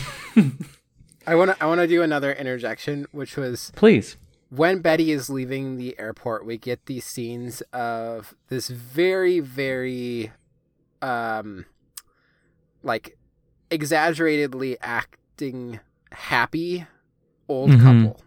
[1.34, 4.16] want to I want to do another interjection, which was Please.
[4.48, 10.32] when Betty is leaving the airport, we get these scenes of this very, very,
[11.02, 11.66] um,
[12.82, 13.16] like
[13.70, 15.80] exaggeratedly acting
[16.12, 16.86] happy
[17.48, 17.82] old Mhm.
[17.82, 18.20] couple,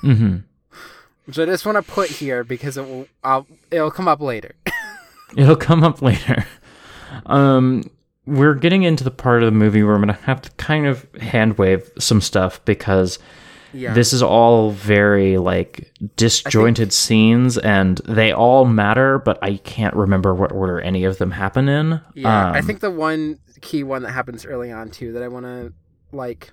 [0.00, 0.36] hmm
[1.26, 4.54] which I just want to put here because it will, I'll, it'll come up later.
[5.36, 6.44] It'll come up later.
[7.26, 7.84] Um,
[8.26, 10.86] we're getting into the part of the movie where I'm going to have to kind
[10.86, 13.18] of hand wave some stuff because
[13.72, 19.94] yeah, this is all very like disjointed scenes and they all matter, but I can't
[19.96, 22.00] remember what order any of them happen in.
[22.14, 22.50] yeah.
[22.52, 25.46] I Um, think the one key one that happens early on too that I want
[25.46, 25.72] to
[26.12, 26.52] like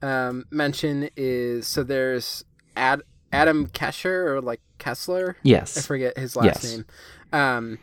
[0.00, 2.44] um, mention is so there's
[2.76, 3.02] Ad,
[3.32, 5.36] Adam Kesher or like Kessler.
[5.42, 6.64] Yes, I forget his last Yes.
[6.64, 6.86] name.
[7.32, 7.78] Um,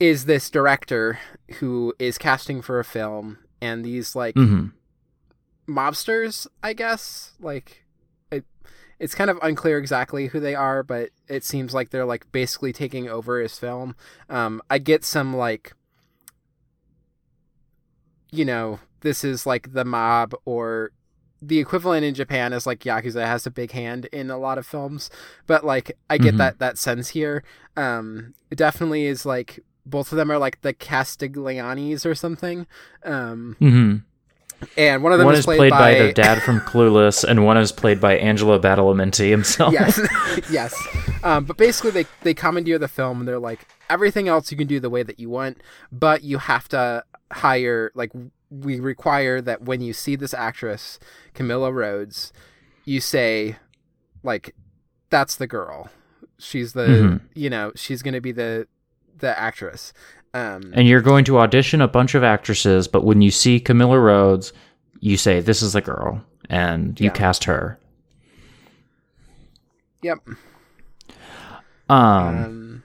[0.00, 1.18] is this director
[1.60, 4.66] who is casting for a film, and these like hmm
[5.68, 7.32] mobsters, I guess.
[7.40, 7.84] Like,
[8.30, 8.44] it,
[8.98, 12.72] it's kind of unclear exactly who they are, but it seems like they're like basically
[12.72, 13.96] taking over his film.
[14.28, 15.72] Um, I get some like,
[18.34, 20.90] you know, this is like the mob or
[21.42, 24.66] the equivalent in Japan is like Yakuza has a big hand in a lot of
[24.66, 25.10] films,
[25.46, 26.38] but like I get Mhm.
[26.38, 27.44] that that sense here.
[27.76, 32.66] Um, it definitely is like both of them are like the Castiglianis or something.
[33.04, 33.96] Um, hmm
[34.78, 37.44] and one of them One is played, played by, by, the dad from Clueless, and
[37.44, 39.72] one is played by Angelo Badalamenti himself.
[39.72, 40.00] yes,
[40.50, 40.74] yes.
[41.22, 44.66] Um, but basically, they they commandeer the film, and they're like, everything else you can
[44.66, 45.58] do the way that you want,
[45.92, 47.04] but you have to
[47.34, 47.90] hire.
[47.94, 48.12] Like,
[48.50, 50.98] we require that when you see this actress,
[51.34, 52.32] Camilla Rhodes,
[52.84, 53.56] you say,
[54.22, 54.54] like,
[55.10, 55.90] that's the girl.
[56.38, 57.20] She's the, Mhm.
[57.34, 58.66] you know, she's gonna be the
[59.18, 59.92] the actress.
[60.34, 63.98] Um, And you're going to audition a bunch of actresses, but when you see Camilla
[64.00, 64.52] Rhodes,
[64.98, 67.12] you say, This is the girl, and you Yeah.
[67.12, 67.78] cast her.
[70.02, 70.18] yep.
[71.88, 72.82] Um, Um,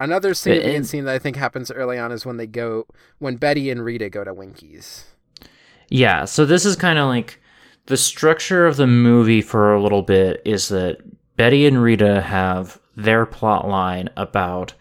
[0.00, 2.86] another significant and- scene that I think happens early on is when they go
[3.18, 5.04] when Betty and Rita go to Winkie's.
[5.88, 7.40] Yeah, so this is kind of like
[7.86, 10.98] the structure of the movie for a little bit is that
[11.36, 14.74] Betty and Rita have their plot line about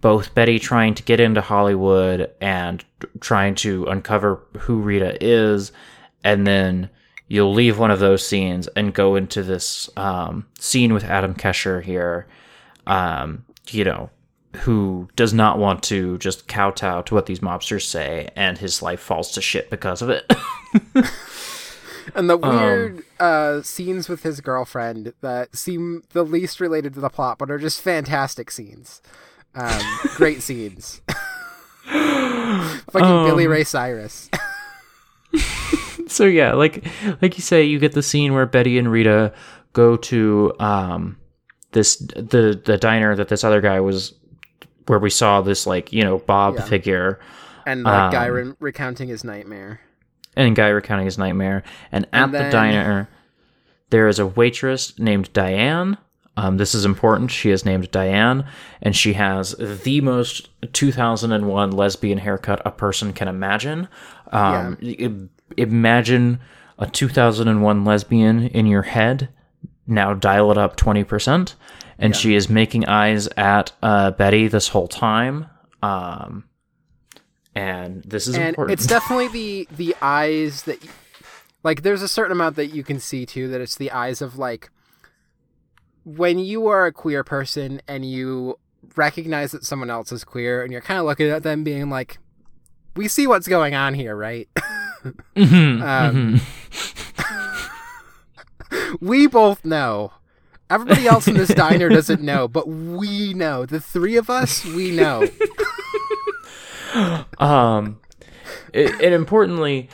[0.00, 2.84] both Betty trying to get into Hollywood and
[3.20, 5.72] trying to uncover who Rita is,
[6.22, 6.88] and then
[7.28, 11.82] you'll leave one of those scenes and go into this um, scene with Adam Kesher
[11.82, 12.26] here,
[12.86, 14.08] um, you know,
[14.58, 19.00] who does not want to just kowtow to what these mobsters say, and his life
[19.00, 20.32] falls to shit because of it.
[22.14, 27.00] And the Um, weird uh, scenes with his girlfriend that seem the least related to
[27.00, 29.02] the plot, but are just fantastic scenes.
[29.56, 29.82] Um,
[30.14, 31.00] great scenes.
[31.86, 34.30] Fucking Um, Billy Ray Cyrus.
[36.06, 36.84] so yeah, like
[37.20, 39.32] like you say, you get the scene where Betty and Rita
[39.72, 41.16] go to um
[41.72, 44.14] this the the diner that this other guy was
[44.86, 46.62] where we saw this like you know Bob Yeah.
[46.64, 47.20] figure
[47.66, 49.80] and guy um, re- recounting his nightmare.
[50.36, 51.62] and guy recounting his nightmare.
[51.90, 53.08] And at And the diner,
[53.90, 55.98] there is a waitress named Diane.
[56.36, 57.30] Um, this is important.
[57.30, 58.44] She is named Diane,
[58.82, 63.88] and she has the most 2001 lesbian haircut a person can imagine.
[64.32, 65.10] Um, i-
[65.56, 66.38] imagine
[66.78, 69.28] a 2001 lesbian in your head.
[69.86, 71.54] Now dial it up 20%.
[71.98, 75.46] And she is making eyes at uh, Betty this whole time.
[75.82, 76.44] Um,
[77.54, 78.78] and this is and important.
[78.78, 80.78] it's definitely the the eyes that
[81.62, 84.36] like there's a certain amount that you can see too that it's the eyes of
[84.38, 84.70] like
[86.04, 88.58] when you are a queer person and you
[88.94, 92.18] recognize that someone else is queer and you're kind of looking at them being like
[92.94, 94.48] we see what's going on here right
[95.36, 97.70] Mhm, um, mhm.
[99.00, 100.12] we both know
[100.70, 104.90] everybody else in this diner doesn't know but we know the three of us we
[104.90, 105.26] know
[107.38, 108.00] Um,
[108.72, 109.90] it, and importantly,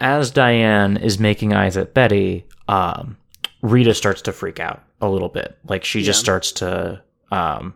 [0.00, 3.16] as Diane is making eyes at Betty, um,
[3.62, 4.82] Rita starts to freak out.
[5.00, 5.58] a little bit.
[5.68, 6.24] Like she just Yeah.
[6.24, 7.02] starts to
[7.32, 7.74] um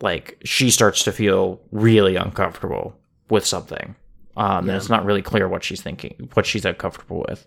[0.00, 2.96] like she starts to feel really uncomfortable
[3.28, 3.94] with something.
[4.36, 7.46] Um and it's not really clear what she's thinking, what she's uncomfortable with.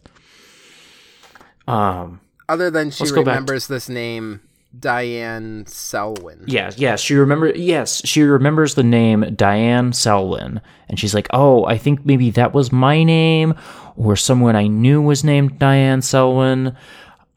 [1.68, 2.20] Um
[2.50, 4.41] Other than she go to- remembers this name,
[4.78, 6.43] Diane Selwyn.
[6.47, 7.50] Yes, yes, she remember.
[7.50, 12.54] Yes, she remembers the name Diane Selwyn, and she's like, "Oh, I think maybe that
[12.54, 13.56] was my name,
[13.95, 16.76] or someone I knew was named Diane Selwyn."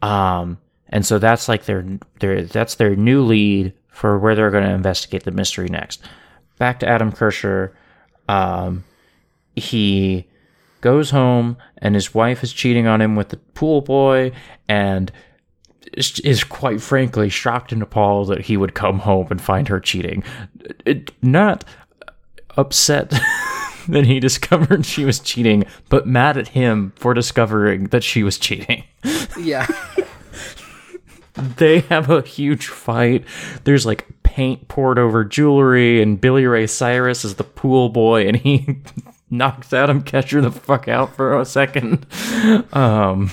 [0.03, 0.59] Um,
[0.89, 1.85] and so that's like their
[2.21, 6.03] their that's their new lead for where they're going to investigate the mystery next.
[6.59, 7.71] Back to Adam Kesher.
[8.29, 8.85] Um,
[9.57, 10.27] he
[10.83, 14.33] goes home, and his wife is cheating on him with the pool boy,
[14.69, 15.11] and
[15.95, 19.81] is, is quite frankly shocked and appalled that he would come home and find her
[19.81, 20.23] cheating.
[20.85, 21.65] It, not
[22.57, 23.11] upset
[23.89, 28.37] that he discovered she was cheating, but mad at him for discovering that she was
[28.39, 28.85] cheating.
[29.39, 29.67] Yeah.
[31.35, 33.25] They have a huge fight.
[33.65, 38.37] There's like paint poured over jewelry, and Billy Ray Cyrus is the pool boy, and
[38.37, 38.81] he
[39.33, 42.07] knocks Adam Kesher the fuck out for a second.
[42.73, 43.31] Um,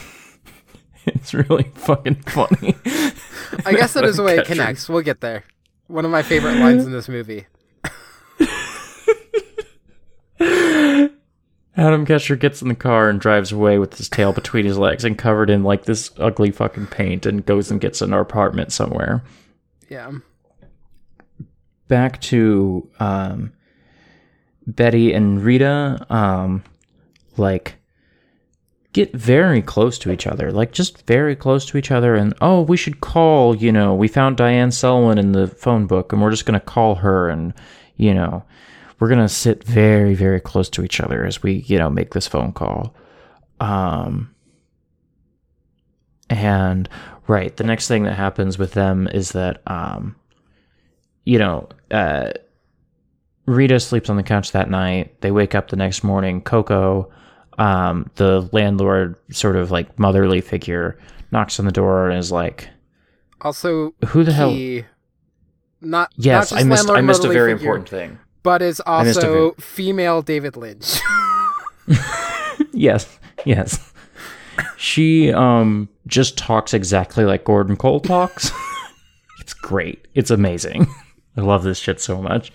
[1.05, 2.75] it's really fucking funny.
[3.65, 4.89] I guess that is the way it connects.
[4.89, 5.43] We'll get there.
[5.87, 7.45] One of my favorite lines in this movie.
[11.75, 15.05] Adam Kesher gets in the car and drives away with his tail between his legs
[15.05, 19.23] and covered in like this ugly fucking paint and goes and gets an apartment somewhere.
[19.87, 20.11] Yeah.
[21.87, 23.53] Back to um,
[24.75, 26.63] Betty and Rita, um,
[27.37, 27.75] like
[28.93, 32.15] get very close to each other, like just very close to each other.
[32.15, 33.55] And oh, we should call.
[33.55, 36.95] You know, we found Diane Selwyn in the phone book, and we're just gonna call
[36.95, 37.53] her, and
[37.97, 38.43] you know,
[38.99, 42.27] we're gonna sit very, very close to each other as we, you know, make this
[42.27, 42.95] phone call.
[43.59, 44.33] Um,
[46.29, 46.87] and
[47.27, 50.15] right, the next thing that happens with them is that, um,
[51.25, 52.31] you know, uh,
[53.49, 55.19] Rita sleeps on the couch that night.
[55.21, 56.41] They wake up the next morning.
[56.41, 57.11] Coco,
[57.57, 60.99] um, the landlord, sort of like motherly figure,
[61.31, 62.69] knocks on the door and is like,
[63.41, 64.85] Also, "Who the hell?" he,
[65.81, 66.89] not Yes, not I missed.
[66.89, 68.19] I missed a very figure, important thing.
[68.43, 70.99] but is also female David Lynch.
[72.71, 73.91] Yes, yes.
[74.77, 78.51] She um just talks exactly like Gordon Cole talks.
[79.41, 80.07] it's great.
[80.13, 80.87] It's amazing.
[81.35, 82.51] I love this shit so much.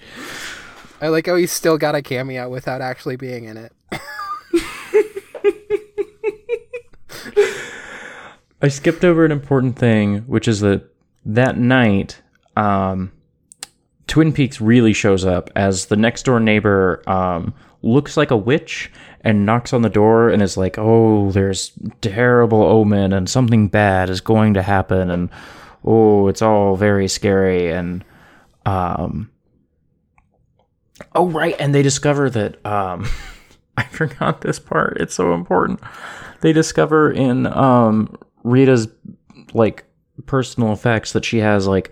[1.04, 3.72] I like how he's still got a cameo without actually being in it.
[8.62, 10.84] I skipped over an important thing, which is that
[11.26, 12.22] that night,
[12.56, 13.12] um,
[14.06, 17.52] Twin Peaks really shows up as the next door neighbor um,
[17.82, 18.90] looks like a witch
[19.20, 24.08] and knocks on the door and is like, "Oh, there's terrible omen and something bad
[24.08, 25.28] is going to happen and
[25.84, 28.02] oh, it's all very scary and
[28.64, 29.28] um,
[31.14, 33.06] oh right, and they discover that um,
[33.76, 34.98] I forgot this part.
[35.00, 35.80] It's so important.
[36.40, 38.88] They discover in um, Rita's
[39.52, 39.84] like
[40.26, 41.90] personal effects that she has like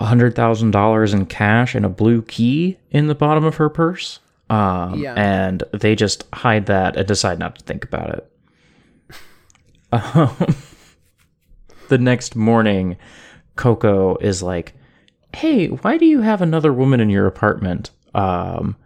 [0.00, 3.68] a hundred thousand dollars in cash and a blue key in the bottom of her
[3.68, 4.20] purse.
[4.50, 5.12] Um, Yeah.
[5.14, 8.30] and they just hide that and decide not to think about it.
[9.90, 10.36] Um,
[11.88, 12.98] the next morning,
[13.56, 14.74] Coco is like,
[15.34, 18.76] "Hey, why do you have another woman in your apartment?" Um,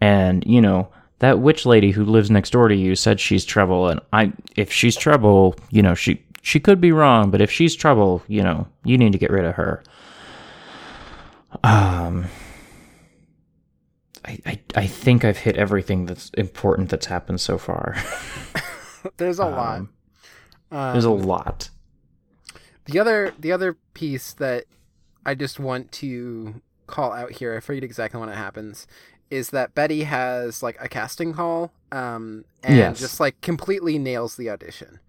[0.00, 0.88] and you know
[1.20, 4.72] that witch lady who lives next door to you said she's trouble, and I, if
[4.72, 8.66] she's trouble, you know she she could be wrong, but if she's trouble, you know
[8.84, 9.82] you need to get rid of her.
[11.62, 12.26] Um,
[14.24, 17.96] I I, I think I've hit everything that's important that's happened so far.
[19.16, 19.78] There's a lot.
[19.78, 19.88] Um,
[20.70, 21.70] Um, There's a lot.
[22.86, 24.64] The other the other piece that
[25.24, 28.86] I just want to call out here, I forget exactly when it happens,
[29.30, 33.00] is that Betty has like a casting call, um, and Yes.
[33.00, 35.00] just like completely nails the audition.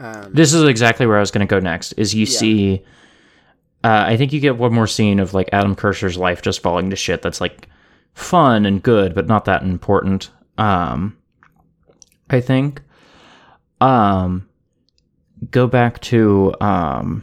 [0.00, 1.92] Um, This is exactly where I was going to go next.
[1.92, 2.38] Is you Yeah.
[2.38, 2.84] see,
[3.84, 6.90] uh, I think you get one more scene of like Adam Kesher's life just falling
[6.90, 7.22] to shit.
[7.22, 7.68] That's like
[8.14, 10.30] fun and good, but not that important.
[10.58, 11.16] Um,
[12.30, 12.80] I think.
[13.80, 14.48] Um,
[15.50, 17.22] go back to um,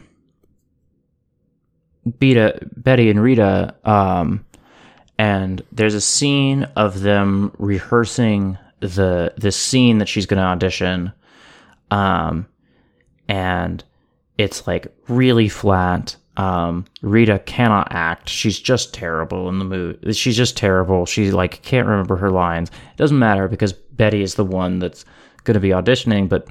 [2.18, 3.74] Beta, Betty and Rita.
[3.84, 4.44] Um,
[5.18, 11.12] and there's a scene of them rehearsing the this scene that she's going to audition.
[11.90, 12.46] Um,
[13.28, 13.84] and
[14.38, 16.16] it's like really flat.
[16.36, 18.28] Um, Rita cannot act.
[18.28, 20.12] She's just terrible in the movie.
[20.12, 21.06] She's just terrible.
[21.06, 22.70] She like can't remember her lines.
[22.70, 25.04] It doesn't matter because Betty is the one that's
[25.44, 26.48] going to be auditioning, but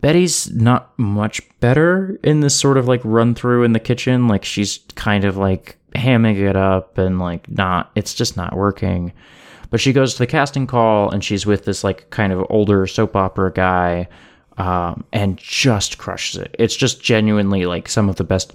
[0.00, 4.28] Betty's not much better in this sort of like run through in the kitchen.
[4.28, 9.12] Like she's kind of like hamming it up and like not, it's just not working.
[9.70, 12.86] But she goes to the casting call and she's with this like kind of older
[12.86, 14.08] soap opera guy
[14.56, 16.54] um, and just crushes it.
[16.58, 18.54] It's just genuinely like some of the best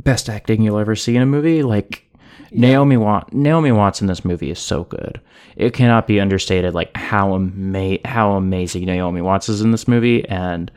[0.00, 1.62] best acting you'll ever see in a movie.
[1.62, 2.04] Like
[2.50, 5.20] Naomi Wat- Naomi Watts in this movie is so good.
[5.56, 10.26] It cannot be understated like how ama- how amazing Naomi Watts is in this movie
[10.28, 10.70] and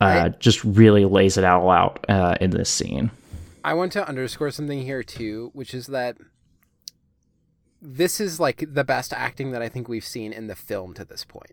[0.00, 3.10] uh, just really lays it all out uh, in this scene.
[3.64, 6.16] I want to underscore something here too, which is that
[7.80, 11.04] this is like the best acting that I think we've seen in the film to
[11.04, 11.52] this point.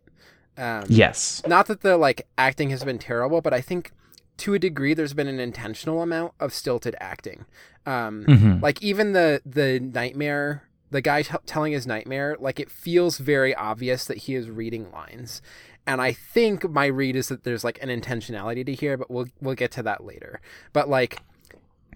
[0.58, 1.42] Um, Yes.
[1.48, 3.92] not that the like acting has been terrible, but I think
[4.38, 7.46] to a degree there's been an intentional amount of stilted acting.
[7.90, 8.62] Um, Mhm.
[8.62, 13.54] Like even the the nightmare, the guy t- telling his nightmare, like it feels very
[13.56, 15.42] obvious that he is reading lines.
[15.88, 19.28] And I think my read is that there's like an intentionality to here, but we'll
[19.42, 20.40] we'll get to that later.
[20.74, 21.20] But like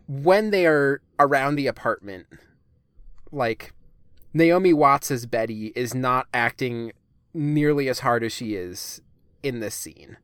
[0.07, 2.25] when they are around the apartment,
[3.31, 3.73] like
[4.33, 6.91] Naomi Watts as Betty is not acting
[7.33, 9.01] nearly as hard as she is
[9.43, 10.17] in this scene.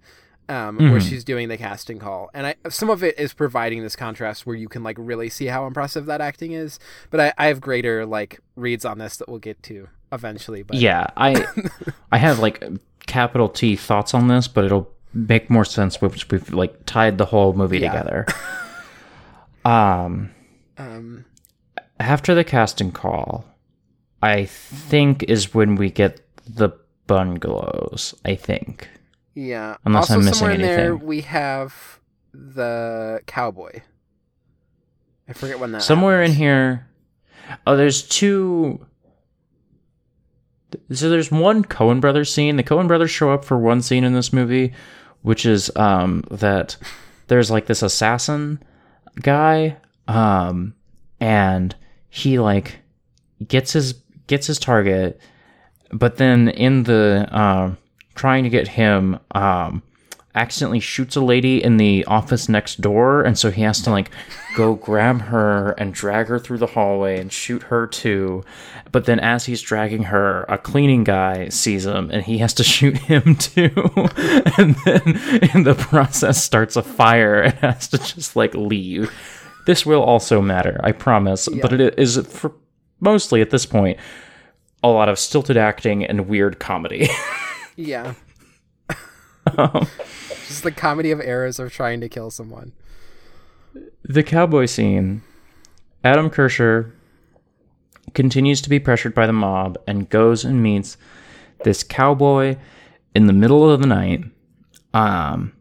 [0.50, 1.08] Um, where Mhm.
[1.08, 4.56] she's doing the casting call, and I, some of it is providing this contrast where
[4.56, 6.80] you can like really see how impressive that acting is.
[7.12, 10.64] But I, I have greater like reads on this that we'll get to eventually.
[10.64, 11.46] But Yeah, I
[12.12, 12.64] I have like
[13.06, 17.26] capital T thoughts on this, but it'll make more sense once we've like tied the
[17.26, 17.92] whole movie Yeah.
[17.92, 18.26] together.
[19.66, 20.32] Um,
[20.78, 21.26] um,
[22.00, 23.46] after the casting call,
[24.24, 26.70] I think is when we get the
[27.08, 28.16] bungalows.
[28.26, 28.88] I think.
[29.36, 29.78] Yeah.
[29.86, 32.00] Unless also, I'm missing somewhere in there we have
[32.34, 33.82] the cowboy.
[35.28, 35.82] I forget when that.
[35.82, 36.88] Somewhere in here,
[37.68, 38.86] oh, there's two.
[40.92, 42.56] So there's one Coen brothers scene.
[42.56, 44.74] The Coen brothers show up for one scene in this movie,
[45.22, 46.78] which is um that
[47.28, 48.62] there's like this assassin
[49.22, 49.78] guy,
[50.08, 50.76] um,
[51.20, 51.76] and
[52.10, 52.80] he like
[53.48, 53.94] gets his
[54.28, 55.20] gets his target,
[55.92, 57.78] but then in the um
[58.20, 59.82] trying to get him um
[60.36, 64.12] accidentally shoots a lady in the office next door and so he has to like
[64.56, 68.44] go grab her and drag her through the hallway and shoot her too.
[68.92, 72.64] But then as he's dragging her a cleaning guy sees him and he has to
[72.76, 73.72] shoot him too.
[74.58, 75.04] And then
[75.54, 79.12] in the process starts a fire and has to just like leave.
[79.66, 82.52] This will also matter i promise but it is for
[83.00, 83.98] mostly at this point
[84.84, 87.08] a lot of stilted acting and weird comedy
[87.80, 88.14] Yeah.
[89.58, 89.88] Um,
[90.48, 92.72] Just the comedy of errors of trying to kill someone.
[94.04, 95.22] the cowboy scene
[96.04, 96.92] adam kesher
[98.14, 100.98] continues to be pressured by the mob and goes and meets
[101.64, 102.58] this cowboy
[103.16, 104.24] in the middle of the night
[104.94, 105.52] um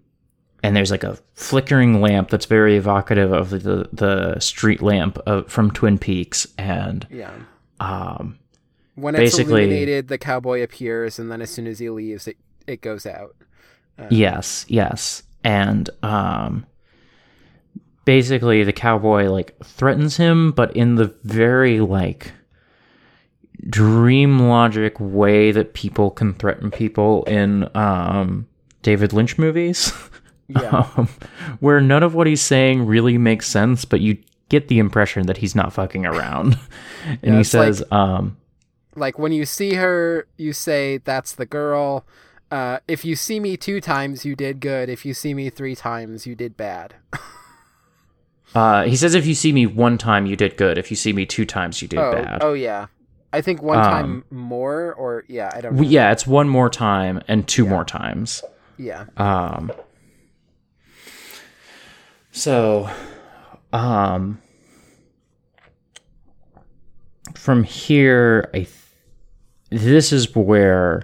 [0.63, 5.51] and there's like a flickering lamp that's very evocative of the the street lamp of,
[5.51, 7.33] from twin peaks and Yeah.
[7.81, 8.38] um
[9.01, 12.37] When it's Basically- illuminated, the cowboy appears, and then as soon as he leaves, it
[12.67, 13.35] it goes out.
[14.11, 15.23] Yes, yes.
[15.45, 16.67] And um
[18.05, 22.33] basically the cowboy like threatens him but in the very like
[23.69, 28.47] dream logic way that people can threaten people in um
[28.83, 29.93] David Lynch movies.
[30.51, 30.89] Yeah.
[30.97, 31.09] um,
[31.61, 34.17] where none of what he's saying really makes sense, but you
[34.49, 36.59] get the impression that he's not fucking around.
[37.07, 38.39] and Yeah, he it's like- says, um
[38.95, 42.05] like when you see her, you say that's the girl.
[42.51, 44.89] Uh, if you see me two times, you did good.
[44.89, 46.95] If you see me three times, you did bad.
[48.55, 51.13] uh he says if you see me one time you did good, if you see
[51.13, 52.39] me two times you did oh, bad.
[52.43, 52.87] oh yeah.
[53.31, 55.83] I think one Um, time more, or yeah, I don't know.
[55.83, 58.43] Yeah, it's one more time and two more times.
[58.79, 59.71] yeah, Um
[62.33, 62.89] so
[63.73, 64.41] um
[67.35, 68.71] from here I th-
[69.71, 71.03] this is where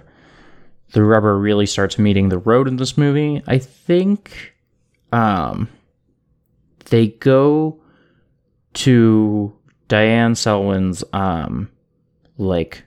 [0.91, 3.41] the rubber really starts meeting the road in this movie.
[3.47, 4.53] I think
[5.11, 5.69] um
[6.85, 7.79] they go
[8.73, 9.53] to
[9.87, 11.69] Diane Selwyn's um
[12.37, 12.83] like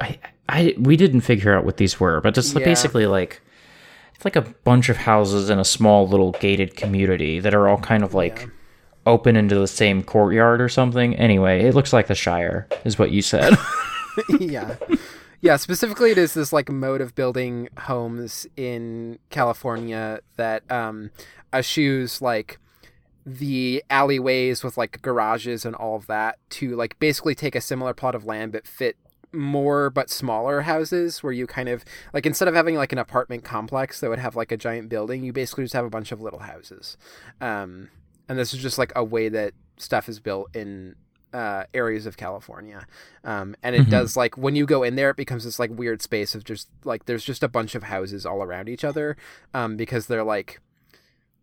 [0.00, 0.18] I
[0.48, 2.64] I we didn't figure out what these were, but just Yeah.
[2.64, 3.40] basically like
[4.14, 7.78] it's like a bunch of houses in a small little gated community that are all
[7.78, 8.48] kind of like
[9.06, 11.14] open into the same courtyard or something.
[11.16, 13.54] Anyway, it looks like the Shire, is what you said.
[14.40, 14.76] yeah,
[15.40, 15.56] yeah.
[15.56, 21.10] Specifically, it is this like mode of building homes in California that um,
[21.52, 22.58] eschews like
[23.26, 27.94] the alleyways with like garages and all of that to like basically take a similar
[27.94, 28.98] plot of land but fit
[29.34, 33.44] more but smaller houses where you kind of like instead of having like an apartment
[33.44, 36.20] complex that would have like a giant building, you basically just have a bunch of
[36.20, 36.96] little houses.
[37.40, 37.90] Um,
[38.28, 40.94] and this is just like a way that stuff is built in
[41.34, 42.86] uh, areas of California.
[43.24, 46.00] Um, and it does like when you go in there, it becomes this like weird
[46.00, 49.16] space of just like there's just a bunch of houses all around each other
[49.52, 50.60] um, because they're like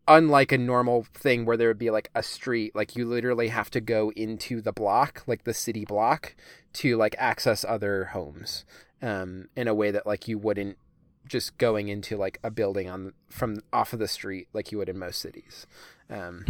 [0.07, 3.69] unlike a normal thing where there would be like a street like you literally have
[3.69, 6.35] to go into the block like the city block
[6.73, 8.65] to like access other homes
[9.03, 10.75] um in a way that like you wouldn't
[11.27, 14.89] just going into like a building on from off of the street like you would
[14.89, 15.67] in most cities.
[16.09, 16.43] Um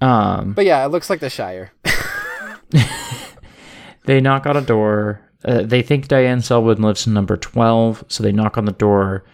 [0.00, 1.72] Um, but yeah it looks like the shire
[4.04, 5.20] they knock on a door.
[5.44, 9.24] Uh, they think Diane Selwyn lives in number 12, so they knock on the door.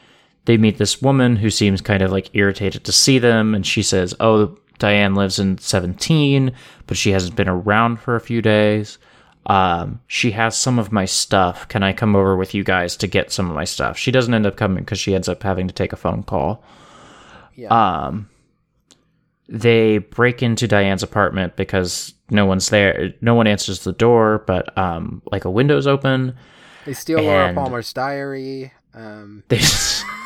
[0.45, 3.83] They meet this woman who seems kind of like irritated to see them, and she
[3.83, 6.53] says, Oh, Diane lives in 17,
[6.87, 8.99] but she hasn't been around for a few days.
[9.47, 11.69] Um, she has some of my stuff.
[11.69, 13.97] Can I come over with you guys to get some of my stuff?
[13.97, 16.63] She doesn't end up coming because she ends up having to take a phone call.
[17.55, 18.29] yeah Um,
[19.49, 23.13] they break into Diane's apartment because no one's there.
[23.21, 26.37] No one answers the door, but um, like a window's open.
[26.85, 29.61] they steal laura palmer's diary um They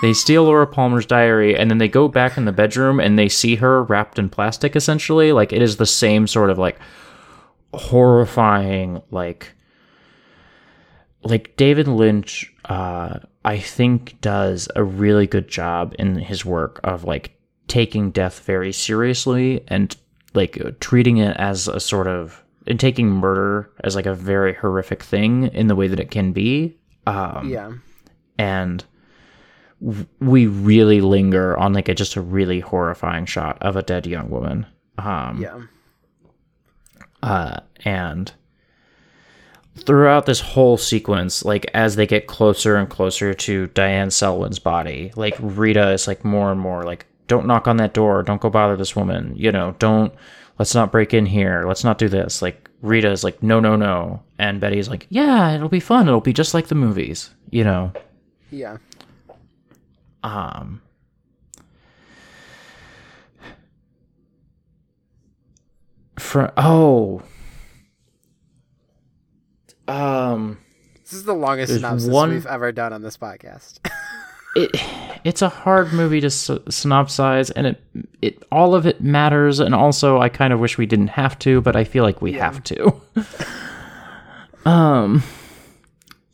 [0.02, 3.28] they steal Laura Palmer's diary, and then they go back in the bedroom and they
[3.28, 4.76] see her wrapped in plastic.
[4.76, 6.78] Essentially, like it is the same sort of like
[7.74, 9.52] horrifying, like
[11.22, 12.52] like David Lynch.
[12.66, 17.32] Uh, I think does a really good job in his work of like
[17.68, 19.96] taking death very seriously and
[20.34, 25.02] like treating it as a sort of and taking murder as like a very horrific
[25.02, 26.76] thing in the way that it can be.
[27.06, 27.72] Um, yeah
[28.38, 28.84] and
[29.82, 34.06] w- we really linger on like a just a really horrifying shot of a dead
[34.06, 34.66] young woman
[34.96, 35.60] um yeah
[37.22, 38.32] uh and
[39.76, 45.12] throughout this whole sequence like as they get closer and closer to Diane Selwyn's body
[45.16, 48.22] like Rita is like more and more like don't knock on that door.
[48.24, 49.32] Don't go bother this woman.
[49.36, 50.12] You know don't
[50.58, 51.64] let's not break in here.
[51.66, 52.42] Let's not do this.
[52.42, 54.22] Like Rita is like no no no.
[54.38, 56.08] And Betty's like yeah it'll be fun.
[56.08, 57.92] It'll be just like the movies you know?
[58.50, 58.78] Yeah.
[60.24, 60.82] Um
[66.18, 67.22] for oh.
[69.86, 70.58] Um
[71.02, 73.78] this is the longest synopsis one- we've ever done on this podcast
[74.62, 74.70] it
[75.24, 77.82] it's a hard movie to s- synopsize and it
[78.22, 81.60] it all of it matters and also I kind of wish we didn't have to
[81.60, 83.00] but I feel like we have to.
[84.64, 85.22] Um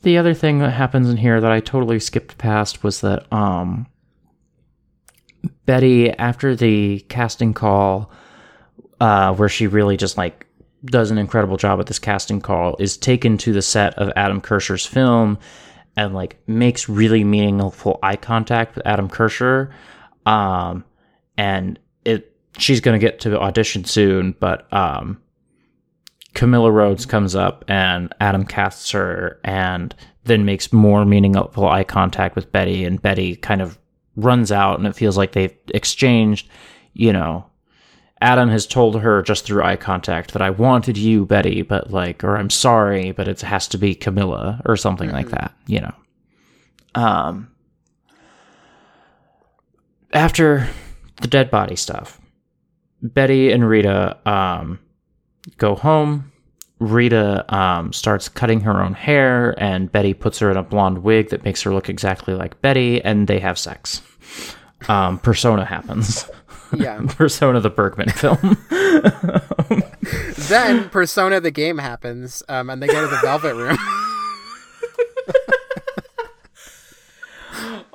[0.02, 3.86] the other thing that happens in here that I totally skipped past was that um
[5.66, 8.10] Betty after the casting call
[9.01, 10.46] uh where she really just like
[10.86, 14.40] does an incredible job at this casting call is taken to the set of Adam
[14.40, 15.38] Kesher's film
[15.96, 19.72] and like makes really meaningful eye contact with Adam Kesher.
[20.26, 20.84] Um,
[21.36, 25.20] and it she's gonna get to audition soon, but um,
[26.34, 29.94] Camilla Rhodes comes up and Adam casts her and
[30.24, 33.78] then makes more meaningful eye contact with Betty, and Betty kind of
[34.16, 36.48] runs out, and it feels like they've exchanged,
[36.94, 37.46] you know.
[38.20, 42.24] Adam has told her just through eye contact that I wanted you, Betty, but like,
[42.24, 45.95] or I'm sorry, but it has to be Camilla or something like that, you know.
[46.95, 47.51] Um,
[50.12, 50.69] after
[51.20, 52.20] the dead body stuff,
[53.03, 54.78] Betty and Rita um,
[55.59, 56.31] go home.
[56.81, 61.31] Rita um, starts cutting her own hair, and Betty puts her in a blonde wig
[61.31, 64.03] that makes her look exactly like Betty, and they have sex.
[64.89, 66.28] Um, persona happens.
[66.76, 68.56] yeah Persona the Bergman film.
[70.48, 73.78] then persona the game happens um and they go to the velvet room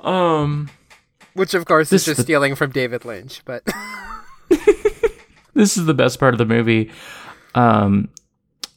[0.00, 0.70] um,
[1.34, 3.62] which of course is just the- stealing from david lynch but
[5.54, 6.90] this is the best part of the movie.
[7.54, 8.08] Um,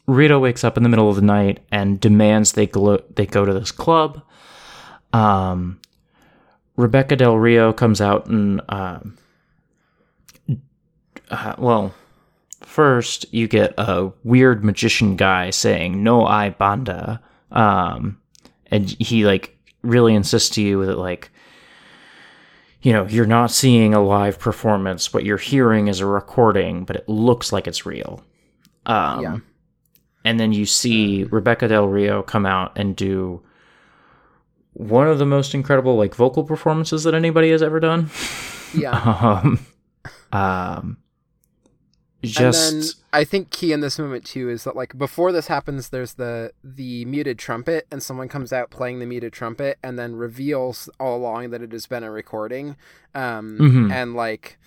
[0.08, 3.46] Rita wakes up in the middle of the night and demands they glo- they go
[3.46, 4.22] to this club.
[5.14, 5.80] Um,
[6.76, 9.18] Rebekah Del Rio comes out and um,
[11.30, 11.94] uh, well,
[12.62, 17.22] first you get a weird magician guy saying "No hay banda,"
[17.52, 18.20] um,
[18.68, 21.30] and he like really insists to you that like
[22.84, 25.14] you know, you're not seeing a live performance.
[25.14, 28.24] What you're hearing is a recording, but it looks like it's real.
[28.86, 29.38] Um, Yeah.
[30.26, 33.42] And then you see Rebekah Del Rio come out and do
[34.74, 38.10] one of the most incredible like vocal performances that anybody has ever done.
[38.74, 39.66] yeah Um,
[40.32, 40.98] um,
[42.24, 45.48] just and then I think key in this moment too is that like before this
[45.48, 50.00] happens, there's the the muted trumpet, and someone comes out playing the muted trumpet, and
[50.00, 52.76] then reveals all along that it has been a recording,
[53.14, 53.92] um, Mhm.
[53.92, 54.58] and like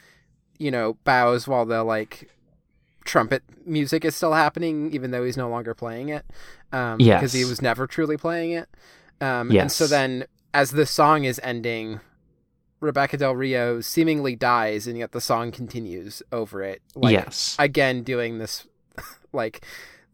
[0.58, 2.30] you know bows while the like
[3.04, 6.24] trumpet music is still happening, even though he's no longer playing it,
[6.72, 8.68] um, because he was never truly playing it,
[9.20, 12.00] um, and so then as the song is ending.
[12.80, 16.82] Rebekah Del Rio seemingly dies, and yet the song continues over it.
[16.94, 17.56] Like, yes.
[17.58, 18.66] again doing this
[19.32, 19.64] like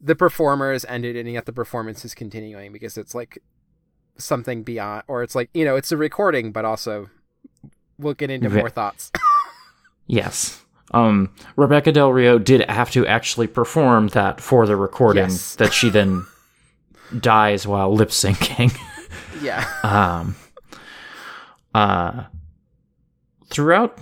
[0.01, 3.39] the performer is ended and yet the performance is continuing because it's like
[4.19, 7.09] something beyond or it's like you know it's a recording but also
[7.99, 9.11] we'll get into more thoughts
[10.09, 10.65] Yes.
[10.91, 15.55] Um, Rebekah Del Rio did have to actually perform that for the recording Yes.
[15.55, 16.27] that she then
[17.21, 18.77] dies while lip syncing.
[19.41, 20.35] yeah um,
[21.75, 22.25] uh,
[23.53, 23.99] throughout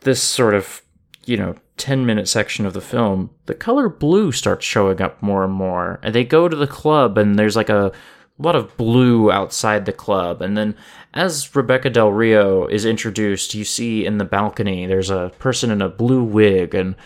[0.00, 0.82] this sort of,
[1.24, 5.44] you know, 10 minute section of the film, the color blue starts showing up more
[5.44, 5.98] and more.
[6.02, 7.92] And they go to the club, and there's like a
[8.38, 10.42] lot of blue outside the club.
[10.42, 10.76] And then
[11.14, 15.80] as Rebekah Del Rio is introduced, you see in the balcony, there's a person in
[15.80, 16.74] a blue wig.
[16.74, 16.96] And,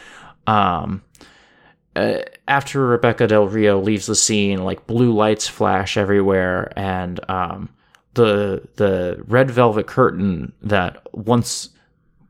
[0.47, 1.03] um,
[1.97, 7.69] uh, after Rebekah Del Rio leaves the scene, like blue lights flash everywhere, and um,
[8.19, 11.71] the the red velvet curtain that once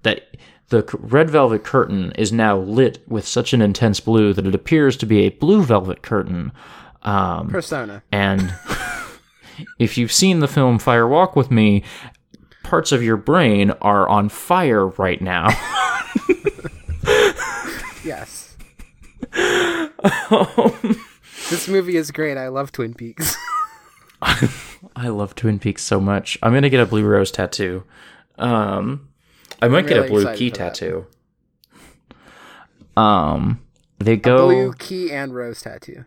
[0.03, 0.37] that
[0.69, 4.97] the red velvet curtain is now lit with such an intense blue that it appears
[4.99, 6.53] to be a blue velvet curtain.
[7.03, 8.55] Um, persona and
[9.79, 11.85] if you've seen the film Fire Walk with Me,
[12.65, 15.49] parts of your brain are on fire right now.
[18.05, 18.57] yes
[21.51, 23.37] this movie is great i love twin peaks
[24.99, 26.37] I love Twin Peaks so much.
[26.43, 27.85] I'm gonna get a blue rose tattoo.
[28.37, 29.09] Um,
[29.63, 31.07] I might get a blue key tattoo.
[32.97, 33.61] Um,
[33.99, 34.49] they go.
[34.49, 36.05] blue key and rose tattoo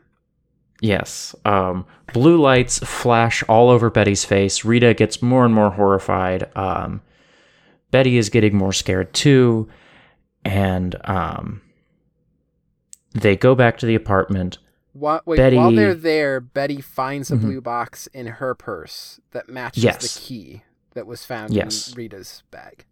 [0.82, 1.36] Yes.
[1.46, 4.66] Um, blue lights flash all over Betty's face.
[4.66, 6.50] Rita gets more and more horrified.
[6.58, 7.02] Um,
[7.92, 9.70] Betty is getting more scared too,
[10.44, 11.62] and um,
[13.14, 14.58] they go back to the apartment.
[14.94, 17.42] Wha- wait, Betty- while they're there betty finds a Mhm.
[17.42, 20.02] blue box in her purse that matches Yes.
[20.16, 20.64] the key
[20.94, 21.90] that was found Yes.
[21.90, 22.86] in rita's bag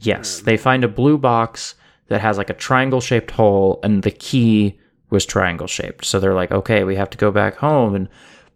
[0.00, 1.76] Yes, they find a blue box
[2.08, 4.80] that has like a triangle shaped hole, and the key
[5.10, 6.04] was triangle shaped.
[6.04, 8.08] So they're like, okay, we have to go back home and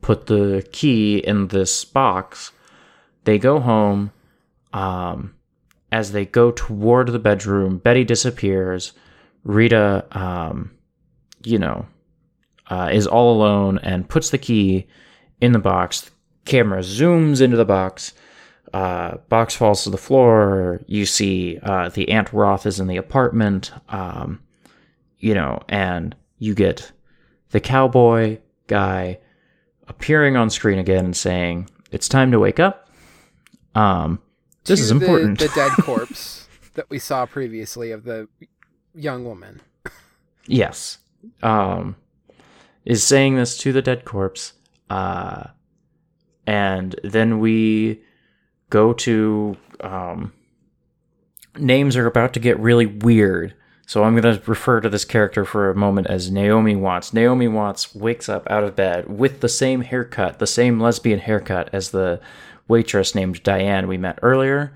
[0.02, 2.50] put the key in this box.
[3.24, 4.10] They go home.
[4.72, 5.34] Um,
[5.92, 8.92] as they go toward the bedroom, Betty disappears.
[9.44, 10.72] Rita, um,
[11.44, 11.86] you know,
[12.68, 14.86] uh, is all alone and puts the key
[15.40, 16.10] in the box.
[16.44, 18.12] Camera zooms into the box
[18.72, 20.80] uh, box falls to the floor.
[20.86, 24.40] You see uh, the Aunt Ruth is in the apartment, um,
[25.18, 26.92] you know, and you get
[27.50, 29.18] the cowboy guy
[29.88, 32.90] appearing on screen again and saying, "It's time to wake up."
[33.74, 34.20] Um,
[34.64, 35.38] this is the- important.
[35.38, 38.28] the dead corpse that we saw previously of the
[38.94, 39.60] young woman
[40.46, 40.98] yes,
[41.42, 41.96] um,
[42.86, 44.54] is saying this to the dead corpse,
[44.88, 45.48] uh,
[46.46, 48.00] and then we
[48.70, 50.32] go to um,
[51.58, 53.54] names are about to get really weird.
[53.88, 57.12] So I'm going to refer to this character for a moment as Naomi Watts.
[57.12, 61.70] Naomi Watts wakes up out of bed with the same haircut, the same lesbian haircut
[61.72, 62.20] as the
[62.66, 64.72] waitress named Diane we met earlier.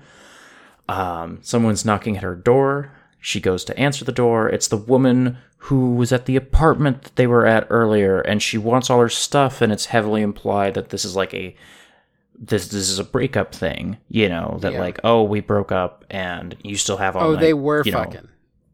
[0.87, 2.93] Um, someone's knocking at her door.
[3.19, 4.47] She goes to answer the door.
[4.47, 8.57] It's the woman who was at the apartment that they were at earlier, and she
[8.57, 11.55] wants all her stuff, and it's heavily implied that this is like a
[12.43, 14.79] this this is a breakup thing, you know, that Yeah.
[14.79, 17.91] like, oh, we broke up and you still have all oh night, they were you
[17.91, 17.99] know.
[17.99, 18.27] fucking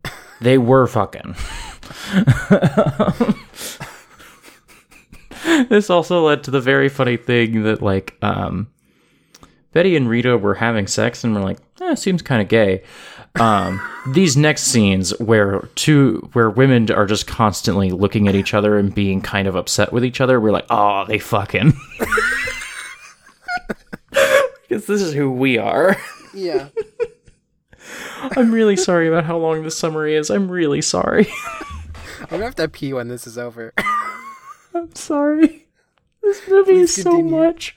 [0.41, 1.35] They were fucking.
[5.69, 8.67] this also led to the very funny thing that like um
[9.73, 12.83] Betty and Rita were having sex and we're like, eh, seems kind of gay.
[13.39, 18.77] Um, these next scenes where two where women are just constantly looking at each other
[18.77, 21.73] and being kind of upset with each other, we're like, oh, they fucking.
[24.67, 25.95] Because this is who we are.
[26.33, 26.67] yeah
[28.35, 30.29] I'm really sorry about how long this summary is.
[30.29, 31.27] I'm really sorry.
[32.19, 33.73] i'm gonna have to pee when this is over
[34.73, 35.67] I'm sorry.
[36.21, 37.75] This movie Please is so much.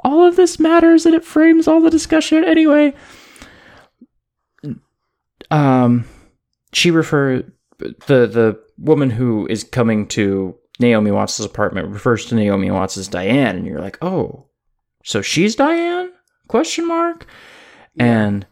[0.00, 2.92] All of this matters and it frames all the discussion anyway.
[5.50, 6.04] Um
[6.72, 7.44] she refer
[7.78, 13.08] the the woman who is coming to Naomi Watts' apartment refers to Naomi Watts as
[13.08, 14.48] Diane and you're like, "Oh,
[15.04, 16.10] so she's Diane?"
[16.48, 17.26] question mark.
[17.98, 18.46] And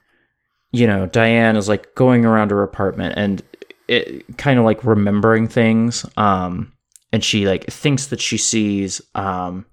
[0.71, 3.43] you know, Diane is like going around her apartment and
[3.89, 6.07] it kind of like remembering things.
[6.17, 6.73] Um,
[7.13, 9.67] and she like thinks that she sees um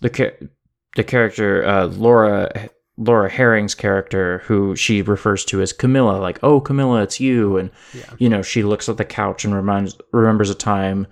[0.00, 0.48] the
[0.96, 2.68] the character uh, Laura
[2.98, 7.70] Laura Harring's character, who she refers to as Camilla, like, "Oh, Camilla, it's you," and
[7.92, 8.10] Yeah.
[8.18, 11.06] you know, she looks at the couch and reminds remembers a time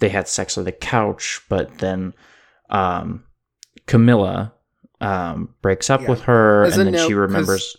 [0.00, 2.14] they had sex on the couch, but then
[2.70, 3.24] um,
[3.86, 4.52] Camilla
[5.00, 6.08] um, breaks up Yeah.
[6.08, 7.76] with her, As and then note, she remembers.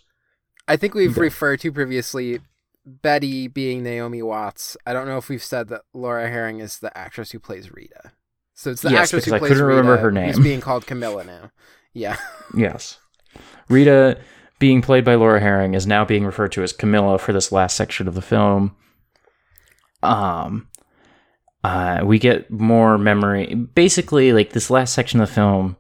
[0.68, 1.22] I think we've Okay.
[1.22, 2.40] referred to previously
[2.86, 4.78] Betty being Naomi Watts.
[4.86, 8.14] I don't know if we've said that Laura Harring is the actress who plays Rita.
[8.54, 10.44] So it's the Yes, actress who because I plays couldn't remember Rita her who's name.
[10.44, 11.52] being called Camilla now.
[11.94, 12.18] Yeah.
[12.56, 13.00] Yes.
[13.70, 14.20] Rita,
[14.60, 17.78] being played by Laura Harring, is now being referred to as Camilla for this last
[17.78, 18.76] section of the film.
[20.02, 20.68] Um,
[21.64, 23.54] uh, we get more memory.
[23.54, 25.78] Basically, like this last section of the film,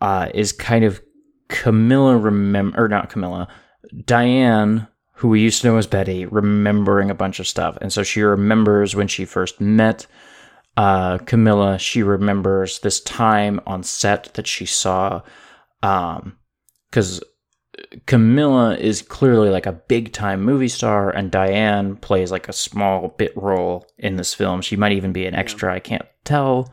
[0.00, 1.00] uh, is kind of
[1.48, 3.48] Camilla remember or not Camilla,
[4.04, 8.02] Diane, who we used to know as Betty, remembering a bunch of stuff, and so
[8.02, 10.06] she remembers when she first met
[10.76, 11.78] uh, Camilla.
[11.78, 15.22] She remembers this time on set that she saw,
[16.90, 17.22] because
[18.06, 23.08] Camilla is clearly like a big time movie star, and Diane plays like a small
[23.16, 24.60] bit role in this film.
[24.62, 25.72] She might even be an extra.
[25.74, 26.72] I can't tell.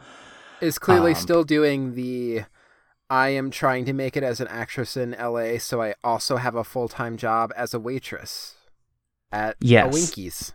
[0.61, 2.43] Is clearly Um, still doing the
[3.09, 6.55] I am trying to make it as an actress in LA, so I also have
[6.55, 8.55] a full time job as a waitress
[9.31, 9.85] at Yes.
[9.85, 10.53] a Winkie's.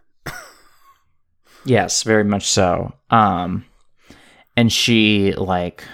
[1.64, 2.94] Yes, very much so.
[3.10, 3.66] Um,
[4.56, 5.84] and she like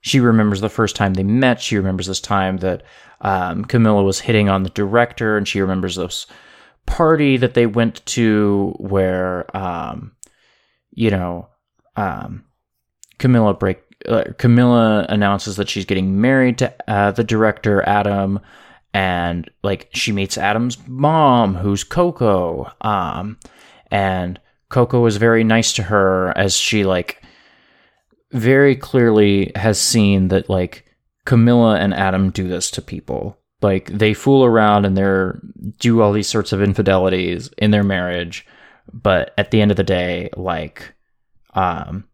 [0.00, 1.60] she remembers the first time they met.
[1.60, 2.82] She remembers this time that
[3.20, 6.26] um, Camilla was hitting on the director, and she remembers this
[6.86, 10.12] party that they went to where um,
[10.92, 11.48] you know
[11.96, 12.44] um,
[13.18, 13.82] Camilla break.
[14.06, 18.38] Uh, Camilla announces that she's getting married to uh, the director Adam,
[18.94, 22.70] and like she meets Adam's mom, who's Coco.
[22.80, 23.38] Um,
[23.90, 24.38] and
[24.68, 27.22] Coco is very nice to her as she like
[28.32, 30.84] very clearly has seen that like
[31.24, 33.38] Camilla and Adam do this to people.
[33.60, 35.40] Like they fool around and they're
[35.78, 38.46] do all these sorts of infidelities in their marriage,
[38.92, 40.94] but at the end of the day, like
[41.54, 42.04] um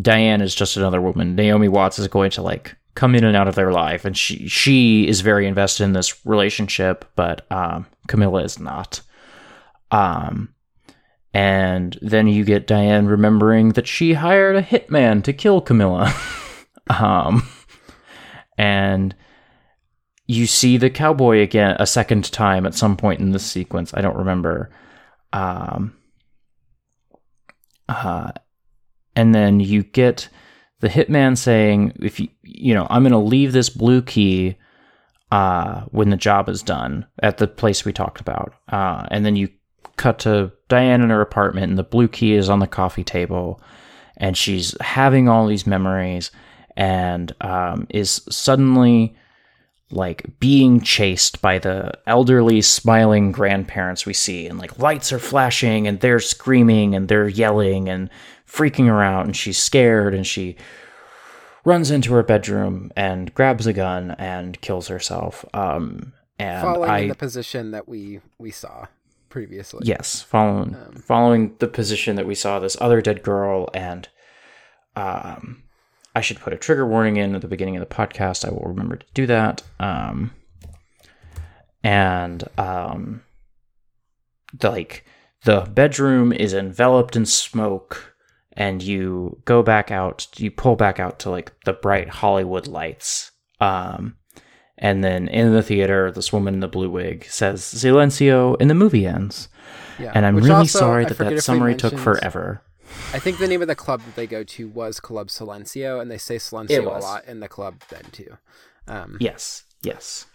[0.00, 1.34] Diane is just another woman.
[1.34, 4.46] Naomi Watts is going to like come in and out of their life and she
[4.48, 9.00] she is very invested in this relationship, but um Camilla is not.
[9.90, 10.54] Um
[11.34, 16.14] and then you get Diane remembering that she hired a hitman to kill Camilla.
[16.90, 17.48] um,
[18.58, 19.14] and
[20.26, 23.92] you see the cowboy again a second time at some point in this sequence.
[23.94, 24.70] I don't remember.
[25.32, 25.96] Um,
[27.88, 28.32] uh,
[29.16, 30.28] and then you get
[30.80, 34.56] the hitman saying, "If you, you know, I'm going to leave this blue key."
[35.30, 39.34] Uh, when the job is done at the place we talked about, uh, and then
[39.34, 39.48] you
[39.96, 43.60] cut to Diane in her apartment, and the blue key is on the coffee table,
[44.16, 46.30] and she's having all these memories,
[46.76, 49.16] and um, is suddenly
[49.90, 55.86] like being chased by the elderly, smiling grandparents we see, and like lights are flashing,
[55.86, 58.08] and they're screaming, and they're yelling, and
[58.46, 60.56] freaking her out, and she's scared, and she
[61.64, 65.44] runs into her bedroom and grabs a gun and kills herself.
[65.54, 68.86] Um, and Following I in the position that we we saw
[69.32, 69.80] previously.
[69.84, 74.06] Yes, following following the position that we saw this other dead girl, and
[74.94, 75.62] um,
[76.14, 78.44] I should put a trigger warning in at the beginning of the podcast.
[78.44, 79.62] I will remember to do that.
[79.80, 80.32] Um,
[81.82, 83.22] and um,
[84.52, 85.06] the, like
[85.44, 88.14] the bedroom is enveloped in smoke,
[88.52, 90.28] and you go back out.
[90.36, 93.30] You pull back out to like the bright Hollywood lights.
[93.62, 94.16] Um,
[94.78, 98.74] and then in the theater, this woman in the blue wig says "Silencio," and the
[98.74, 99.48] movie ends.
[99.98, 100.12] Yeah.
[100.14, 102.62] And I'm Which really also, sorry that that summary took forever.
[103.12, 106.10] I think the name of the club that they go to was Club Silencio, and
[106.10, 108.36] they say Silencio a lot in the club then too.
[108.88, 110.26] Um, Yes, yes,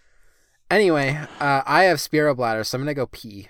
[0.70, 3.50] Anyway, uh, I have Spiro bladder, so I'm gonna go pee.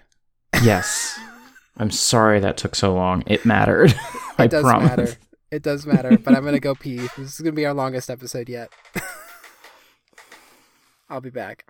[0.63, 1.19] yes.
[1.77, 3.23] I'm sorry that took so long.
[3.27, 3.93] It mattered.
[4.37, 4.89] I It does promise.
[4.89, 5.17] matter.
[5.51, 6.97] It does matter, but I'm gonna go pee.
[7.17, 8.71] This is gonna be our longest episode yet.
[11.09, 11.65] I'll be back.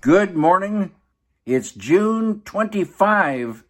[0.00, 0.92] Good morning.
[1.44, 3.64] It's June 25,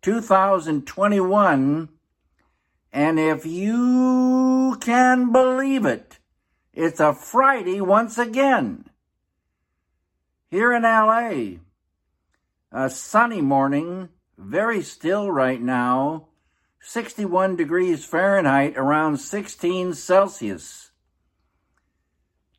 [0.00, 1.88] 2021.
[2.92, 6.20] And if you can believe it,
[6.72, 8.84] it's a Friday once again.
[10.50, 11.58] Here in LA,
[12.70, 16.28] a sunny morning, very still right now,
[16.80, 20.81] 61 degrees Fahrenheit, around 16 Celsius.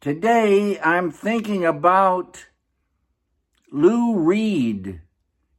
[0.03, 2.47] Today, I'm thinking about
[3.71, 4.99] Lou Reed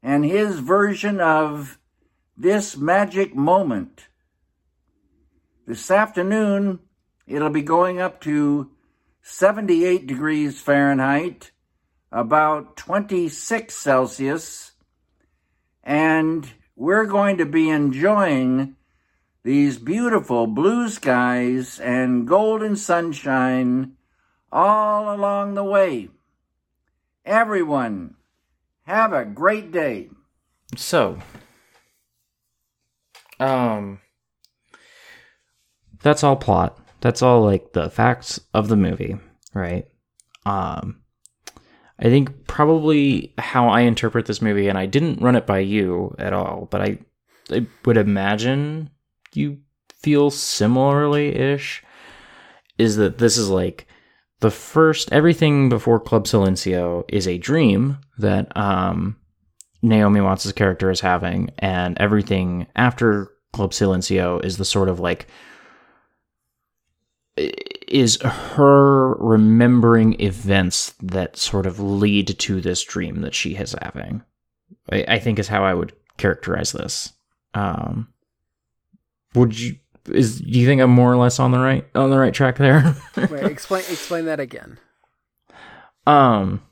[0.03, 1.79] and his version of
[2.37, 4.09] This Magic Moment.
[5.67, 6.81] This afternoon,
[7.27, 8.71] it'll be going up to
[9.23, 11.51] 78 degrees Fahrenheit,
[12.13, 14.73] about 26 Celsius,
[15.83, 18.77] and we're going to be enjoying
[19.43, 23.97] these beautiful blue skies and golden sunshine
[24.55, 26.09] all along the way.
[27.27, 28.15] Everyone,
[28.85, 30.09] have a great day.
[30.77, 31.19] So,
[33.41, 34.01] um,
[36.03, 36.79] that's all plot.
[37.01, 39.17] That's all like the facts of the movie,
[39.53, 39.87] right?
[40.47, 41.03] Um,
[41.99, 46.15] I think probably how I interpret this movie, and I didn't run it by you
[46.19, 46.99] at all, but I,
[47.51, 48.91] I would imagine
[49.33, 49.59] you
[50.01, 51.83] feel similarly ish,
[52.79, 53.87] is that this is like
[54.41, 59.17] the first everything before Club Silencio is a dream that um
[59.83, 65.29] Naomi Watts' character is having, and everything after Club Silencio is the sort of like
[67.37, 74.23] is her remembering events that sort of lead to this dream that she is having.
[74.91, 77.13] I, I think is how I would characterize this.
[77.55, 78.09] Um,
[79.35, 79.77] would you
[80.13, 82.57] is do you think I'm more or less on the right on the right track
[82.59, 82.95] there?
[83.17, 84.79] Wait, explain explain that again.
[86.07, 86.63] Um,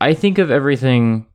[0.00, 1.26] I think of everything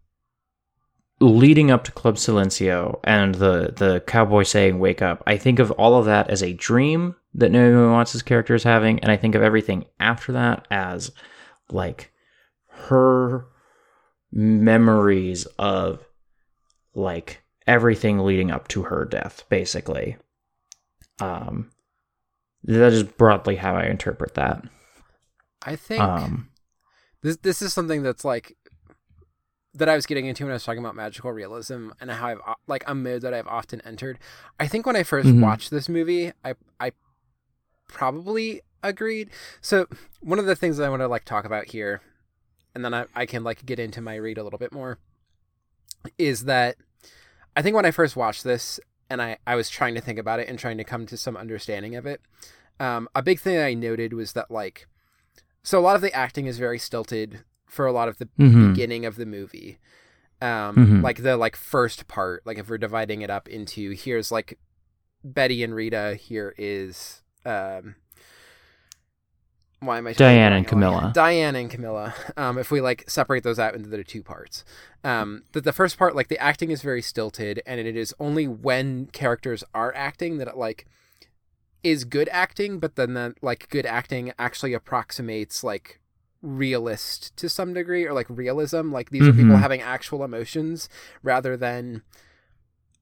[1.20, 5.72] leading up to Club Silencio and the the cowboy saying "Wake up." I think of
[5.72, 9.36] all of that as a dream that Naomi Watts' character is having, and I think
[9.36, 11.12] of everything after that as
[11.70, 12.12] like
[12.70, 13.48] her
[14.32, 16.04] memories of
[16.94, 20.18] like everything leading up to her death, basically.
[21.20, 21.72] Um,
[22.64, 24.64] that is broadly how I interpret that.
[25.62, 26.50] I think Um,
[27.22, 28.56] this this is something that's like
[29.74, 32.40] that I was getting into when I was talking about magical realism and how I've
[32.68, 34.20] like a mood that I've often entered.
[34.60, 35.42] I think when I 1st Mhm.
[35.42, 36.92] watched this movie, I I
[37.88, 39.30] probably agreed.
[39.62, 39.88] So
[40.22, 42.02] one of the things that I want to like talk about here,
[42.76, 45.00] and then I, I can like get into my read a little bit more,
[46.18, 46.76] is that
[47.56, 48.80] I think when I first watched this
[49.10, 51.38] and I, I was trying to think about it and trying to come to some
[51.38, 52.22] understanding of it,
[52.80, 54.88] um, a big thing I noted was that like
[55.64, 58.74] so a lot of the acting is very stilted for a lot of the Mhm.
[58.74, 59.80] beginning of the movie
[60.42, 61.02] um Mhm.
[61.02, 64.60] like the like first part like if we're dividing it up into here's like
[65.24, 67.96] betty and rita here is um
[69.86, 70.68] why am I Diane and?
[70.68, 71.12] Camilla.
[71.14, 72.14] Diane and Camilla.
[72.38, 74.64] Um, if we like separate those out into the two parts,
[75.04, 78.48] um, that the first part, like the acting is very stilted, and it is only
[78.48, 80.86] when characters are acting that it like
[81.84, 86.00] is good acting, but then that like good acting actually approximates like
[86.42, 88.92] realist to some degree or like realism.
[88.92, 89.60] Like these are people Mhm.
[89.62, 90.90] having actual emotions
[91.24, 92.02] rather than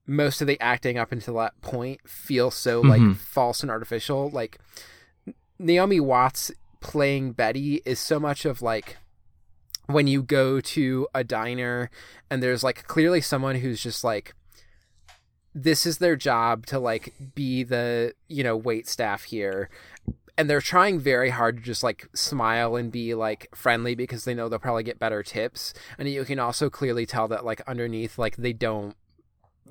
[0.06, 3.16] most of the acting up until that point feels so like Mhm.
[3.16, 4.28] false and artificial.
[4.30, 4.58] Like
[5.58, 6.50] Naomi Watts
[6.84, 8.98] playing Betty is so much of like
[9.86, 11.90] when you go to a diner
[12.30, 14.34] and there's like clearly someone who's just like
[15.54, 19.68] this is their job to like be the you know wait staff here.
[20.36, 24.34] And they're trying very hard to just like smile and be like friendly because they
[24.34, 25.72] know they'll probably get better tips.
[25.96, 28.96] And you can also clearly tell that like underneath like they don't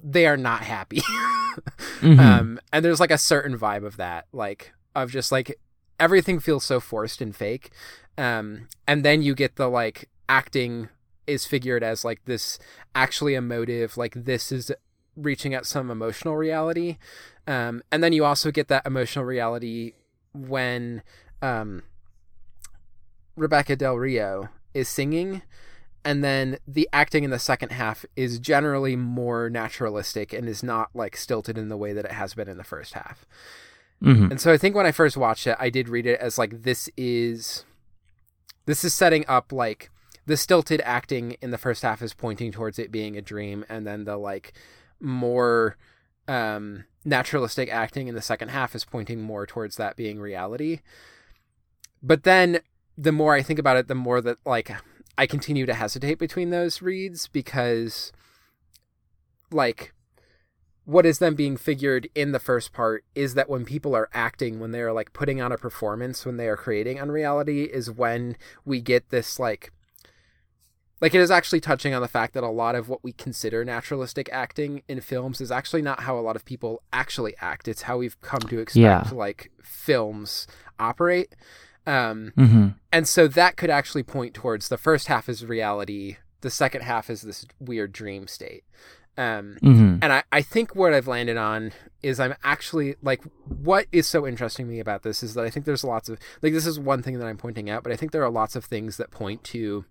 [0.03, 1.01] they are not happy.
[2.01, 2.17] Mhm.
[2.19, 5.59] um and there's like a certain vibe of that like of just like
[5.99, 7.71] everything feels so forced and fake
[8.17, 10.89] um and then you get the like acting
[11.27, 12.59] is figured as like this
[12.95, 14.71] actually emotive like this is
[15.15, 16.97] reaching at some emotional reality
[17.47, 19.93] um and then you also get that emotional reality
[20.33, 21.01] when
[21.41, 21.83] um
[23.35, 25.41] Rebekah Del Rio is singing
[26.05, 30.89] and then the acting in the second half is generally more naturalistic and is not
[30.93, 33.25] like stilted in the way that it has been in the first half.
[34.03, 34.31] Mhm.
[34.31, 36.63] And so I think when I first watched it, I did read it as like
[36.63, 37.63] this is
[38.65, 39.89] this is setting up like
[40.25, 43.85] the stilted acting in the first half is pointing towards it being a dream and
[43.85, 44.53] then the like
[44.99, 45.77] more
[46.27, 50.79] um naturalistic acting in the second half is pointing more towards that being reality.
[52.01, 52.59] But then
[52.97, 54.71] the more I think about it, the more that like
[55.17, 58.11] I continue to hesitate between those reads because
[59.51, 59.92] like
[60.85, 64.59] what is then being figured in the first part is that when people are acting
[64.59, 68.35] when they are like putting on a performance when they are creating unreality is when
[68.65, 69.71] we get this like
[71.01, 73.65] like it is actually touching on the fact that a lot of what we consider
[73.65, 77.83] naturalistic acting in films is actually not how a lot of people actually act it's
[77.83, 79.09] how we've come to expect Yeah.
[79.13, 80.47] like films
[80.79, 81.35] operate
[81.85, 82.67] Um, Mm-hmm.
[82.93, 87.09] and so that could actually point towards the first half is reality, the second half
[87.09, 88.63] is this weird dream state.
[89.17, 89.97] Um, Mm-hmm.
[90.01, 91.71] and I, I think what I've landed on
[92.01, 95.49] is I'm actually like what is so interesting to me about this is that I
[95.51, 97.95] think there's lots of like this is one thing that I'm pointing out, but I
[97.95, 99.85] think there are lots of things that point to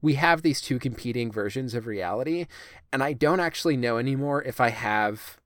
[0.00, 2.46] we have these two competing versions of reality,
[2.92, 5.38] and I don't actually know anymore if I have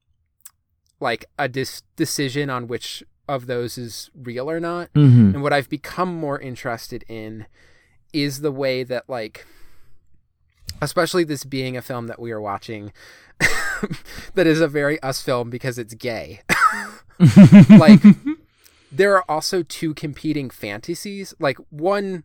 [1.01, 4.93] like a dis- decision on which of those is real or not.
[4.95, 5.35] Mm-hmm.
[5.35, 7.47] And what I've become more interested in
[8.13, 9.45] is the way that like
[10.81, 12.93] especially this being a film that we are watching
[14.35, 16.41] that is a very us film because it's gay.
[17.69, 18.01] like
[18.93, 21.35] there are also two competing fantasies.
[21.39, 22.25] Like one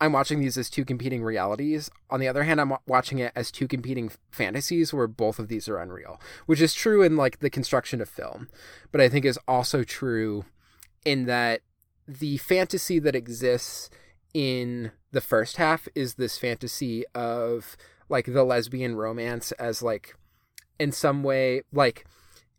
[0.00, 1.90] I'm watching these as two competing realities.
[2.08, 5.68] On the other hand, I'm watching it as two competing fantasies where both of these
[5.68, 8.48] are unreal, which is true in like the construction of film,
[8.92, 10.46] but I think is also true
[11.04, 11.60] in that
[12.08, 13.90] the fantasy that exists
[14.34, 17.76] in the first half is this fantasy of
[18.08, 20.14] like the lesbian romance as like
[20.78, 22.04] in some way like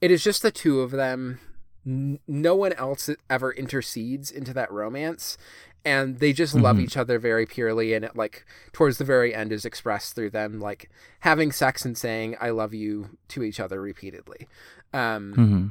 [0.02, 1.40] it is just the two of them
[1.86, 5.38] N- no one else ever intercedes into that romance
[5.84, 6.82] and they just love Mhm.
[6.84, 10.60] each other very purely and it like towards the very end is expressed through them
[10.60, 10.92] like
[11.22, 14.48] having sex and saying i love you to each other repeatedly
[14.94, 15.68] um Mm-hmm.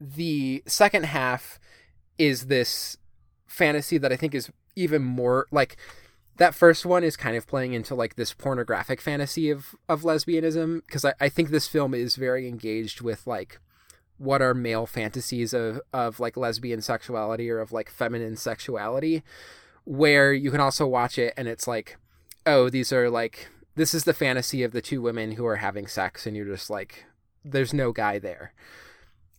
[0.00, 1.58] the second half
[2.18, 2.96] is this
[3.52, 5.76] fantasy that I think is even more like
[6.36, 10.82] that first one is kind of playing into like this pornographic fantasy of of lesbianism
[10.86, 13.60] because I, I think this film is very engaged with like
[14.18, 19.22] what are male fantasies of of like lesbian sexuality or of like feminine sexuality
[19.84, 21.96] where you can also watch it and it's like
[22.46, 25.86] oh these are like this is the fantasy of the two women who are having
[25.86, 27.04] sex and you're just like
[27.44, 28.52] there's no guy there.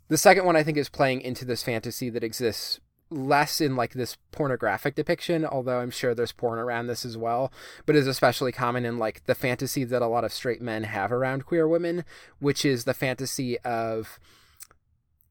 [0.10, 2.80] The second one I think is playing into this fantasy that exists
[3.14, 7.52] less in like this pornographic depiction, although I'm sure there's porn around this as well,
[7.86, 11.12] but is especially common in like the fantasy that a lot of straight men have
[11.12, 12.04] around queer women,
[12.40, 14.20] which is the fantasy of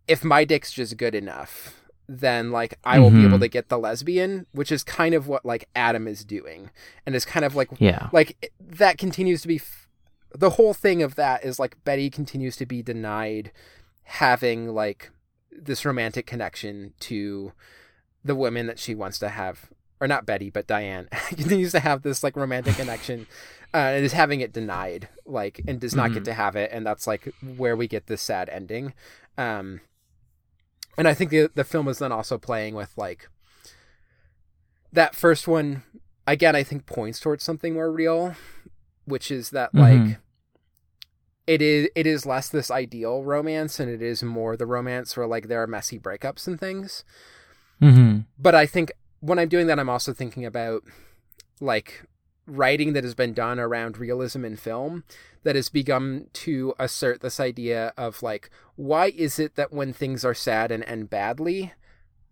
[0.09, 1.79] if my dick's just good enough,
[2.09, 3.27] then like I will be Mhm.
[3.29, 6.71] able to get the lesbian, which is kind of what like Adam is doing,
[7.07, 8.09] and is kind of like Yeah.
[8.13, 9.89] like that continues to be f-
[10.35, 13.53] the whole thing of that is like Betty continues to be denied
[14.05, 15.11] having like
[15.61, 17.53] this romantic connection to
[18.25, 19.71] the women that she wants to have
[20.01, 23.27] or not Betty but Diane continues to have this like romantic connection
[23.75, 26.27] uh, and is having it denied like and does not get Mhm.
[26.27, 28.95] to have it and that's like where we get this sad ending
[29.39, 29.81] um
[30.99, 33.29] and I think the the film is then also playing with like
[34.93, 35.83] that first one
[36.27, 38.35] again I think points towards something more real
[39.05, 40.17] which is that like Mhm.
[41.47, 45.27] It is it is less this ideal romance and it is more the romance where
[45.27, 47.05] like there are messy breakups and things
[47.81, 48.21] Mm-hmm.
[48.39, 50.83] but I think when I'm doing that, I'm also thinking about
[51.61, 52.05] like
[52.47, 55.03] writing that has been done around realism in film
[55.45, 60.25] that has begun to assert this idea of like, why is it that when things
[60.25, 61.73] are sad and end badly,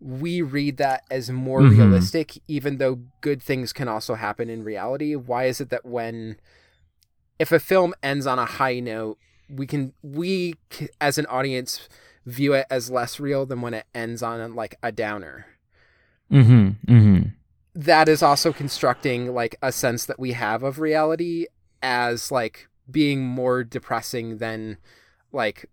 [0.01, 1.71] we read that as more Mhm.
[1.79, 5.15] realistic, even though good things can also happen in reality?
[5.17, 6.37] Why is it that when,
[7.41, 9.19] if a film ends on a high note,
[9.49, 10.55] we can, we
[11.01, 11.89] as an audience
[12.27, 15.47] view it as less real than when it ends on like a downer?
[16.31, 16.93] Mm-hmm.
[16.93, 17.29] Mm-hmm.
[17.75, 21.47] that is also constructing like a sense that we have of reality
[21.83, 24.77] as like being more depressing than
[25.33, 25.69] like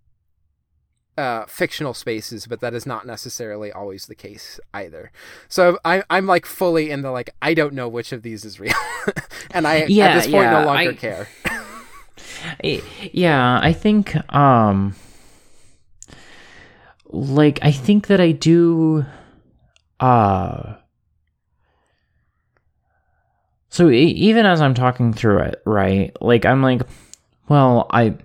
[1.17, 5.11] uh fictional spaces but that is not necessarily always the case either
[5.47, 8.59] so i i'm like fully in the like i don't know which of these is
[8.59, 8.73] real
[9.51, 11.27] and i Yeah, at this point yeah, no longer I- care
[12.63, 12.83] I-
[13.13, 14.95] Yeah, I think um
[17.09, 19.05] like I think that I do
[19.99, 20.73] uh
[23.69, 26.11] so even as I'm talking through it, right?
[26.21, 26.81] Like I'm like
[27.49, 28.15] well, I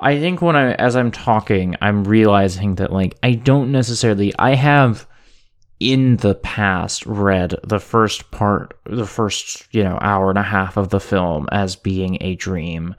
[0.00, 4.54] I think when I as I'm talking, I'm realizing that like I don't necessarily I
[4.54, 5.06] have
[5.80, 10.76] in the past read the first part the first, you know, hour and a half
[10.76, 12.94] of the film as being a dream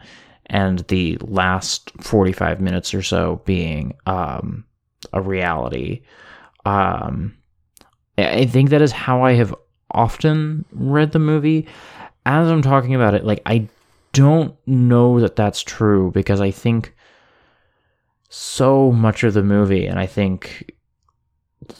[0.45, 4.65] and the last 45 minutes or so being um
[5.13, 6.01] a reality.
[6.65, 7.35] Um
[8.17, 9.55] I think that is how I have
[9.91, 11.67] often read the movie.
[12.25, 13.69] As I'm talking about it, like I
[14.13, 16.95] don't know that that's true because I think
[18.29, 20.71] so much of the movie, and I think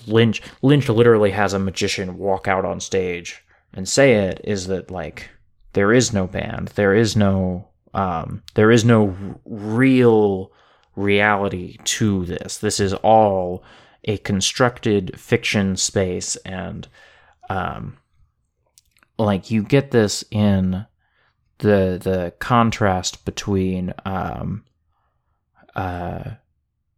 [0.07, 3.43] Lynch Lynch literally has a magician walk out on stage
[3.73, 5.29] and say it is that like
[5.73, 9.15] there is no band, there is no um, there is no
[9.45, 10.51] real
[10.95, 12.57] reality to this.
[12.57, 13.63] This is all
[14.05, 16.87] a constructed fiction space and
[17.49, 17.97] um
[19.17, 20.85] like you get this in
[21.59, 24.63] the the contrast between um
[25.75, 26.31] uh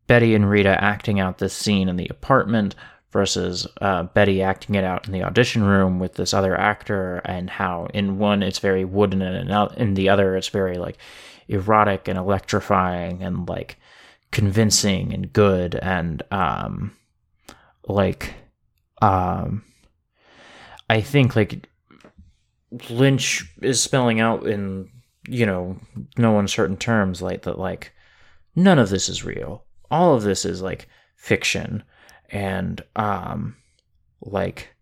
[0.08, 2.76] Betty and Rita acting out this scene in the apartment
[3.12, 7.50] versus uh, Betty acting it out in the audition room with this other actor, and
[7.50, 10.98] how in one it's very wooden and in the other it's very like
[11.48, 13.78] erotic and electrifying and like
[14.32, 16.94] convincing and good and um
[17.88, 18.34] like
[19.02, 19.64] um
[20.90, 21.70] I think like
[22.90, 24.90] Lynch is spelling out in
[25.28, 25.78] you know
[26.18, 27.94] no uncertain terms like that like
[28.56, 29.66] none of this is real.
[29.90, 31.84] All of this is like fiction.
[32.30, 33.58] And um
[34.22, 34.76] like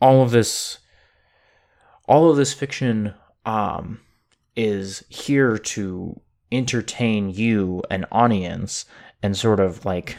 [0.00, 0.78] all of this
[2.06, 4.00] all of this fiction um
[4.54, 6.20] is here to
[6.52, 8.84] entertain you an audience
[9.22, 10.16] and sort of like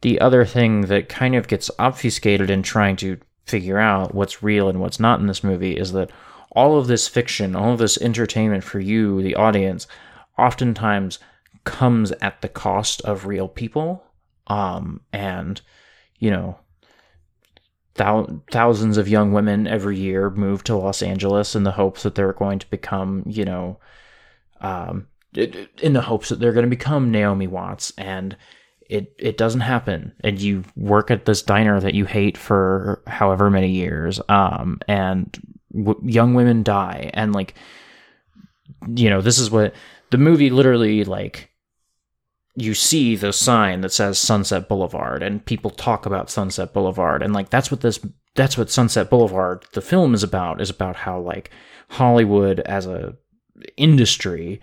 [0.00, 4.68] the other thing that kind of gets obfuscated in trying to figure out what's real
[4.68, 6.10] and what's not in this movie is that
[6.52, 9.86] all of this fiction all of this entertainment for you the audience
[10.38, 11.18] oftentimes
[11.64, 14.04] comes at the cost of real people.
[14.46, 15.60] Um, and
[16.18, 16.58] you know
[17.94, 22.14] thou- thousands of young women every year move to Los Angeles in the hopes that
[22.14, 23.78] they're going to become you know
[24.60, 27.92] um, in the hopes that they're going to become Naomi Watts.
[27.96, 28.36] And
[28.90, 30.12] it it doesn't happen.
[30.22, 35.38] And you work at this diner that you hate for however many years um, and
[35.72, 37.10] w- young women die.
[37.14, 37.54] And like
[38.94, 39.74] you know this is what
[40.10, 41.50] the movie literally like
[42.56, 47.22] you see the sign that says Sunset Boulevard and people talk about Sunset Boulevard.
[47.22, 48.00] And like that's what this
[48.34, 51.50] that's what Sunset Boulevard the film is about is about how like
[51.90, 53.16] Hollywood as a
[53.76, 54.60] industry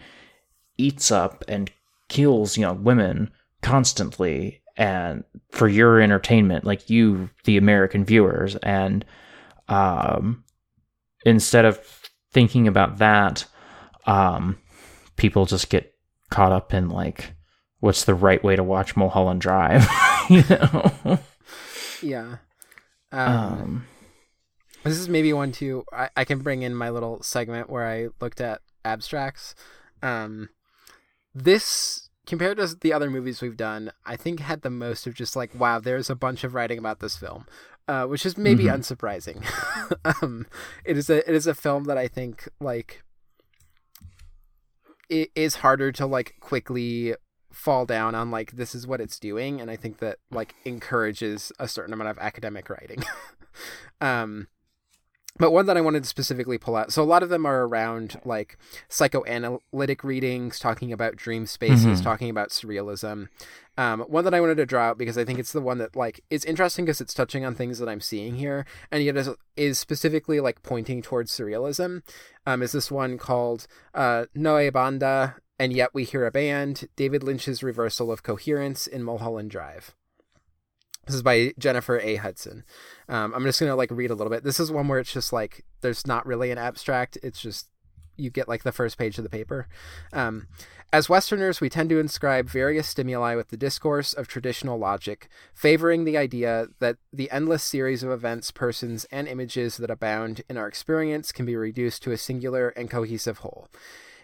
[0.78, 1.72] eats up and
[2.10, 3.32] kills young women
[3.62, 9.04] constantly and for your entertainment like you the American viewers and
[9.68, 10.44] um
[11.26, 11.80] instead of
[12.32, 13.46] thinking about that
[14.06, 14.58] um
[15.16, 15.96] people just get
[16.30, 17.34] caught up in like
[17.80, 19.88] what's the right way to watch Mulholland Drive,
[20.30, 21.20] you know?
[22.02, 22.38] Yeah.
[23.12, 23.88] Um, um,
[24.84, 25.86] this is maybe one too.
[25.92, 29.56] I, I can bring in my little segment where I looked at abstracts.
[30.02, 30.50] Um,
[31.34, 35.36] this compared to the other movies we've done, I think had the most of just
[35.36, 37.46] like, wow, there's a bunch of writing about this film,
[37.88, 38.82] uh, which is maybe mm-hmm.
[38.82, 39.44] unsurprising.
[40.22, 40.46] um,
[40.86, 43.02] it is a it is a film that I think like
[45.10, 47.16] it is harder to like quickly
[47.52, 51.52] fall down on like this is what it's doing and i think that like encourages
[51.58, 53.02] a certain amount of academic writing
[54.02, 54.48] um
[55.38, 56.92] but one that I wanted to specifically pull out.
[56.92, 58.58] So a lot of them are around like
[58.90, 62.04] psychoanalytic readings, talking about dream spaces, mm-hmm.
[62.04, 63.28] talking about surrealism.
[63.78, 65.96] Um, one that I wanted to draw out because I think it's the one that
[65.96, 69.30] like is interesting because it's touching on things that I'm seeing here, and yet is,
[69.56, 72.02] is specifically like pointing towards surrealism.
[72.46, 76.88] Um, is this one called uh, No Hay Banda and yet we hear a band,
[76.96, 79.96] David Lynch's reversal of coherence in Mulholland Drive.
[81.08, 82.18] This is by Jennifer A.
[82.18, 82.64] Hudson.
[83.08, 84.44] Um, I'm just gonna like read a little bit.
[84.44, 87.18] This is one where it's just like there's not really an abstract.
[87.24, 87.70] It's just
[88.18, 89.68] you get like the first page of the paper.
[90.12, 90.48] Um,
[90.92, 96.04] as Westerners, we tend to inscribe various stimuli with the discourse of traditional logic, favoring
[96.04, 100.68] the idea that the endless series of events, persons, and images that abound in our
[100.68, 103.68] experience can be reduced to a singular and cohesive whole.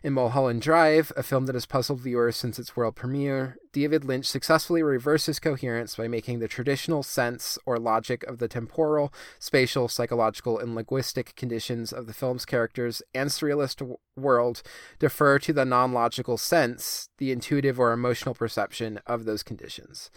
[0.03, 4.25] In Mulholland Drive, a film that has puzzled viewers since its world premiere, David Lynch
[4.25, 10.59] successfully reverses coherence by making the traditional sense or logic of the temporal, spatial, psychological,
[10.59, 14.61] and linguistic conditions of the film's characters and surrealist w- world
[14.99, 20.11] defer to the non logical sense, the intuitive or emotional perception of those conditions.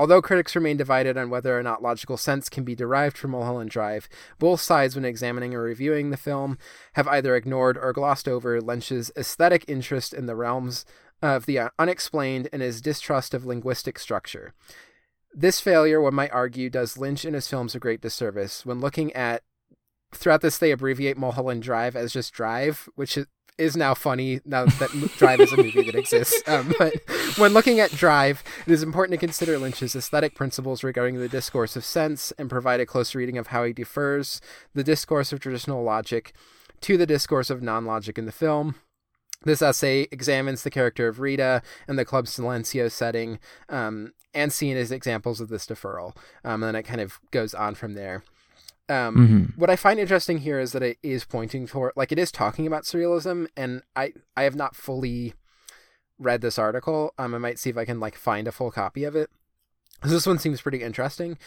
[0.00, 3.68] Although critics remain divided on whether or not logical sense can be derived from Mulholland
[3.68, 4.08] Drive,
[4.38, 6.56] both sides, when examining or reviewing the film,
[6.94, 10.86] have either ignored or glossed over Lynch's aesthetic interest in the realms
[11.20, 14.54] of the unexplained and his distrust of linguistic structure.
[15.34, 19.12] This failure, one might argue, does Lynch and his films a great disservice when looking
[19.12, 19.42] at.
[20.14, 23.18] Throughout this, they abbreviate Mulholland Drive as just Drive, which
[23.60, 26.42] is now funny now that Drive is a movie that exists.
[26.50, 26.94] Um, but
[27.36, 31.76] when looking at Drive, it is important to consider Lynch's aesthetic principles regarding the discourse
[31.76, 34.40] of sense and provide a close reading of how he defers
[34.74, 36.32] the discourse of traditional logic
[36.80, 38.74] to the discourse of non logic in the film.
[39.44, 43.38] This essay examines the character of Rita and the Club Silencio setting
[43.68, 46.16] um, and seen as examples of this deferral.
[46.44, 48.24] Um, and then it kind of goes on from there.
[48.90, 49.60] Um, mm-hmm.
[49.60, 52.66] What I find interesting here is that it is pointing toward, like, it is talking
[52.66, 55.34] about surrealism, and I I have not fully
[56.18, 57.14] read this article.
[57.16, 59.30] Um, I might see if I can like find a full copy of it.
[60.02, 61.38] This one seems pretty interesting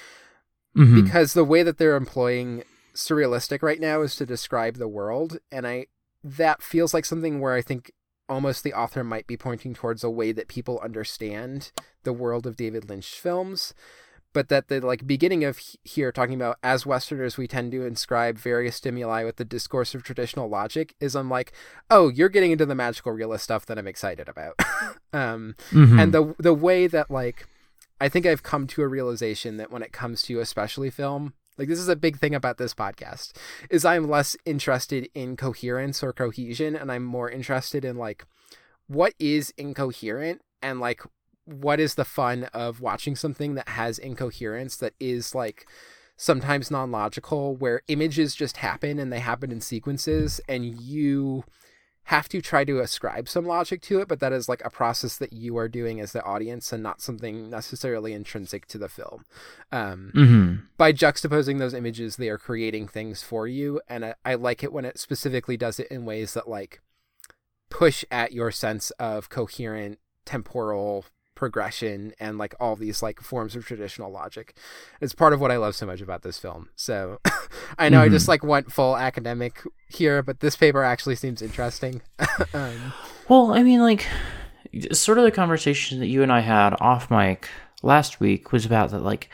[0.77, 1.03] Mhm.
[1.03, 2.63] because the way that they're employing
[2.95, 5.87] surrealistic right now is to describe the world and i
[6.23, 7.91] that feels like something where i think
[8.29, 11.71] almost the author might be pointing towards a way that people understand
[12.03, 13.73] the world of david lynch films
[14.33, 18.37] but that the like beginning of here talking about as westerners we tend to inscribe
[18.37, 21.53] various stimuli with the discourse of traditional logic is i'm like
[21.89, 24.59] oh you're getting into the magical realist stuff that i'm excited about
[25.13, 26.01] um Mhm.
[26.01, 27.47] and the the way that like
[28.01, 31.69] I think I've come to a realization that when it comes to especially film, like
[31.69, 33.31] this is a big thing about this podcast,
[33.69, 38.25] is I'm less interested in coherence or cohesion and I'm more interested in like
[38.87, 41.01] what is incoherent and like
[41.45, 45.67] what is the fun of watching something that has incoherence that is like
[46.15, 51.43] sometimes non-logical where images just happen and they happen in sequences and you
[52.07, 55.17] have to try to ascribe some logic to it, but that is like a process
[55.17, 59.23] that you are doing as the audience and not something necessarily intrinsic to the film.
[59.71, 60.63] Um, Mhm.
[60.77, 64.73] by juxtaposing those images, they are creating things for you, and I, I like it
[64.73, 66.81] when it specifically does it in ways that like
[67.69, 71.05] push at your sense of coherent temporal
[71.43, 74.55] progression and like all these like forms of traditional logic.
[75.01, 76.69] It's part of what I love so much about this film.
[76.77, 77.19] So
[77.77, 82.01] I know I just like went full academic here, but this paper actually seems interesting.
[82.53, 82.93] um,
[83.27, 84.07] Well, I mean, like,
[84.93, 87.49] sort of the conversation that you and I had off mic
[87.81, 89.29] last week was about that, like,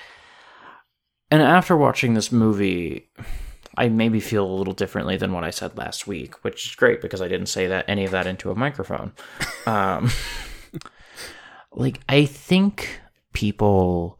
[1.30, 3.08] and after watching this movie,
[3.78, 7.02] I maybe feel a little differently than what I said last week, which is great
[7.02, 9.14] because I didn't say that any of that into a microphone.
[9.68, 10.10] Um,
[11.72, 13.00] like, I think
[13.34, 14.20] people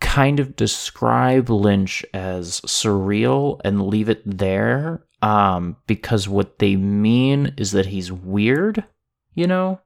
[0.00, 7.54] kind of describe Lynch as surreal and leave it there um, because what they mean
[7.56, 8.84] is that he's weird,
[9.34, 9.80] you know,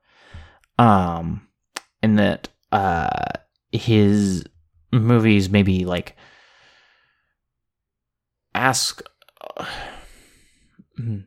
[0.79, 1.47] um,
[2.03, 3.09] and that uh,
[3.71, 4.45] his
[4.93, 6.17] movies maybe like
[8.55, 9.03] ask.
[10.97, 11.19] Hmm.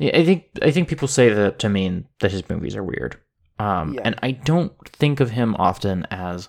[0.00, 3.20] I think I think people say that to mean that his movies are weird,
[3.62, 4.02] um, Yeah.
[4.04, 6.48] and I don't think of him often as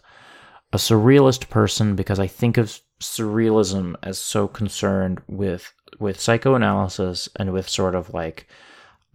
[0.72, 7.53] a surrealist person because I think of surrealism as so concerned with with psychoanalysis and
[7.53, 8.48] with sort of like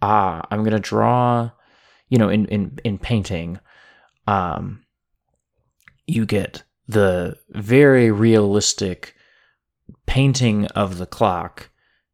[0.01, 1.51] ah I'm going to draw
[2.07, 3.59] you know in in in painting
[4.27, 4.83] um
[6.07, 9.15] you get the very realistic
[10.05, 11.69] painting of the clock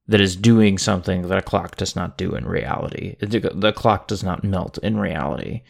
[0.08, 3.16] that is doing something that a clock does not do in reality.
[3.20, 5.64] The the clock does not melt in reality.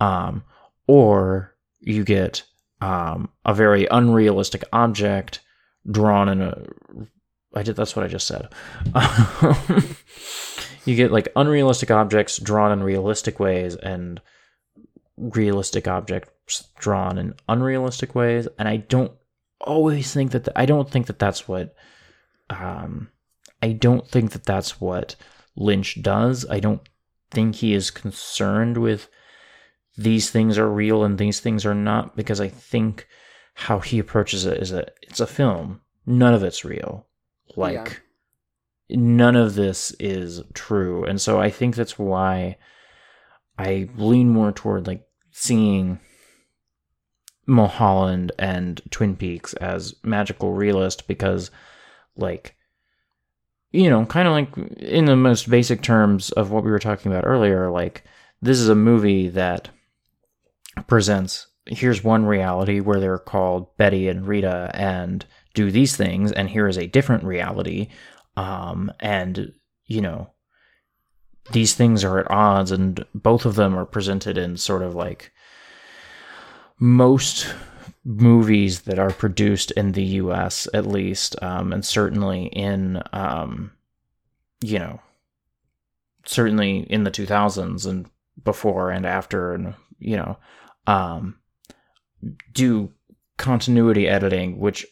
[0.00, 0.44] Um,
[0.86, 2.42] or you get
[2.80, 5.40] um, a very unrealistic object
[5.90, 6.62] drawn in a.
[7.54, 7.76] I did.
[7.76, 8.48] That's what I just said.
[10.84, 14.20] you get like unrealistic objects drawn in realistic ways and
[15.16, 19.12] realistic objects drawn in unrealistic ways, and I don't
[19.60, 20.48] always think that.
[20.54, 21.74] I don't think that that's what.
[22.50, 23.10] Um,
[23.62, 25.16] I don't think that that's what
[25.56, 26.46] Lynch does.
[26.48, 26.88] I don't
[27.30, 29.08] think he is concerned with
[29.96, 33.06] these things are real and these things are not because I think
[33.54, 35.80] how he approaches it is that it's a film.
[36.06, 37.06] None of it's real.
[37.56, 38.02] Like
[38.88, 41.04] none of this is true.
[41.04, 42.56] And so I think that's why
[43.58, 46.00] I lean more toward like seeing
[47.46, 51.50] Mulholland and Twin Peaks as magical realist because
[52.16, 52.56] like
[53.72, 57.10] you know, kind of like in the most basic terms of what we were talking
[57.10, 58.04] about earlier, like
[58.42, 59.70] this is a movie that
[60.86, 65.24] presents here's one reality where they're called Betty and Rita and
[65.54, 67.88] do these things, and here is a different reality.
[68.36, 69.52] Um, and
[69.86, 70.30] you know,
[71.52, 75.32] these things are at odds, and both of them are presented in sort of like
[76.78, 77.54] most
[78.04, 83.72] movies that are produced in the US at least um, and certainly in um,
[84.62, 85.00] you know
[86.24, 88.06] certainly in the 2000s and
[88.44, 90.38] before and after and you know
[90.86, 91.38] um,
[92.52, 92.90] do
[93.36, 94.86] continuity editing which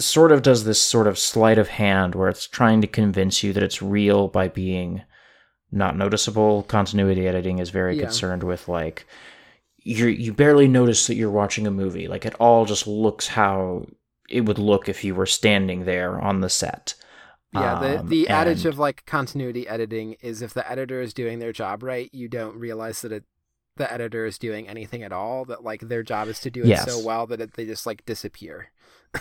[0.00, 3.52] sort of does this sort of sleight of hand where it's trying to convince you
[3.52, 5.02] that it's real by being
[5.70, 8.04] not noticeable continuity editing is very Yeah.
[8.04, 9.06] concerned with like
[9.88, 12.08] you you barely notice that you're watching a movie.
[12.08, 13.86] Like it all just looks how
[14.28, 16.94] it would look if you were standing there on the set.
[17.54, 21.14] Yeah, the, Um, the adage and- of like continuity editing is if the editor is
[21.14, 23.24] doing their job right, you don't realize that it,
[23.76, 25.46] the editor is doing anything at all.
[25.46, 26.84] That like their job is to do it Yes.
[26.92, 28.70] so well that it, they just like disappear.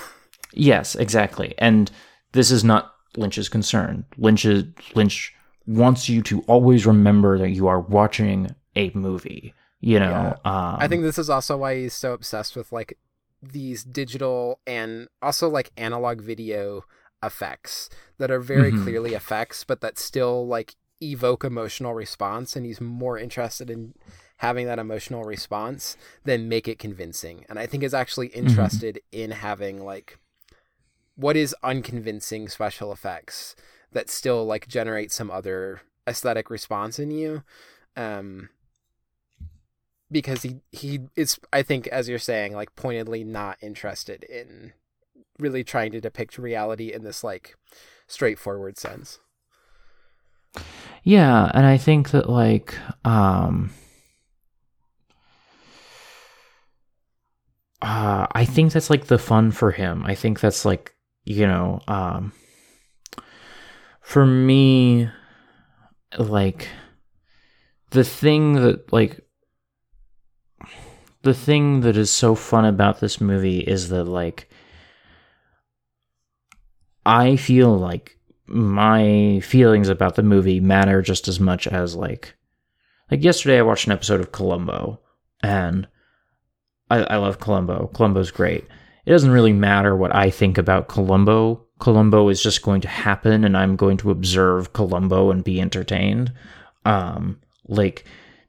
[0.54, 1.54] Yes, exactly.
[1.58, 1.92] And
[2.32, 4.06] this is not Lynch's concern.
[4.18, 4.64] Lynch is,
[4.96, 5.34] Lynch
[5.66, 9.54] wants you to always remember that you are watching a movie.
[9.80, 12.98] You know, um, I think this is also why he's so obsessed with like
[13.42, 16.84] these digital and also like analog video
[17.24, 18.84] effects that are very Mhm.
[18.84, 23.94] clearly effects but that still like evoke emotional response and he's more interested in
[24.38, 27.46] having that emotional response than make it convincing.
[27.50, 30.20] And i think is actually interested in having like
[31.16, 33.56] what is unconvincing special effects
[33.92, 37.44] that still like generate some other aesthetic response in you.
[37.96, 38.50] Um
[40.12, 44.74] because he he is i think as you're saying like pointedly not interested in
[45.40, 47.56] really trying to depict reality in this like
[48.08, 49.20] straightforward sense
[51.04, 52.76] Yeah, and I think that like
[53.06, 53.72] um
[57.82, 60.04] uh I think that's like the fun for him.
[60.06, 62.34] I think that's like, you know, um
[64.02, 65.10] for me
[66.18, 66.68] like
[67.92, 69.22] the thing that like
[71.28, 74.50] the thing that is so fun about this movie is that like
[77.06, 82.34] I feel like my feelings about the movie matter just as much as like
[83.12, 85.02] like yesterday I watched an episode of Columbo
[85.44, 85.86] and
[86.90, 87.88] I, I love Columbo.
[87.94, 88.64] Columbo's great.
[89.06, 91.62] It doesn't really matter what I think about Columbo.
[91.80, 96.32] Columbo is just going to happen and I'm going to observe Columbo and be entertained.
[96.86, 98.06] Um like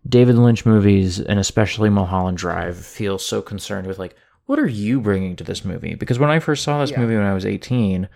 [0.09, 4.17] David Lynch movies and especially Mulholland Drive feel so concerned with like
[4.47, 5.95] what are you bringing to this movie?
[5.95, 7.01] Because when I first saw this Yeah.
[7.01, 8.09] movie when I was 18,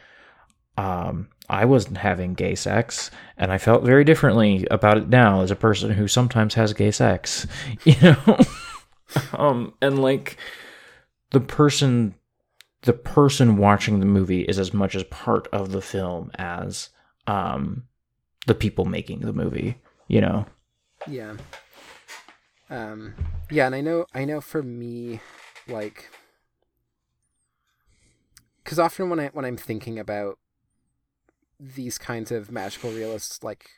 [0.79, 5.51] um, I wasn't having gay sex, and I felt very differently about it now as
[5.51, 7.47] a person who sometimes has gay sex,
[7.85, 8.39] you know.
[9.35, 10.39] um, and like
[11.33, 12.15] the person,
[12.83, 16.89] the person watching the movie is as much as part of the film as
[17.27, 17.85] um
[18.47, 19.77] the people making the movie,
[20.09, 20.47] you know.
[21.07, 21.35] yeah
[22.73, 23.15] um
[23.51, 25.21] yeah and i know i know for me
[25.69, 26.11] like
[28.65, 30.39] because often when i when i'm thinking about
[31.61, 33.69] these kinds of magical realists like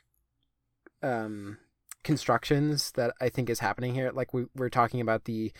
[1.03, 1.57] um
[2.03, 5.51] constructions that i think is happening here like we, we're talking about the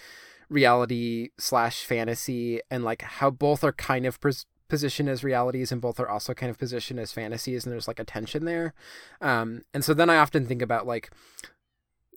[0.47, 5.81] reality slash fantasy and like how both are kind of pres- positioned as realities and
[5.81, 8.73] both are also kind of positioned as fantasies and there's like a tension there.
[9.21, 11.11] Um and so then i often think about like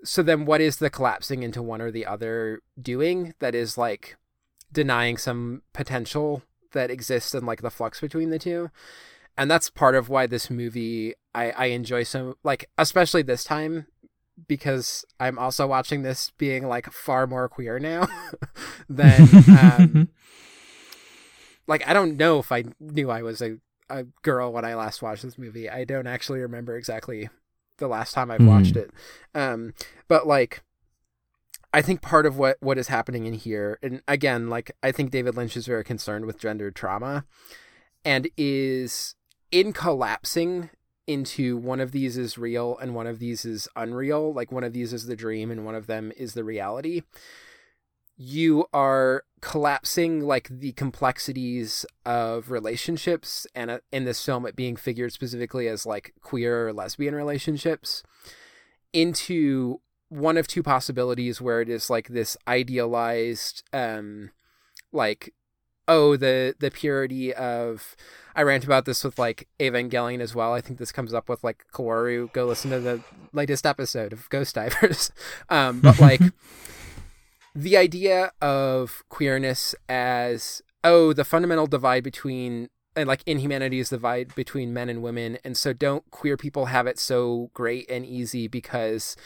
[0.05, 4.17] so then what is the collapsing into one or the other doing that is like
[4.73, 6.43] denying some potential
[6.73, 8.71] that exists in like the flux between the two?
[9.37, 13.87] And that's part of why this movie i i enjoy so like especially this time
[14.47, 18.09] because i'm also watching this being like far more queer now
[18.89, 20.09] than um
[21.67, 23.57] like i don't know if i knew i was a,
[23.89, 25.69] a girl when i last watched this movie.
[25.69, 27.29] I don't actually remember exactly
[27.79, 28.47] the last time i've Mhm.
[28.49, 28.91] watched it.
[29.35, 29.73] Um
[30.09, 30.63] but like
[31.75, 35.11] i think part of what what is happening in here and again like i think
[35.11, 37.25] david lynch is very concerned with gender trauma
[38.05, 39.15] and is
[39.51, 40.71] in collapsing
[41.07, 44.31] into one of these is real and one of these is unreal.
[44.35, 47.01] Like one of these is the dream and one of them is the reality
[48.19, 54.75] you are collapsing like the complexities of relationships and uh, in this film it being
[54.75, 58.03] figured specifically as like queer or lesbian relationships
[58.93, 64.31] into one of two possibilities where it is like this idealized um
[64.93, 65.33] like
[65.87, 67.95] oh the the purity of
[68.35, 70.55] I rant about this with like Evangelion as well.
[70.55, 72.33] I think this comes up with like Kaworu.
[72.33, 75.11] Go listen to the latest episode of Ghost Divers.
[75.51, 76.21] Um, but like
[77.59, 83.97] the idea of queerness as oh the fundamental divide between and like inhumanity is the
[83.97, 88.07] divide between men and women and so don't queer people have it so great and
[88.07, 89.17] easy because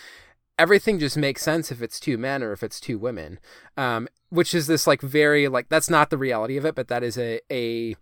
[0.58, 3.38] everything just makes sense if it's two men or if it's two women.
[3.76, 7.02] Um which is this like very like that's not the reality of it but that
[7.02, 7.96] is a a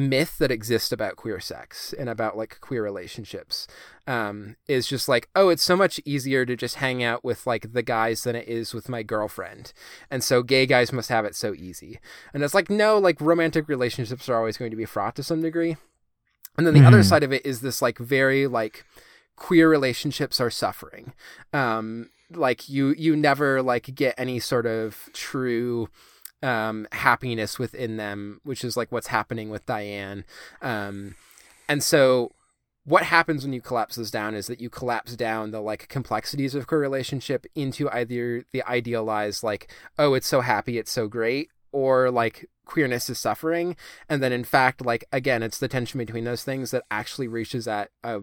[0.00, 3.66] myth that exists about queer sex and about like queer relationships
[4.06, 7.72] um is just like oh it's so much easier to just hang out with like
[7.72, 9.72] the guys than it is with my girlfriend.
[10.10, 12.00] And so gay guys must have it so easy.
[12.32, 15.42] And it's like no like romantic relationships are always going to be fraught to some
[15.42, 15.76] degree.
[16.56, 17.08] And then the other Mhm.
[17.08, 18.84] side of it is this like very like
[19.36, 21.12] queer relationships are suffering.
[21.52, 25.88] Um like you you never like get any sort of true
[26.42, 30.24] um happiness within them which is like what's happening with Diane.
[30.62, 31.14] Um
[31.68, 32.32] and so
[32.84, 36.54] what happens when you collapse this down is that you collapse down the like complexities
[36.54, 41.50] of queer relationship into either the idealized like oh it's so happy it's so great
[41.72, 43.76] or like queerness is suffering.
[44.08, 47.68] And then in fact like again it's the tension between those things that actually reaches
[47.68, 48.20] at a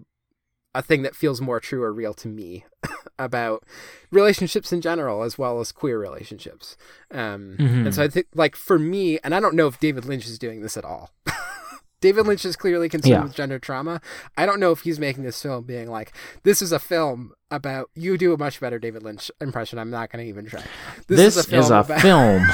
[0.76, 2.66] a thing that feels more true or real to me
[3.20, 3.64] about
[4.12, 6.78] relationships in general as well as queer relationships.
[7.12, 10.28] Um, And so I think, like, for me, and I don't know if David Lynch
[10.28, 11.12] is doing this at all.
[12.00, 13.24] David Lynch is clearly concerned Yeah.
[13.24, 14.02] with gender trauma.
[14.38, 16.14] I don't know if he's making this film being like,
[16.44, 19.80] this is a film about you do a much better David Lynch impression.
[19.80, 20.62] I'm not going to even try.
[21.08, 22.44] This, is a about- film.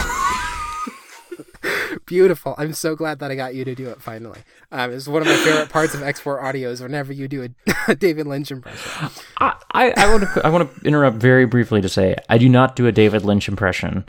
[2.05, 2.55] Beautiful.
[2.57, 4.39] I'm so glad that I got you to do it finally.
[4.71, 7.49] Um, it's one of my favorite parts of export audio is whenever you do
[7.87, 9.09] a David Lynch impression.
[9.37, 12.49] I, I, I want to I want to interrupt very briefly to say I do
[12.49, 14.05] not do a David Lynch impression.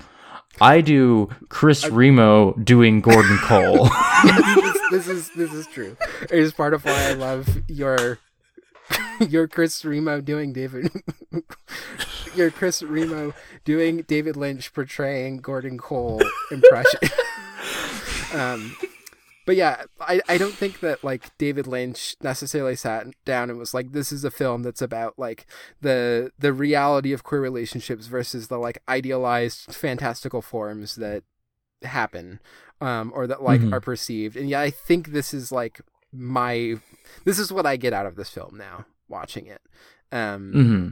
[0.60, 3.88] I do Chris Remo doing Gordon Cole.
[4.24, 5.96] this, this is this is true.
[6.22, 8.18] It is part of why I love your
[9.28, 10.90] your Chris Remo doing David
[12.36, 13.32] your Chris Remo
[13.64, 17.00] doing David Lynch portraying Gordon Cole impression.
[18.34, 18.76] Um
[19.46, 23.74] but yeah, I, I don't think that like David Lynch necessarily sat down and was
[23.74, 25.46] like, this is a film that's about like
[25.82, 31.24] the the reality of queer relationships versus the like idealized fantastical forms that
[31.82, 32.40] happen
[32.80, 33.72] um or that like Mhm.
[33.74, 34.34] are perceived.
[34.36, 36.76] And yeah, I think this is like my
[37.24, 39.60] this is what I get out of this film now watching it.
[40.10, 40.88] Um hmm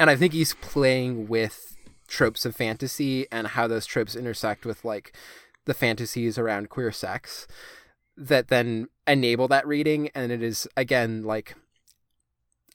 [0.00, 1.76] and I think he's playing with
[2.08, 5.14] tropes of fantasy and how those tropes intersect with like
[5.66, 7.46] the fantasies around queer sex
[8.16, 10.08] that then enable that reading.
[10.14, 11.54] And it is again like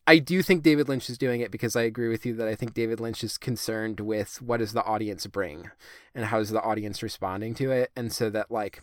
[0.08, 2.56] I do think David Lynch is doing it because I agree with you that I
[2.56, 5.70] think David Lynch is concerned with what does the audience bring
[6.16, 7.92] and how is the audience responding to it.
[7.96, 8.82] And so that like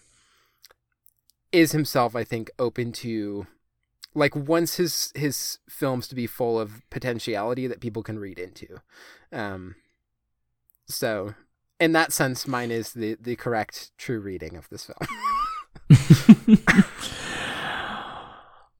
[1.52, 3.46] is himself I think open to
[4.14, 8.78] like wants his his films to be full of potentiality that people can read into.
[9.32, 9.74] Um
[10.86, 11.34] so
[11.80, 16.58] in that sense mine is the the correct true reading of this film.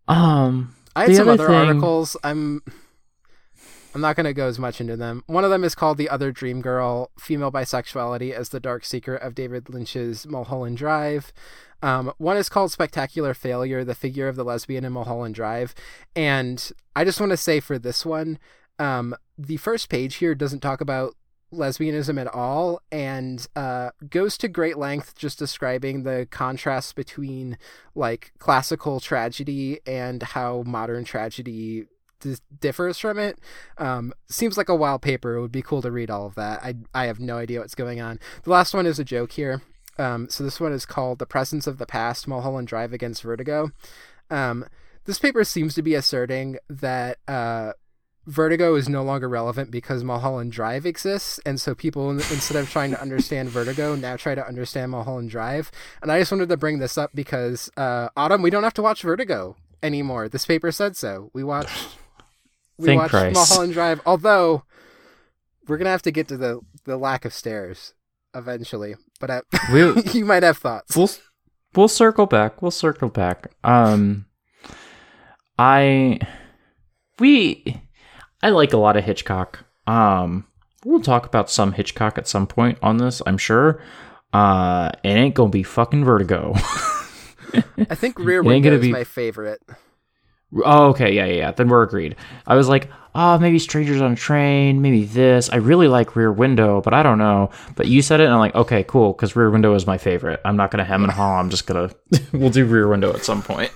[0.09, 2.16] Um, i had some other other thing- articles.
[2.25, 2.62] I'm
[3.95, 5.23] i'm not going to go as much into them.
[5.27, 9.23] One of them is called the other dream girl female bisexuality as the dark secret
[9.23, 11.33] of david lynch's mulholland drive.
[11.83, 15.77] Um, one is called Spectacular Failure, the figure of the lesbian in Mulholland Drive.
[16.16, 18.41] And I just want to say for this one,
[18.81, 21.15] um, the first page here doesn't talk about
[21.53, 27.57] lesbianism at all and uh, goes to great length just describing the contrast between
[27.95, 31.87] like classical tragedy and how modern tragedy
[32.20, 33.39] dis- differs from it.
[33.79, 35.37] Um, seems like a wild paper.
[35.37, 36.62] It would be cool to read all of that.
[36.62, 38.19] I, I have no idea what's going on.
[38.43, 39.62] The last one is a joke here.
[39.99, 43.73] Um, so this one is called The Presence of the Past Mulholland Drive Against Vertigo.
[44.31, 44.65] Um,
[45.07, 47.73] this paper seems to be asserting that uh,
[48.29, 52.91] Vertigo is no longer relevant because Mulholland Drive exists, and so people instead of trying
[52.91, 55.71] to understand Vertigo now try to understand Mulholland Drive.
[56.03, 58.83] And I just wanted to bring this up because uh, Autumn, we don't have to
[58.83, 60.29] watch Vertigo anymore.
[60.29, 61.31] This paper said so.
[61.33, 61.97] We watched
[62.77, 63.35] we Thank watched Christ.
[63.35, 64.65] Mulholland Drive, although
[65.67, 67.95] we're gonna have to get to the the lack of stairs
[68.35, 68.95] eventually.
[69.21, 69.41] But I,
[69.73, 70.95] We'll- you might have thoughts.
[70.95, 71.11] we'll
[71.75, 72.61] we'll circle back.
[72.61, 73.53] We'll circle back.
[73.65, 74.27] Um,
[75.59, 76.21] I
[77.19, 77.81] we
[78.43, 79.65] I like a lot of Hitchcock.
[79.86, 80.47] Um,
[80.85, 83.82] we'll talk about some Hitchcock at some point on this, I'm sure.
[84.32, 86.52] Uh, it ain't gonna be fucking Vertigo.
[87.90, 89.62] I think Rear Window is be- my favorite.
[90.65, 91.51] Oh, okay, yeah, yeah, yeah.
[91.52, 92.16] Then we're agreed.
[92.47, 95.51] I was like, oh, maybe Strangers on a Train, maybe this.
[95.51, 97.51] I really like Rear Window, but I don't know.
[97.77, 100.40] But you said it, and I'm like, okay, cool, because Rear Window is my favorite.
[100.47, 101.39] I'm not gonna hem and haw.
[101.39, 101.90] I'm just gonna
[102.32, 103.70] we'll do Rear Window at some point.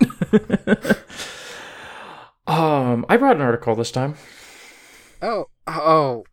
[2.47, 4.15] um, I brought an article this time.
[5.23, 6.25] Oh, oh.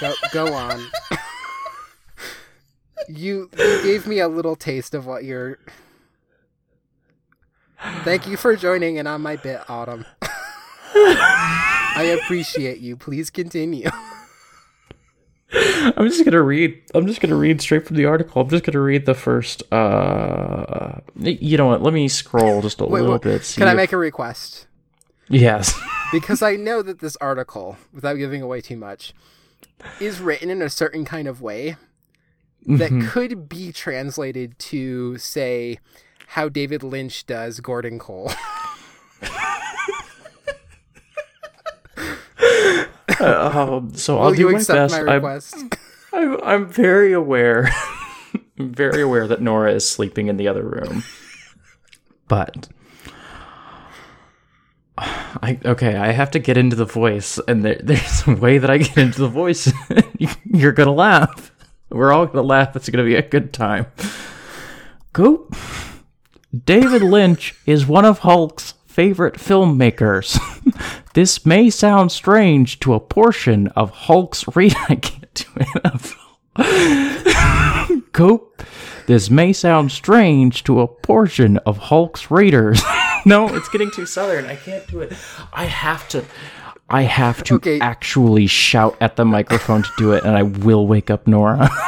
[0.00, 0.80] go, go on.
[3.08, 5.58] you, you gave me a little taste of what you're.
[8.04, 10.06] Thank you for joining in on my bit, Autumn.
[10.94, 12.96] I appreciate you.
[12.96, 13.90] Please continue.
[15.52, 16.80] I'm just gonna read.
[16.94, 18.42] I'm just gonna read straight from the article.
[18.42, 19.64] I'm just gonna read the first.
[19.72, 21.82] Uh, you know what?
[21.82, 23.54] Let me scroll just a Wait, little wait, bit.
[23.56, 24.68] Can I make a request?
[25.30, 25.78] Yes.
[26.12, 29.14] Because I know that this article, without giving away too much,
[30.00, 31.76] is written in a certain kind of way
[32.66, 33.08] that Mhm.
[33.08, 35.78] could be translated to say
[36.34, 38.32] how David Lynch does Gordon Cole.
[43.20, 44.94] Um, so I'll Will do my best.
[44.94, 45.24] I'm.
[46.12, 47.70] I'm, I'm very aware.
[48.58, 51.04] I'm very aware that Nora is sleeping in the other room.
[52.26, 52.68] But
[55.42, 58.70] I okay, I have to get into the voice, and there, there's a way that
[58.70, 59.72] I get into the voice.
[60.44, 61.52] You're gonna laugh.
[61.88, 62.76] We're all gonna laugh.
[62.76, 63.86] It's gonna be a good time.
[65.12, 65.48] Go.
[66.64, 70.38] David Lynch is one of Hulk's favorite filmmakers.
[71.14, 74.74] this may sound strange to a portion of Hulk's read.
[74.88, 75.46] I can't do
[76.58, 78.12] it.
[78.12, 78.62] Cope.
[79.06, 82.82] This may sound strange to a portion of Hulk's readers.
[83.24, 84.46] No, it's getting too southern.
[84.46, 85.12] I can't do it.
[85.52, 86.24] I have to.
[86.88, 87.78] I have to Okay.
[87.80, 91.70] actually shout at the microphone to do it, and I will wake up Nora.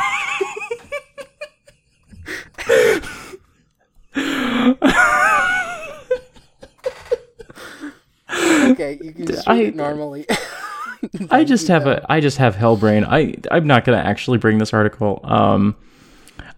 [8.31, 10.27] Okay, you can just I- it normally.
[11.33, 13.05] I just have a I just have Hellbrain.
[13.09, 15.21] I I'm not gonna actually bring this article.
[15.25, 15.75] Um,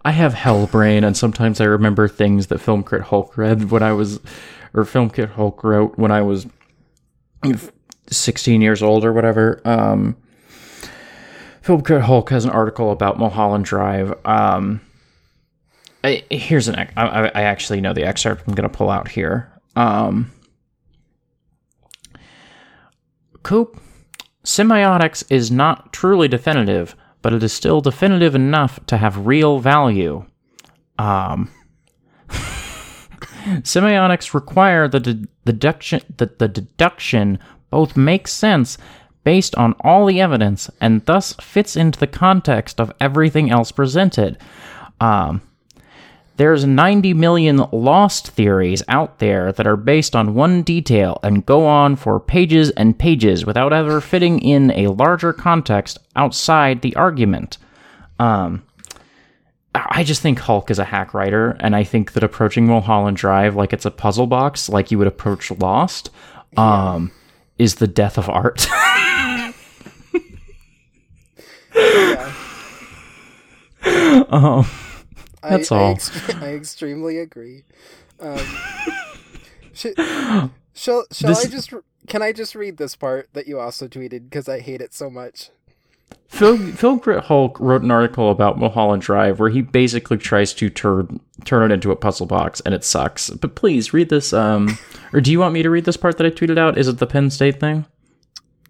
[0.03, 3.91] I have Hellbrain, and sometimes I remember things that Film Crit Hulk read when I
[3.91, 4.19] was,
[4.75, 6.45] or Film Crit Hulk wrote when I was
[8.09, 9.61] 16 years old or whatever.
[9.65, 10.17] Um,
[11.61, 14.13] Film Crit Hulk has an article about Mulholland Drive.
[14.25, 14.81] Um,
[16.03, 18.43] I, here's an I, I actually know the excerpt.
[18.47, 19.51] I'm gonna pull out here.
[19.75, 20.31] Um,
[23.41, 23.79] Coop
[24.43, 30.25] Semiotics is not truly definitive, but it is still definitive enough to have real value.
[30.99, 31.49] Um,
[33.61, 37.39] semiotics require the de- deduction that the deduction
[37.69, 38.77] both makes sense
[39.23, 44.37] based on all the evidence and thus fits into the context of everything else presented.
[45.01, 45.41] Um,
[46.37, 51.65] there's 90 million lost theories out there that are based on one detail and go
[51.65, 57.57] on for pages and pages without ever fitting in a larger context outside the argument.
[58.19, 58.63] Um,
[59.89, 63.55] I just think Hulk is a hack writer, and I think that approaching Mulholland Drive
[63.55, 66.09] like it's a puzzle box, like you would approach Lost,
[66.57, 67.11] um,
[67.57, 68.67] is the death of art.
[73.85, 74.65] um,
[75.41, 75.91] That's I, I, all.
[75.91, 77.63] ex- I extremely agree.
[78.19, 78.37] Um,
[79.73, 79.87] sh-
[80.73, 81.73] shall shall This- I just
[82.07, 85.09] can I just read this part that you also tweeted because I hate it so
[85.09, 85.49] much.
[86.27, 90.69] Film Film Crit Hulk wrote an article about Mulholland Drive where he basically tries to
[90.69, 93.29] turn turn it into a puzzle box and it sucks.
[93.29, 94.33] But please read this.
[94.33, 94.77] Um,
[95.13, 96.77] or do you want me to read this part that I tweeted out?
[96.77, 97.85] Is it the Penn State thing?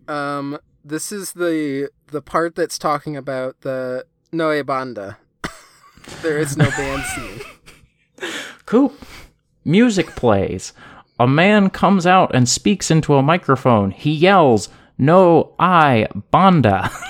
[0.07, 5.17] Um, this is the the part that's talking about the No Hay Banda.
[6.21, 8.29] there is no band scene.
[8.67, 8.93] Coop.
[9.63, 10.71] Music plays.
[11.19, 13.89] A man comes out and speaks into a microphone.
[13.89, 16.91] He yells, "No Hay Banda."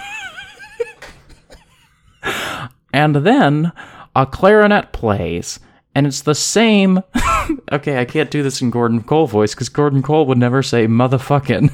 [2.95, 3.73] and then
[4.15, 5.59] a clarinet plays,
[5.93, 7.03] and it's the same.
[7.73, 10.87] okay, I can't do this in Gordon Cole voice because Gordon Cole would never say
[10.87, 11.73] motherfucking.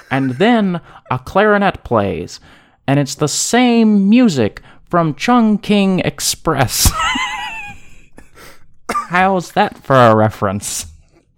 [0.10, 0.80] and then
[1.10, 2.40] a clarinet plays,
[2.86, 6.90] and it's the same music from Chungking Express.
[9.08, 10.86] How's that for a reference?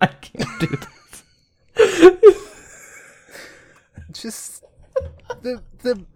[0.01, 2.21] I can't do that.
[4.13, 4.63] Just
[5.43, 6.07] the the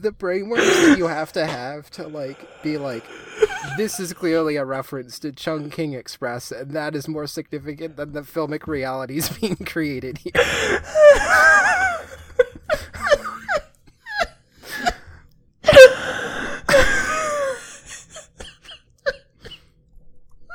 [0.00, 3.04] the brainworms that you have to have to like be like
[3.76, 8.22] this is clearly a reference to Chungking Express, and that is more significant than the
[8.22, 10.32] filmic realities being created here.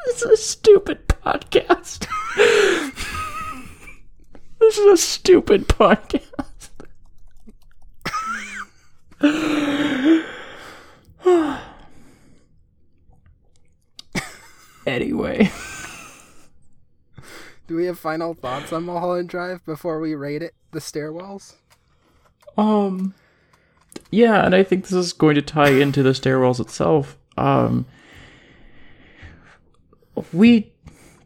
[0.05, 2.07] This is a stupid podcast.
[4.59, 6.52] this is a stupid podcast.
[14.85, 15.49] anyway.
[17.67, 20.53] Do we have final thoughts on Mulholland Drive before we rate it?
[20.71, 21.53] The stairwells.
[22.57, 23.13] Um,
[24.11, 27.17] yeah, and I think this is going to tie into the stairwells itself.
[27.37, 27.85] Um,
[30.33, 30.71] we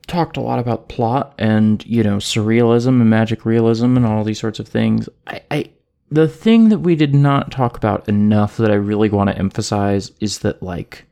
[0.05, 4.39] talked a lot about plot and you know surrealism and magic realism and all these
[4.39, 5.09] sorts of things.
[5.25, 5.69] I, I
[6.09, 10.11] the thing that we did not talk about enough that I really want to emphasize
[10.19, 11.05] is that like,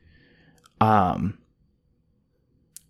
[0.79, 1.37] um,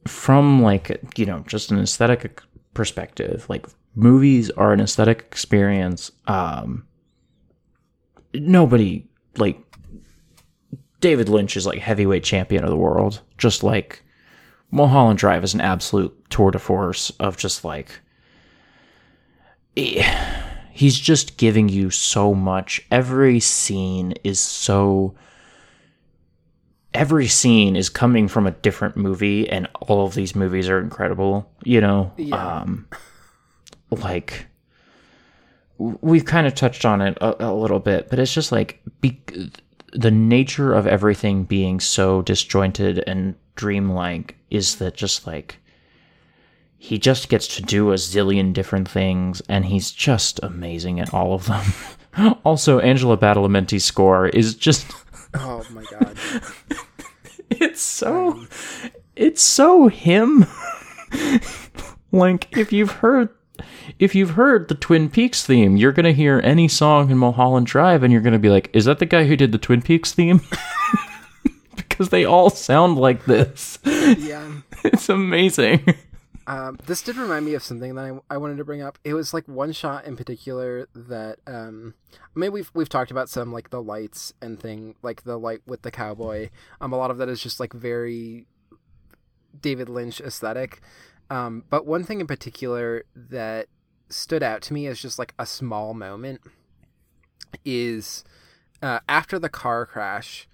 [0.08, 2.42] from like you know just an aesthetic
[2.74, 3.66] perspective, like
[3.96, 6.12] movies are an aesthetic experience.
[6.28, 6.86] Um,
[8.34, 9.08] nobody
[9.38, 9.60] like
[11.00, 14.04] David Lynch is like heavyweight champion of the world, just like
[14.70, 18.00] Mulholland Drive is an absolute tour de force of just like
[19.78, 20.44] eh,
[20.76, 22.86] he's just giving you so much.
[22.92, 25.16] Every scene is so
[26.94, 31.50] every scene is coming from a different movie and all of these movies are incredible,
[31.64, 32.12] you know.
[32.18, 32.60] Yeah.
[32.60, 32.88] Um
[33.90, 34.48] like
[35.78, 39.22] we've kind of touched on it a, a little bit, but it's just like be-
[39.94, 45.58] the nature of everything being so disjointed and dreamlike is that just like
[46.78, 51.34] he just gets to do a zillion different things, and he's just amazing at all
[51.34, 52.36] of them.
[52.46, 54.92] also, Angelo Badalamenti's score is just.
[55.38, 56.18] Oh my god.
[57.50, 58.46] it's so.
[59.18, 60.46] It's so him.
[62.14, 63.28] like, if you've heard.
[64.00, 68.02] If you've heard the Twin Peaks theme, you're gonna hear any song in Mulholland Drive,
[68.02, 70.40] and you're gonna be like, "Is that the guy who did the Twin Peaks theme?"
[71.76, 73.80] because they all sound like this.
[73.86, 74.52] Yeah.
[74.86, 75.84] It's amazing.
[76.48, 79.00] Um, this did remind me of something that I, I wanted to bring up.
[79.04, 83.30] It was like one shot in particular that um, I mean we've we've talked about
[83.30, 86.50] some like the lights and thing like the light with the cowboy.
[86.80, 88.46] Um, a lot of that is just like very
[89.60, 90.82] David Lynch aesthetic.
[91.32, 93.68] Um, but one thing in particular that
[94.10, 96.42] stood out to me as just like a small moment
[97.64, 98.24] is
[98.84, 100.48] uh, after the car crash.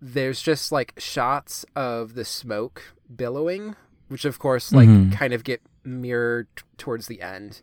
[0.00, 3.74] There's just like shots of the smoke billowing
[4.08, 5.12] which of course like Mhm.
[5.12, 7.60] kind of get mirrored t- towards the end.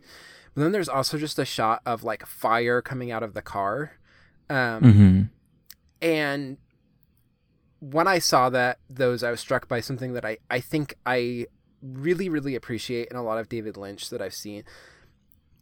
[0.54, 3.92] But then there's also just a shot of like fire coming out of the car.
[4.48, 5.22] Um, hmm
[6.02, 6.56] and
[7.80, 11.46] when I saw that those I was struck by something that I I think I
[11.82, 14.64] really really appreciate in a lot of David Lynch that I've seen.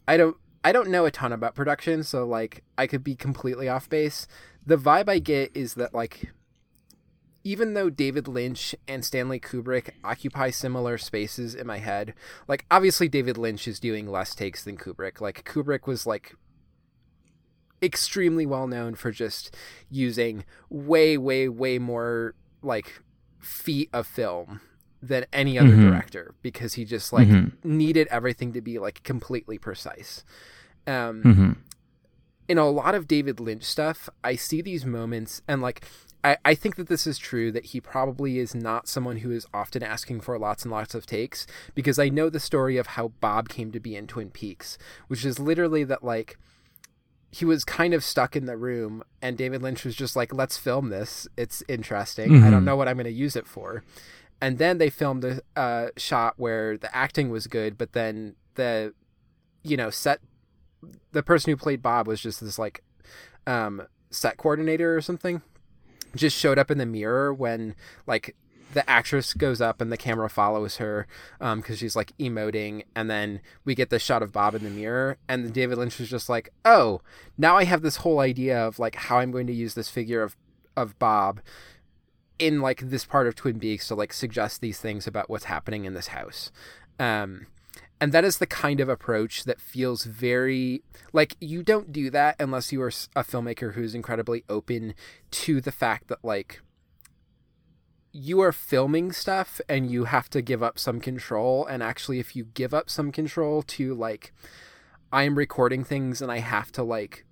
[0.06, 3.69] I don't I don't know a ton about production, so like I could be completely
[3.69, 4.27] off base.
[4.65, 6.32] The vibe I get is that like
[7.44, 12.14] even though David Lynch and Stanley Kubrick occupy similar spaces in my head,
[12.48, 15.20] like obviously David Lynch is doing less takes than Kubrick.
[15.20, 16.34] Like Kubrick was like
[17.82, 19.54] extremely well known for just
[19.90, 23.02] using way way way more like
[23.38, 24.60] feet of film
[25.02, 25.90] than any other Mhm.
[25.90, 27.52] director because he just like Mhm.
[27.62, 30.24] needed everything to be like completely precise.
[30.86, 31.52] Um hmm
[32.46, 35.82] in a lot of David Lynch stuff, I see these moments and like
[36.24, 39.46] I, I think that this is true that he probably is not someone who is
[39.52, 43.09] often asking for lots and lots of takes because I know the story of how
[43.20, 44.78] Bob came to be in Twin Peaks,
[45.09, 46.38] which is literally that like
[47.30, 50.56] he was kind of stuck in the room and David Lynch was just like, let's
[50.56, 51.26] film this.
[51.36, 52.42] It's interesting.
[52.42, 52.64] I don't Mhm.
[52.64, 53.82] know what I'm going to use it for.
[54.40, 58.94] And then they filmed a uh, shot where the acting was good, but then the,
[59.62, 60.20] you know, set
[61.12, 62.82] the person who played Bob was just this like
[63.46, 65.42] um set coordinator or something
[66.14, 67.74] just showed up in the mirror when
[68.06, 68.34] like
[68.72, 71.06] the actress goes up and the camera follows her
[71.40, 74.70] um because she's like emoting and then we get the shot of Bob in the
[74.70, 77.00] mirror and David Lynch was just like oh
[77.38, 80.22] now I have this whole idea of like how I'm going to use this figure
[80.22, 80.36] of
[80.76, 81.40] of Bob
[82.38, 85.84] in like this part of Twin Peaks to like suggest these things about what's happening
[85.84, 86.50] in this house.
[86.98, 87.46] Um
[88.00, 92.36] and that is the kind of approach that feels very like you don't do that
[92.38, 94.94] unless you are a filmmaker who's incredibly open
[95.30, 96.60] to the fact that like
[98.16, 101.66] you are filming stuff and you have to give up some control.
[101.66, 104.32] And actually if you give up some control to like
[105.12, 107.26] I am recording things and I have to like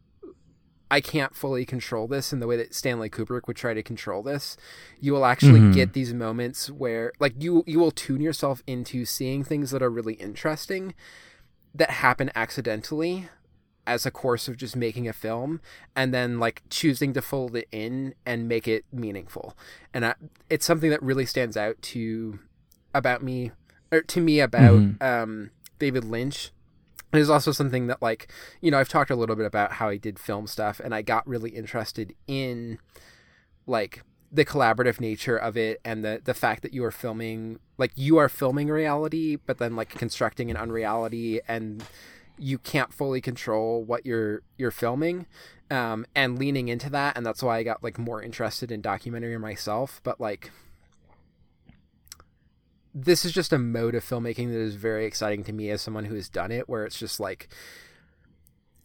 [0.92, 4.22] I can't fully control this in the way that Stanley Kubrick would try to control
[4.22, 4.56] this.
[5.00, 5.74] You will actually Mhm.
[5.74, 9.90] get these moments where like you you will tune yourself into seeing things that are
[9.90, 10.94] really interesting
[11.74, 13.28] that happen accidentally
[13.86, 15.60] as a course of just making a film
[15.96, 19.56] and then like choosing to fold it in and make it meaningful.
[19.92, 20.14] And I,
[20.50, 22.38] it's something that really stands out to
[22.94, 23.50] about me
[23.90, 25.02] or to me about Mhm.
[25.02, 26.52] um David Lynch
[27.12, 28.30] it is also something that like
[28.60, 31.02] you know i've talked a little bit about how i did film stuff and i
[31.02, 32.78] got really interested in
[33.66, 37.92] like the collaborative nature of it and the the fact that you are filming like
[37.94, 41.84] you are filming reality but then like constructing an unreality and
[42.38, 45.26] you can't fully control what you're you're filming
[45.70, 49.38] um and leaning into that and that's why i got like more interested in documentary
[49.38, 50.50] myself but like
[52.94, 56.04] this is just a mode of filmmaking that is very exciting to me as someone
[56.06, 57.48] who has done it where it's just like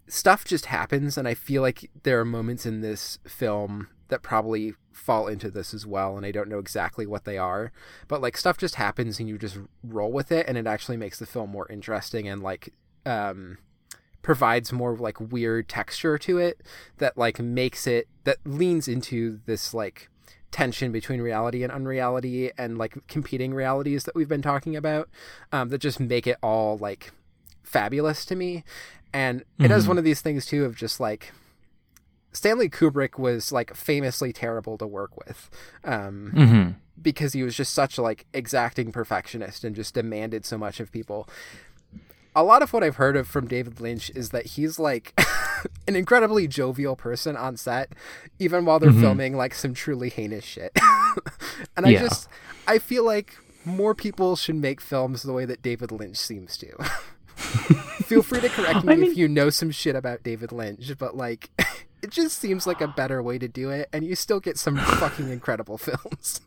[0.08, 4.74] stuff just happens and i feel like there are moments in this film that probably
[4.94, 7.72] fall into this as well and i don't know exactly what they are
[8.08, 11.20] but like stuff just happens and you just roll with it and it actually makes
[11.20, 12.74] the film more interesting and like
[13.06, 13.58] um
[14.22, 16.62] provides more like weird texture to it
[16.98, 20.10] that like makes it that leans into this like
[20.52, 25.10] tension between reality and unreality and like competing realities that we've been talking about
[25.52, 27.12] um, that just make it all like
[27.64, 28.64] fabulous to me
[29.14, 29.88] and it is Mhm.
[29.90, 31.32] one of these things too of just like
[32.32, 35.50] stanley kubrick was like famously terrible to work with
[35.84, 36.70] um, hmm
[37.00, 41.30] because he was just such like exacting perfectionist and just demanded so much of people.
[42.38, 45.20] A lot of what I've heard of from David Lynch is that he's like
[45.88, 47.94] an incredibly jovial person on set,
[48.38, 49.02] even while they're Mhm.
[49.02, 50.72] filming like some truly heinous shit.
[51.76, 52.02] and I Yeah.
[52.02, 52.30] just
[52.68, 53.36] I feel like
[53.66, 56.72] more people should make films the way that David Lynch seems to.
[58.06, 60.92] Feel free to correct me I mean- if you know some shit about David Lynch,
[61.00, 61.50] but like
[62.04, 64.78] it just seems like a better way to do it and you still get some
[64.78, 66.42] fucking incredible films.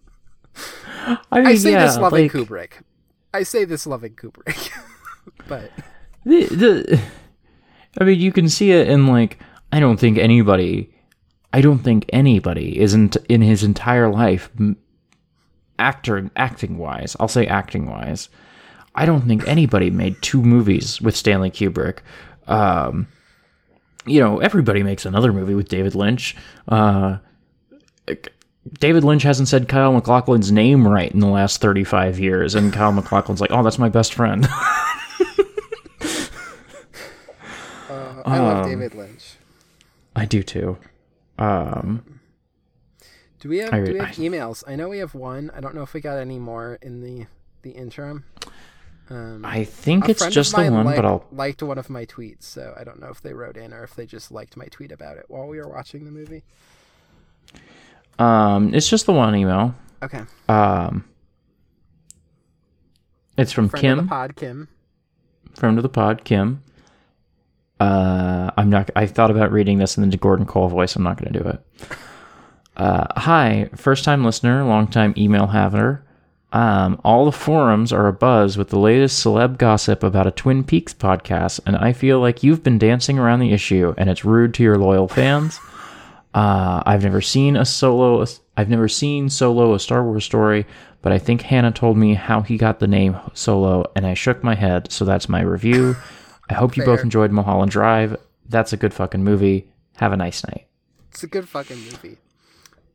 [0.57, 2.71] I mean, I say yeah, this loving like, Kubrick.
[3.35, 4.71] I say this loving Kubrick.
[5.49, 5.71] But
[6.25, 7.01] the, the
[7.99, 9.39] I mean, you can see it in like
[9.73, 10.93] I don't think anybody,
[11.53, 14.51] I don't think anybody isn't in his entire life,
[15.79, 17.17] actor acting wise.
[17.19, 18.29] I'll say acting wise.
[18.95, 21.99] I don't think anybody made two movies with Stanley Kubrick.
[22.47, 23.07] Um,
[24.07, 26.37] you know, everybody makes another movie with David Lynch.
[26.67, 27.19] Uh,
[28.79, 32.93] David Lynch hasn't said Kyle MacLachlan's name right in the last 35 years, and Kyle
[32.93, 34.47] MacLachlan's like, oh, that's my best friend.
[37.89, 39.37] uh, I love Um, David Lynch.
[40.15, 40.79] I do too.
[41.39, 42.21] Um,
[43.41, 44.63] Do we have I- do we have I- emails?
[44.67, 45.51] I know we have one.
[45.55, 47.27] I don't know if we got any more in the
[47.63, 48.25] the interim.
[49.09, 51.25] Um, I think it's just the one, liked, but I'll.
[51.33, 53.95] liked one of my tweets, so I don't know if they wrote in or if
[53.97, 56.45] they just liked my tweet about it while we were watching the movie.
[58.19, 59.75] Um, it's just the one email.
[60.03, 61.05] Okay, Um,
[63.37, 64.69] it's from friend Kim, pod, Kim.
[65.55, 66.63] Friend of the pod, Kim.
[67.79, 68.91] Uh, I'm not.
[68.95, 70.97] I thought about reading this in the Gordon Cole voice.
[70.97, 71.65] I'm not going to do it.
[72.77, 76.05] Uh, hi, first time listener, long time email haver.
[76.53, 80.93] Um, all the forums are abuzz with the latest celeb gossip about a Twin Peaks
[80.93, 84.63] podcast, and I feel like you've been dancing around the issue, and it's rude to
[84.63, 85.61] your loyal fans.
[86.35, 88.25] Uh, I've never seen a solo.
[88.61, 90.67] I've never seen Solo, a Star Wars story,
[91.01, 94.45] but I think Hannah told me how he got the name Solo, and I shook
[94.45, 94.93] my head.
[94.93, 95.97] So that's my review.
[96.51, 98.19] I hope you both enjoyed Mulholland Drive.
[98.51, 99.73] That's a good fucking movie.
[99.97, 100.67] Have a nice night.
[101.11, 102.19] It's a good fucking movie.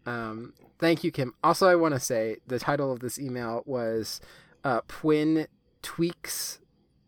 [0.06, 1.34] Um, thank you, Kim.
[1.44, 4.22] Also, I want to say the title of this email was
[4.64, 5.48] uh, Twin
[5.82, 6.60] Tweaks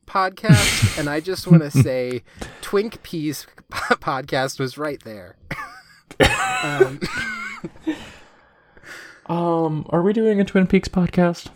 [0.08, 2.24] podcast, and I just want to say
[2.62, 5.36] Twink Peas podcast was right there.
[6.64, 7.00] um,
[9.30, 11.50] Um, are we doing a Twin Peaks podcast?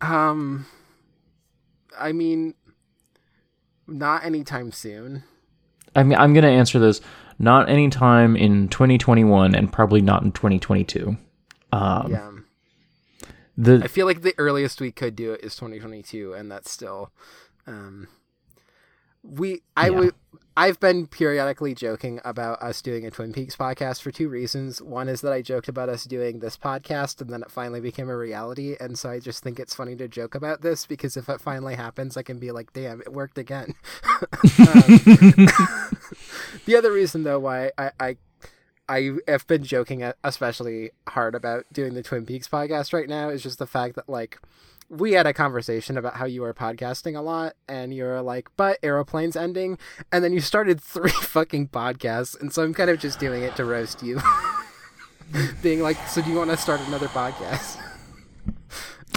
[0.00, 0.66] um,
[1.98, 2.54] I mean,
[3.86, 5.22] not anytime soon.
[5.96, 7.00] I mean, I'm gonna answer this.
[7.38, 11.16] Not anytime in 2021, and probably not in 2022.
[11.72, 12.30] Um, Yeah.
[13.82, 17.10] I feel like the earliest we could do it is 2022, and that's still.
[17.66, 18.08] Um,
[19.22, 19.98] we I Yeah.
[19.98, 20.14] would
[20.56, 24.80] I've been periodically joking about us doing a Twin Peaks podcast for two reasons.
[24.80, 28.08] One is that I joked about us doing this podcast, and then it finally became
[28.08, 31.28] a reality, and so I just think it's funny to joke about this because if
[31.28, 33.74] it finally happens, I can be like, "Damn, it worked again."
[34.04, 34.20] um,
[36.66, 38.16] the other reason, though, why I, I
[38.88, 43.42] I have been joking especially hard about doing the Twin Peaks podcast right now is
[43.42, 44.38] just the fact that like
[44.88, 48.48] we had a conversation about how you were podcasting a lot and you were like,
[48.56, 49.78] but aeroplanes ending
[50.12, 53.56] and then you started three fucking podcasts and so I'm kind of just doing it
[53.56, 54.20] to roast you.
[55.62, 57.80] Being like, so do you want to start another podcast?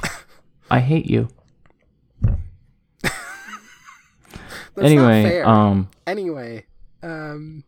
[0.72, 1.28] I hate you.
[4.76, 5.48] That's anyway, not fair.
[5.48, 6.66] um, anyway,
[7.02, 7.64] um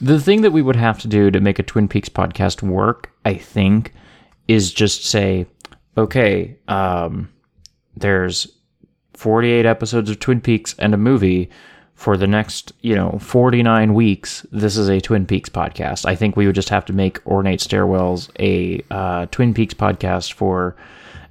[0.00, 3.10] the thing that we would have to do to make a Twin Peaks podcast work,
[3.24, 3.92] I think,
[4.48, 5.46] is just say,
[5.96, 7.28] okay, um,
[7.96, 8.46] there's
[9.14, 11.50] 48 episodes of Twin Peaks and a movie
[11.94, 14.44] for the next, you know, 49 weeks.
[14.52, 16.04] This is a Twin Peaks podcast.
[16.04, 20.34] I think we would just have to make Ornate Stairwells a uh, Twin Peaks podcast
[20.34, 20.76] for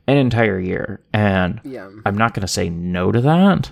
[0.07, 1.01] an entire year.
[1.13, 3.71] And yeah, I'm not going to say no to that,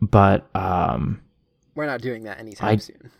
[0.00, 1.20] but um,
[1.74, 3.10] we're not doing that anytime I- soon.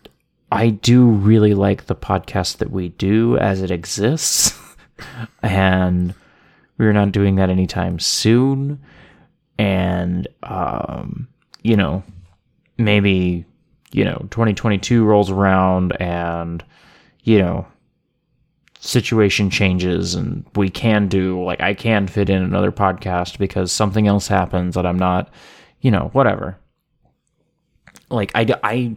[0.53, 4.53] I do really like the podcast that we do as it exists.
[5.43, 6.15] and
[6.79, 8.81] we're not doing that anytime soon.
[9.59, 11.29] And, um,
[11.63, 12.03] you know,
[12.79, 13.45] maybe,
[13.93, 16.65] you know, 2022 rolls around and,
[17.23, 17.67] you know,
[18.81, 24.09] situation changes and we can do, like, I can fit in another podcast because something
[24.09, 25.33] else happens that I'm not,
[25.81, 26.59] you know, whatever.
[28.11, 28.97] Like, I, I,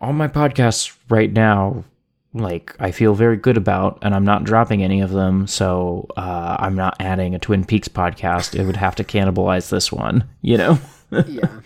[0.00, 1.84] all my podcasts right now
[2.34, 6.56] like i feel very good about and i'm not dropping any of them so uh,
[6.60, 8.58] i'm not adding a twin peaks podcast.
[8.58, 10.78] It would have to cannibalize this one you know?
[11.26, 11.60] Yeah.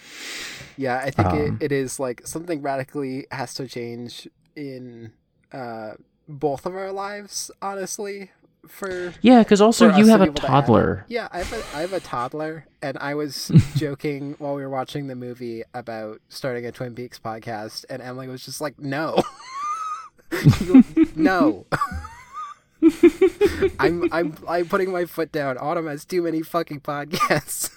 [0.76, 5.12] Yeah i think Um, it, it is like something radically has to change in
[5.52, 5.92] uh
[6.28, 8.32] both of our lives honestly
[8.66, 11.04] for yeah because also for you have a be able to toddler.
[11.06, 14.68] Yeah i have a, I have a toddler and i was joking while we were
[14.70, 19.22] watching the movie about starting a twin peaks podcast and emily was just like no
[21.16, 21.66] no
[23.78, 25.58] I'm I'm I'm putting my foot down.
[25.58, 27.70] Autumn has too many fucking podcasts.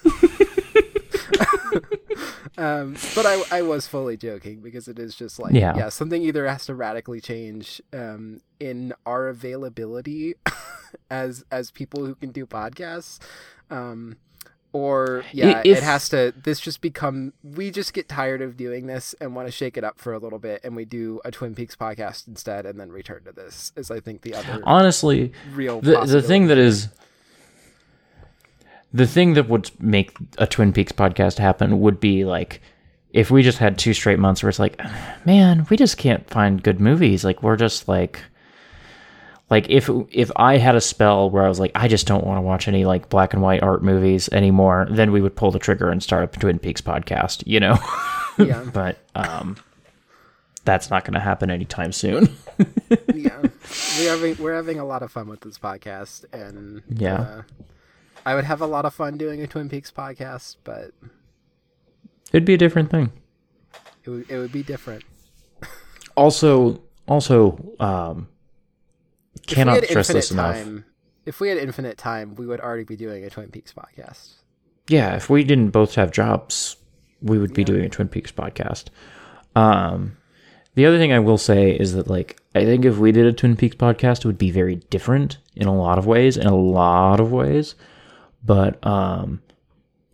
[2.57, 5.76] um, but I I was fully joking because it is just like Yeah.
[5.76, 10.35] yeah, something either has to radically change um, in our availability
[11.09, 13.19] as as people who can do podcasts.
[13.69, 14.17] Um,
[14.72, 16.34] or yeah, if- it has to.
[16.44, 17.34] This just become.
[17.44, 20.20] We just get tired of doing this and want to shake it up for a
[20.20, 23.72] little bit, and we do a Twin Peaks podcast instead, and then return to this.
[23.76, 25.82] Is I think the other Honestly, real.
[25.82, 26.90] the the thing that is
[28.94, 32.62] the thing that would make a Twin Peaks podcast happen would be like
[33.12, 34.80] if we just had two straight months where it's like,
[35.26, 37.24] man, we just can't find good movies.
[37.24, 38.22] Like we're just like
[39.49, 42.38] like if if I had a spell where I was like, I just don't want
[42.38, 45.59] to watch any like black and white art movies anymore, then we would pull the
[45.59, 47.77] trigger and start a Twin Peaks podcast, you know.
[48.38, 49.57] yeah, but um
[50.65, 52.30] that's not going to happen anytime soon.
[53.15, 53.41] yeah,
[53.97, 57.21] we're having we're having a lot of fun with this podcast, and Yeah.
[57.21, 57.41] uh,
[58.26, 60.91] I would have a lot of fun doing a Twin Peaks podcast, but
[62.31, 63.11] It'd be a different thing.
[64.03, 65.03] it would it would be different.
[66.15, 68.27] also also um
[69.48, 70.66] cannot stress this enough.
[71.26, 74.34] if we had infinite time, we would already be doing a Twin Peaks podcast.
[74.88, 76.76] yeah if we didn't both have jobs
[77.22, 78.86] we would be doing a twin peaks podcast.
[79.56, 80.16] Um
[80.76, 83.34] the other thing i will say is that like i think if we did a
[83.34, 86.56] twin peaks podcast it would be very different in a lot of ways in a
[86.56, 87.76] lot of ways.
[88.45, 89.41] But um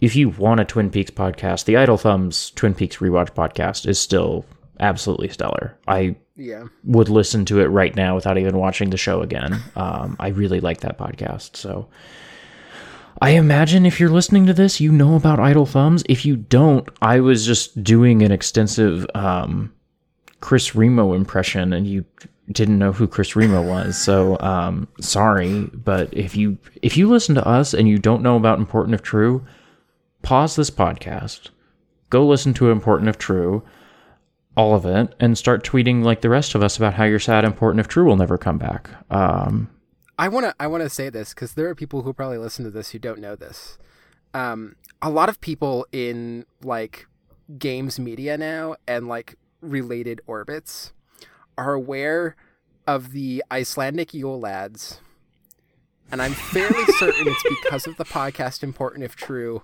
[0.01, 3.99] if you want a twin peaks podcast the idle thumbs twin peaks rewatch podcast is
[3.99, 4.45] still
[4.79, 9.21] absolutely stellar i Yeah, would listen to it right now without even watching the show
[9.21, 9.53] again.
[9.77, 11.55] Um, I really like that podcast.
[11.55, 11.87] So
[13.21, 16.03] I imagine if you're listening to this, you know about Idle Thumbs.
[16.09, 19.71] If you don't, I was just doing an extensive um,
[20.41, 22.03] Chris Remo impression and you
[22.51, 23.97] didn't know who Chris Remo was.
[23.97, 28.35] So um, sorry, but if you if you listen to us and you don't know
[28.35, 29.45] about Important if True,
[30.21, 31.49] pause this podcast,
[32.09, 33.63] go listen to Important if True
[34.55, 37.43] all of it and start tweeting like the rest of us about how you're sad
[37.45, 39.69] important if true will never come back um
[40.17, 42.63] I want to I want to say this because there are people who probably listen
[42.65, 43.77] to this who don't know this.
[44.33, 47.07] Um, a lot of people in like
[47.57, 50.93] games media now and like related orbits
[51.57, 52.35] are aware
[52.87, 55.01] of the Icelandic Yule lads,
[56.11, 59.63] and I'm fairly certain it's because of the podcast Important If True,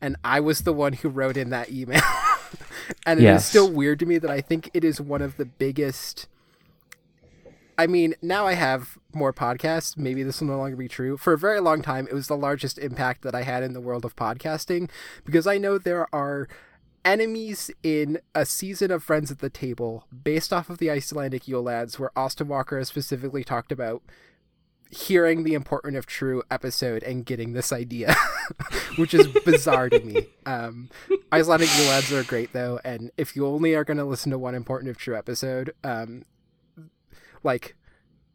[0.00, 2.02] and I was the one who wrote in that email.
[3.06, 3.46] and it is Yes.
[3.48, 6.26] still weird to me that I think it is one of the biggest.
[7.78, 9.96] I mean, now I have more podcasts.
[9.96, 11.16] Maybe this will no longer be true.
[11.16, 13.80] For a very long time, it was the largest impact that I had in the
[13.80, 14.90] world of podcasting
[15.24, 16.46] because I know there are
[17.06, 21.62] enemies in a season of Friends at the Table based off of the Icelandic Yule
[21.62, 24.02] Lads, where Austin Walker has specifically talked about
[24.90, 28.14] hearing the important if true episode and getting this idea,
[28.96, 30.26] which is bizarre to me.
[30.44, 30.90] Um,
[31.32, 34.38] Icelandic Yule Lads are great though, and if you only are going to listen to
[34.38, 36.24] one important if true episode, um,
[37.42, 37.76] like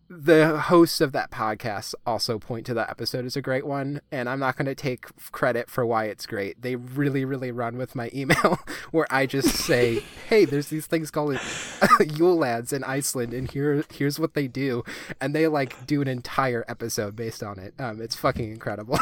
[0.07, 4.30] the hosts of that podcast also point to that episode as a great one and
[4.30, 6.61] i'm not going to take credit for why it's great.
[6.61, 8.60] They really really run with my email
[8.91, 11.40] where i just say hey there's these things called
[12.15, 14.84] yule lads in iceland and here here's what they do.
[15.19, 17.73] And they like do an entire episode based on it.
[17.80, 18.99] Um, it's fucking incredible.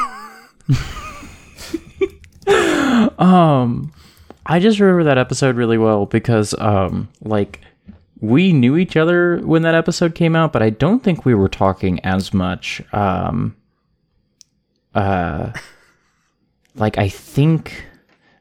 [3.17, 3.91] Um
[4.45, 7.61] i just remember that episode really well because um like
[8.23, 11.49] we knew each other when that episode came out but i don't think we were
[11.49, 13.55] talking as much um
[14.95, 15.51] uh
[16.75, 17.85] like i think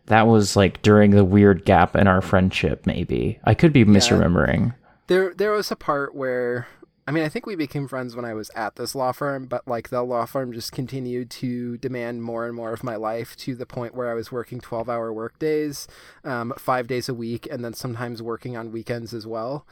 [0.07, 3.39] that was like during the weird gap in our friendship maybe.
[3.45, 4.75] I could be misremembering.
[5.07, 6.67] There there was a part where
[7.05, 9.67] I mean, I think we became friends when I was at this law firm, but
[9.67, 13.57] like the law firm just continued to demand more and more of my life to
[13.57, 15.89] the point where I was working 12 hour work days,
[16.23, 19.67] um, five days a week, and then sometimes working on weekends as well.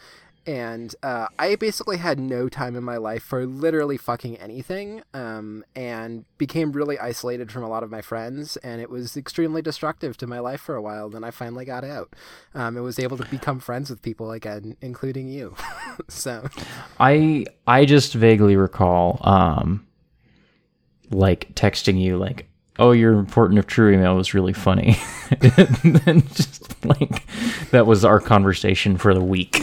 [0.50, 5.64] And uh, I basically had no time in my life for literally fucking anything, um,
[5.76, 8.56] and became really isolated from a lot of my friends.
[8.56, 11.08] And it was extremely destructive to my life for a while.
[11.08, 12.16] Then I finally got out
[12.52, 15.54] um, and was able to become friends with people again, including you.
[16.08, 16.48] so
[16.98, 19.86] I I just vaguely recall um
[21.10, 22.49] like texting you like
[22.80, 24.96] oh your important if true email was really funny
[25.30, 27.24] and then just like
[27.70, 29.58] that was our conversation for the week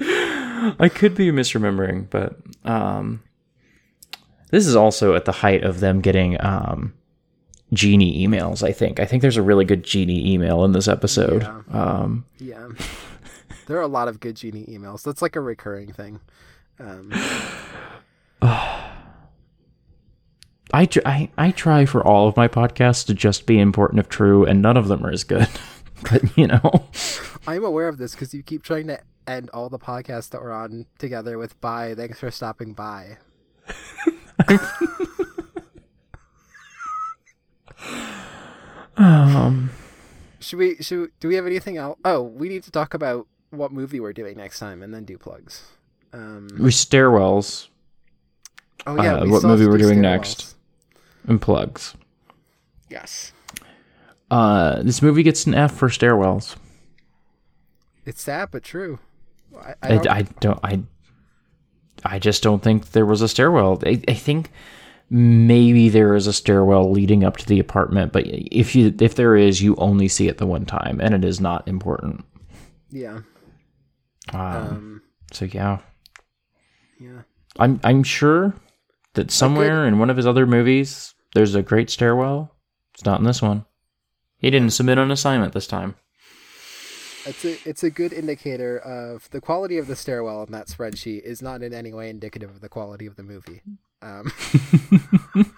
[0.00, 3.22] I could be misremembering but um
[4.50, 6.92] this is also at the height of them getting um
[7.72, 11.44] genie emails I think I think there's a really good genie email in this episode
[11.72, 12.68] um Yeah.
[13.66, 15.02] there are a lot of good genie emails.
[15.02, 16.20] That's like a recurring thing.
[16.78, 17.12] Um,
[20.72, 24.08] I, tr- I I try for all of my podcasts to just be important if
[24.08, 25.48] true, and none of them are as good.
[26.10, 26.88] but you know,
[27.46, 30.52] I'm aware of this because you keep trying to end all the podcasts that we're
[30.52, 33.18] on together with "Bye." Thanks for stopping by.
[38.96, 39.70] um,
[40.40, 40.76] Should we?
[40.76, 41.98] Should do we have anything else?
[42.04, 45.16] Oh, we need to talk about what movie we're doing next time, and then do
[45.16, 45.62] plugs.
[46.12, 47.68] Um, we stairwells
[48.86, 50.02] oh yeah, uh, what movie we're doing Stairwells.
[50.02, 50.55] next.
[51.26, 51.94] And plugs.
[52.90, 53.32] Yes,
[54.30, 56.56] Uh, this movie gets an F for stairwells.
[58.04, 58.98] it's sad but true.
[59.58, 60.80] I, I I, don't, I don't I
[62.04, 63.80] I just don't think there was a stairwell.
[63.86, 64.50] I, I think
[65.10, 69.34] maybe there is a stairwell leading up to the apartment, but if you if there
[69.36, 72.24] is, you only see it the one time, and it is not important.
[72.90, 73.20] yeah.
[74.32, 75.78] Um, Um, so yeah,
[77.00, 77.22] yeah.
[77.58, 78.54] I'm I'm sure
[79.14, 82.50] that somewhere in one of his other movies there's a great stairwell.
[82.94, 83.66] It's not in this one.
[84.38, 85.96] He didn't submit an assignment this time.
[87.26, 91.20] It's a it's a good indicator of the quality of the stairwell in that spreadsheet
[91.24, 93.60] is not in any way indicative of the quality of the movie.
[94.00, 94.32] Um,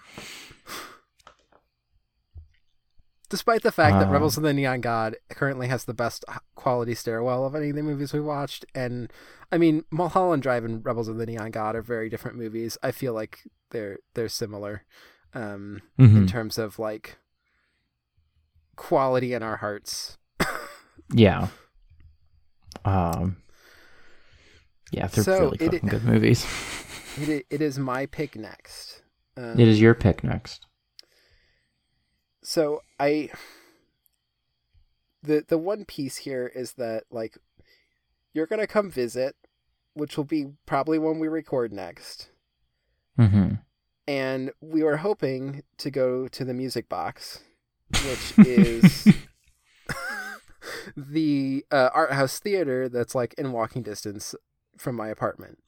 [3.29, 4.13] despite the fact that Uh.
[4.13, 6.25] Rebels of the Neon God currently has the best
[6.57, 9.13] quality stairwell of any of the movies we watched, and
[9.53, 12.77] I mean Mulholland Drive and Rebels of the Neon God are very different movies.
[12.83, 14.83] I feel like they're they're similar
[15.35, 16.29] um, in Mhm.
[16.29, 17.17] terms of like
[18.77, 20.17] quality in our hearts.
[21.13, 21.49] Yeah.
[22.85, 23.37] Um.
[24.93, 26.45] Yeah, they're So, really it- fucking good movies.
[27.21, 29.03] It it is my pick next.
[29.37, 30.67] Um, it is your pick next.
[32.45, 33.31] so I
[35.25, 37.37] the the one piece here is that like
[38.33, 39.35] you're gonna come visit,
[39.95, 42.31] which will be probably when we record next,
[43.19, 43.55] Mm-hmm.
[44.09, 47.41] And we were hoping to go to the Music Box,
[47.91, 49.15] which is
[50.97, 54.35] the uh, art house theater that's like in walking distance
[54.79, 55.59] from my apartment.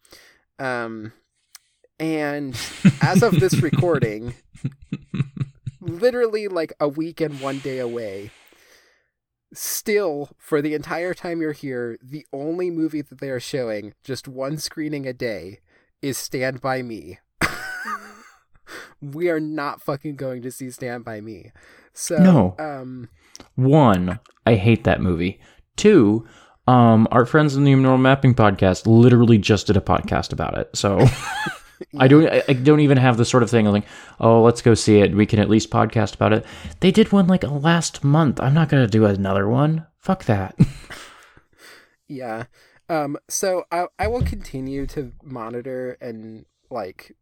[0.58, 1.12] Um,
[2.00, 2.58] and
[3.02, 4.34] as of this recording,
[5.82, 8.30] literally like a week and one day away.
[9.52, 14.28] Still, for the entire time you're here, the only movie that they are showing, just
[14.28, 15.58] one screening a day,
[16.00, 17.18] is Stand By Me.
[19.00, 21.52] We are not fucking going to see Stand By Me.
[21.92, 22.54] So, No.
[22.58, 23.08] um,
[23.56, 25.40] One, I hate that movie.
[25.76, 26.26] Two,
[26.66, 30.70] um, our friends in the Neural Mapping podcast literally just did a podcast about it.
[30.76, 31.04] So
[31.98, 33.86] I don't, I, I don't even have the sort of thing of like,
[34.20, 35.14] oh, let's go see it.
[35.14, 36.44] We can at least podcast about it.
[36.80, 38.40] They did one like last month.
[38.40, 39.86] I'm not gonna do another one.
[39.98, 40.54] Fuck that.
[42.08, 42.44] Yeah.
[42.88, 47.16] Um, so I I will continue to monitor and like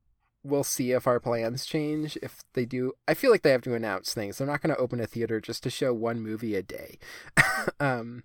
[0.48, 2.16] we'll see if our plans change.
[2.22, 4.38] If they do I feel like they have to announce things.
[4.38, 6.98] They're not gonna open a theater just to show one movie a day.
[7.80, 8.24] um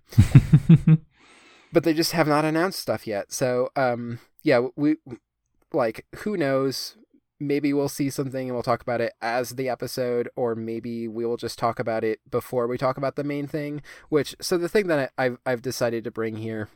[1.72, 3.32] but they just have not announced stuff yet.
[3.32, 4.96] So um yeah, we
[5.72, 6.96] like who knows
[7.40, 11.26] maybe we'll see something and we'll talk about it as the episode or maybe we
[11.26, 14.68] will just talk about it before we talk about the main thing which so the
[14.68, 16.68] thing that I, I've, I've decided to bring here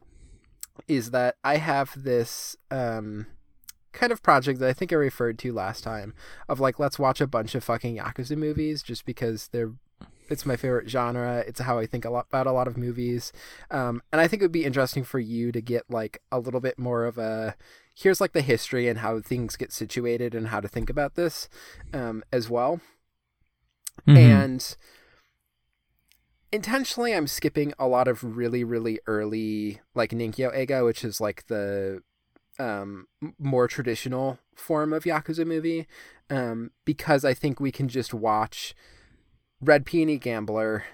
[0.86, 3.26] is that i have this um
[3.92, 6.14] kind of project that i think i referred to last time
[6.48, 9.72] of like let's watch a bunch of fucking yakuza movies just because they're
[10.30, 11.42] it's my favorite genre.
[11.46, 13.32] It's how i think a lot about a lot of movies.
[13.70, 16.60] Um, and i think it would be interesting for you to get like a little
[16.60, 17.56] bit more of a
[17.94, 21.48] here's like the history and how things get situated and how to think about this
[21.94, 22.80] um, as well.
[24.06, 24.16] Mhm.
[24.16, 24.76] and
[26.52, 31.46] intentionally i'm skipping a lot of really really early like ninkyo eiga which is like
[31.48, 32.02] the
[32.58, 33.06] um,
[33.38, 35.86] more traditional form of yakuza movie
[36.30, 38.74] um, because i think we can just watch
[39.60, 40.84] red peony gambler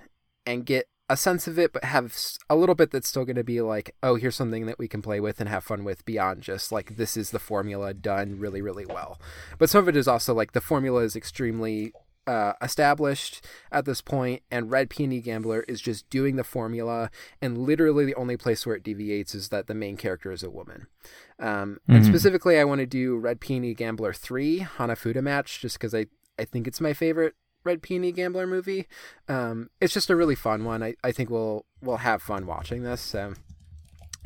[0.47, 2.17] and get a sense of it but have
[2.49, 5.03] a little bit that's still going to be like oh here's something that we can
[5.03, 8.63] play with and have fun with beyond just like this is the formula done really
[8.63, 9.21] really well.
[9.59, 11.93] But some of it is also like the formula is extremely
[12.27, 17.59] uh, established at this point, and Red Peony Gambler is just doing the formula, and
[17.59, 20.87] literally the only place where it deviates is that the main character is a woman.
[21.39, 22.09] Um, And Mhm.
[22.09, 26.07] specifically, I want to do Red Peony Gambler 3, Hanafuda Match, just because I,
[26.39, 28.87] I think it's my favorite Red Peony Gambler movie.
[29.29, 30.83] Um, it's just a really fun one.
[30.83, 33.01] I, I think we'll we'll have fun watching this.
[33.01, 33.35] So.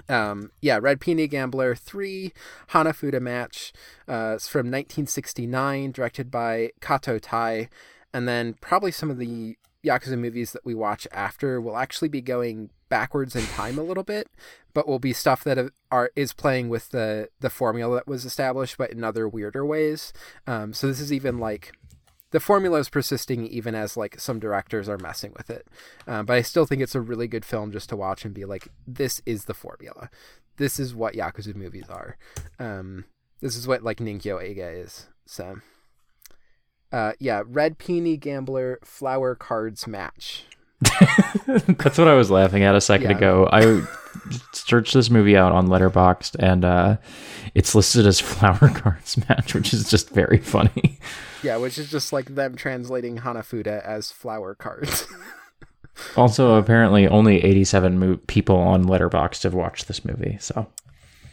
[0.08, 2.32] Um, yeah, Red Peony Gambler 3,
[2.70, 3.72] Hanafuda Match.
[4.06, 7.68] Uh, from 1969, directed by Kato Tai.
[8.12, 12.20] And then probably some of the Yakuza movies that we watch after will actually be
[12.20, 14.28] going backwards in time a little bit,
[14.74, 18.76] but will be stuff that are is playing with the the formula that was established,
[18.78, 20.12] but in other weirder ways.
[20.46, 21.72] Um, so this is even like
[22.30, 25.66] the formula is persisting even as like some directors are messing with it.
[26.06, 28.44] Um, but I still think it's a really good film just to watch and be
[28.44, 30.10] like, this is the formula.
[30.56, 32.16] This is what Yakuza movies are.
[32.58, 33.04] Um,
[33.40, 35.06] this is what like Ninkyo Eiga is.
[35.26, 35.60] So,
[36.92, 40.46] uh, yeah, Red Peony Gambler Flower Cards Match.
[40.80, 43.16] That's what I was laughing at a second Yeah.
[43.16, 43.48] ago.
[43.52, 43.82] I
[44.52, 46.96] searched this movie out on Letterboxd, and uh,
[47.54, 50.98] it's listed as Flower Cards Match, which is just very funny.
[51.42, 55.06] Yeah, which is just like them translating Hanafuda as flower cards.
[56.16, 60.36] Also, apparently, only 87 mo- people on Letterboxd have watched this movie.
[60.40, 60.68] So,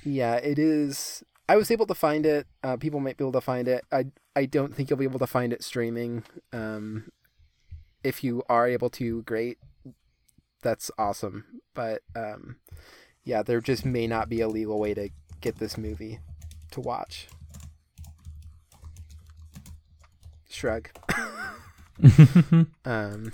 [0.03, 1.23] yeah, it is.
[1.47, 2.47] I was able to find it.
[2.63, 3.85] Uh, people might be able to find it.
[3.91, 6.23] I I don't think you'll be able to find it streaming.
[6.51, 7.11] Um,
[8.05, 9.57] if you are able to, great.
[10.61, 11.45] That's awesome.
[11.73, 12.57] But um,
[13.23, 15.09] yeah, there just may not be a legal way to
[15.41, 16.19] get this movie
[16.71, 17.27] to watch.
[20.47, 20.89] Shrug.
[22.85, 23.33] um,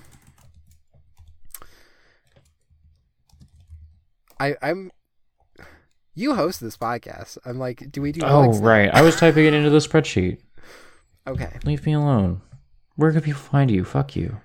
[4.40, 4.92] I I'm.
[6.16, 7.38] You host this podcast.
[7.46, 8.22] I'm like, do we do?
[8.24, 10.40] oh right, I was typing it into the spreadsheet.
[11.28, 11.60] Okay.
[11.66, 12.42] Leave me alone.
[12.96, 13.86] Where can people find you?
[13.86, 14.42] Fuck you.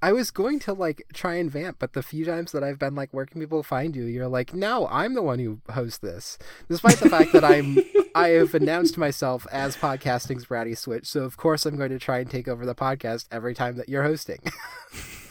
[0.00, 2.94] I was going to like try and vamp, but the few times that I've been
[2.94, 4.04] like, where can people find you?
[4.04, 6.38] You're like, no, I'm the one who hosts this,
[6.68, 7.78] despite the fact that I'm
[8.14, 11.06] I have announced myself as podcasting's bratty switch.
[11.06, 13.88] So of course I'm going to try and take over the podcast every time that
[13.88, 14.40] you're hosting.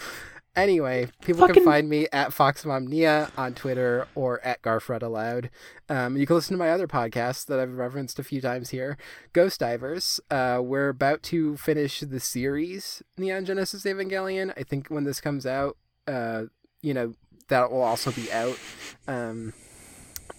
[0.58, 5.50] anyway, people Fucking- can find me at FoxMomNia on Twitter or at Garfred Aloud.
[5.88, 8.98] Um, you can listen to my other podcasts that I've referenced a few times here.
[9.32, 10.20] Ghost Divers.
[10.30, 14.52] Uh, we're about to finish the series Neon Genesis Evangelion.
[14.58, 15.78] I think when this comes out,
[16.08, 16.44] uh,
[16.82, 17.14] you know,
[17.50, 18.58] that will also be out.
[19.08, 19.54] Um,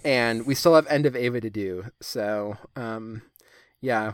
[0.05, 1.86] and we still have End of Eva to do.
[2.00, 3.22] So, um,
[3.80, 4.12] yeah,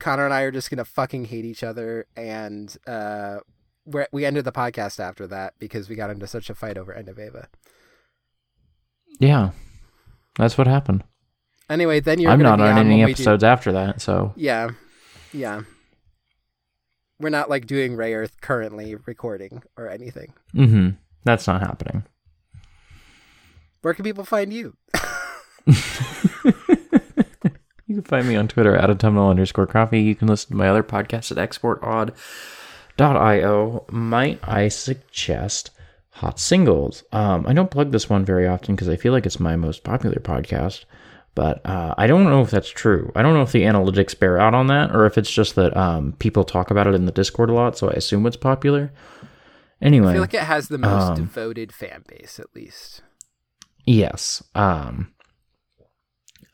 [0.00, 3.38] Connor and I are just gonna fucking hate each other, and uh,
[3.86, 6.92] we we ended the podcast after that because we got into such a fight over
[6.92, 7.48] End of Eva.
[9.20, 9.50] Yeah,
[10.38, 11.04] that's what happened.
[11.70, 14.70] Anyway, then you're I'm not be on any we do- episodes after that, so Yeah,
[15.32, 15.62] yeah.
[17.20, 20.32] We're not like doing Rayearth currently recording or anything.
[20.52, 20.90] hmm
[21.24, 22.04] that's not happening.
[23.80, 24.76] Where can people find you?
[27.86, 30.00] You can find me on Twitter at autumnal underscore coffee.
[30.00, 31.36] You can listen to my other podcast at
[32.98, 33.84] exportaud.io.
[33.90, 35.70] Might I suggest
[36.10, 37.04] Hot Singles?
[37.12, 39.84] Um, I don't plug this one very often because I feel like it's my most
[39.84, 40.84] popular podcast,
[41.34, 43.10] but uh, I don't know if that's true.
[43.14, 45.76] I don't know if the analytics bear out on that or if it's just that
[45.76, 48.92] um, people talk about it in the Discord a lot, so I assume it's popular.
[49.82, 53.02] Anyway, I feel like it has the most Um, devoted fan base, at least.
[53.86, 54.42] Yes.
[54.54, 55.10] Um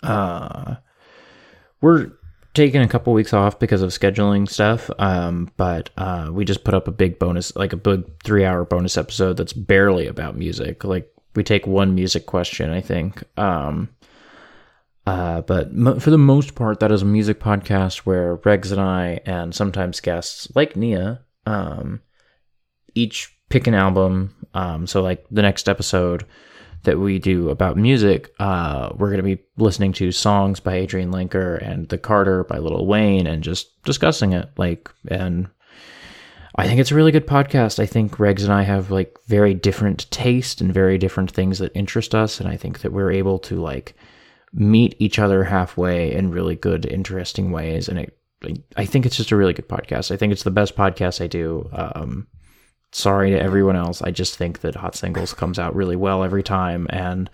[0.03, 0.77] uh
[1.83, 2.11] we're
[2.55, 4.91] taking a couple weeks off because of scheduling stuff.
[4.99, 8.97] Um but uh we just put up a big bonus like a big 3-hour bonus
[8.97, 10.85] episode that's barely about music.
[10.85, 13.23] Like we take one music question, I think.
[13.37, 13.91] Um
[15.07, 15.71] uh, but
[16.01, 19.99] for the most part, that is a music podcast where Regs and I, and sometimes
[19.99, 22.01] guests like Nia, um,
[22.95, 24.37] each pick an album.
[24.55, 26.27] Um, so like the next episode
[26.85, 31.13] that we do about music, uh, we're going to be listening to songs by Adrianne
[31.13, 34.49] Lenker and The Carter by Lil Wayne and just discussing it.
[34.57, 35.49] Like, and
[36.57, 37.79] I think it's a really good podcast.
[37.79, 41.77] I think Regs and I have like very different taste and very different things that
[41.77, 42.41] interest us.
[42.41, 43.95] And I think that we're able to like
[44.53, 47.89] meet each other halfway in really good, interesting ways.
[47.89, 48.19] And it,
[48.77, 50.11] I think it's just a really good podcast.
[50.11, 51.69] I think it's the best podcast I do.
[51.73, 52.27] Um,
[52.93, 54.03] sorry to everyone else.
[54.03, 57.31] I just think that Hot Singles comes out really well every time, and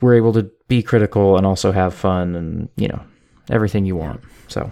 [0.00, 3.02] we're able to be critical and also have fun, and you know
[3.50, 4.20] everything you want.
[4.48, 4.70] So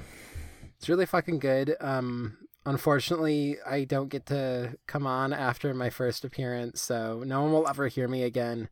[0.79, 1.77] It's really fucking good.
[1.81, 7.53] Um, unfortunately, I don't get to come on after my first appearance, so no one
[7.53, 8.69] will ever hear me again.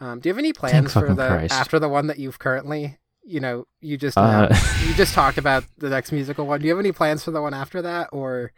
[0.00, 1.52] Um, do you have any plans for the Christ.
[1.54, 2.98] after the one that you've currently?
[3.24, 4.48] You know, you just Uh,
[4.86, 6.60] you just talked about the next musical one.
[6.60, 8.52] Do you have any plans for the one after that, or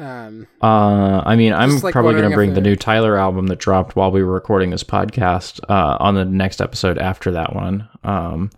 [0.00, 3.58] um, Uh, I mean, I'm like, probably going to bring the new Tyler album that
[3.58, 7.88] dropped while we were recording this podcast uh, on the next episode after that one.
[8.02, 8.50] Um,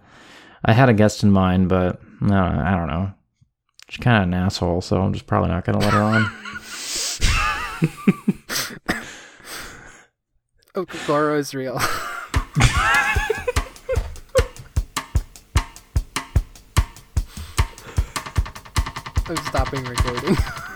[0.65, 3.13] I had a guest in mind, but no, I don't know.
[3.89, 6.31] She's kind of an asshole, so I'm just probably not going to let her on.
[10.77, 11.79] oh, Goro is real.
[19.25, 20.37] I'm stopping recording.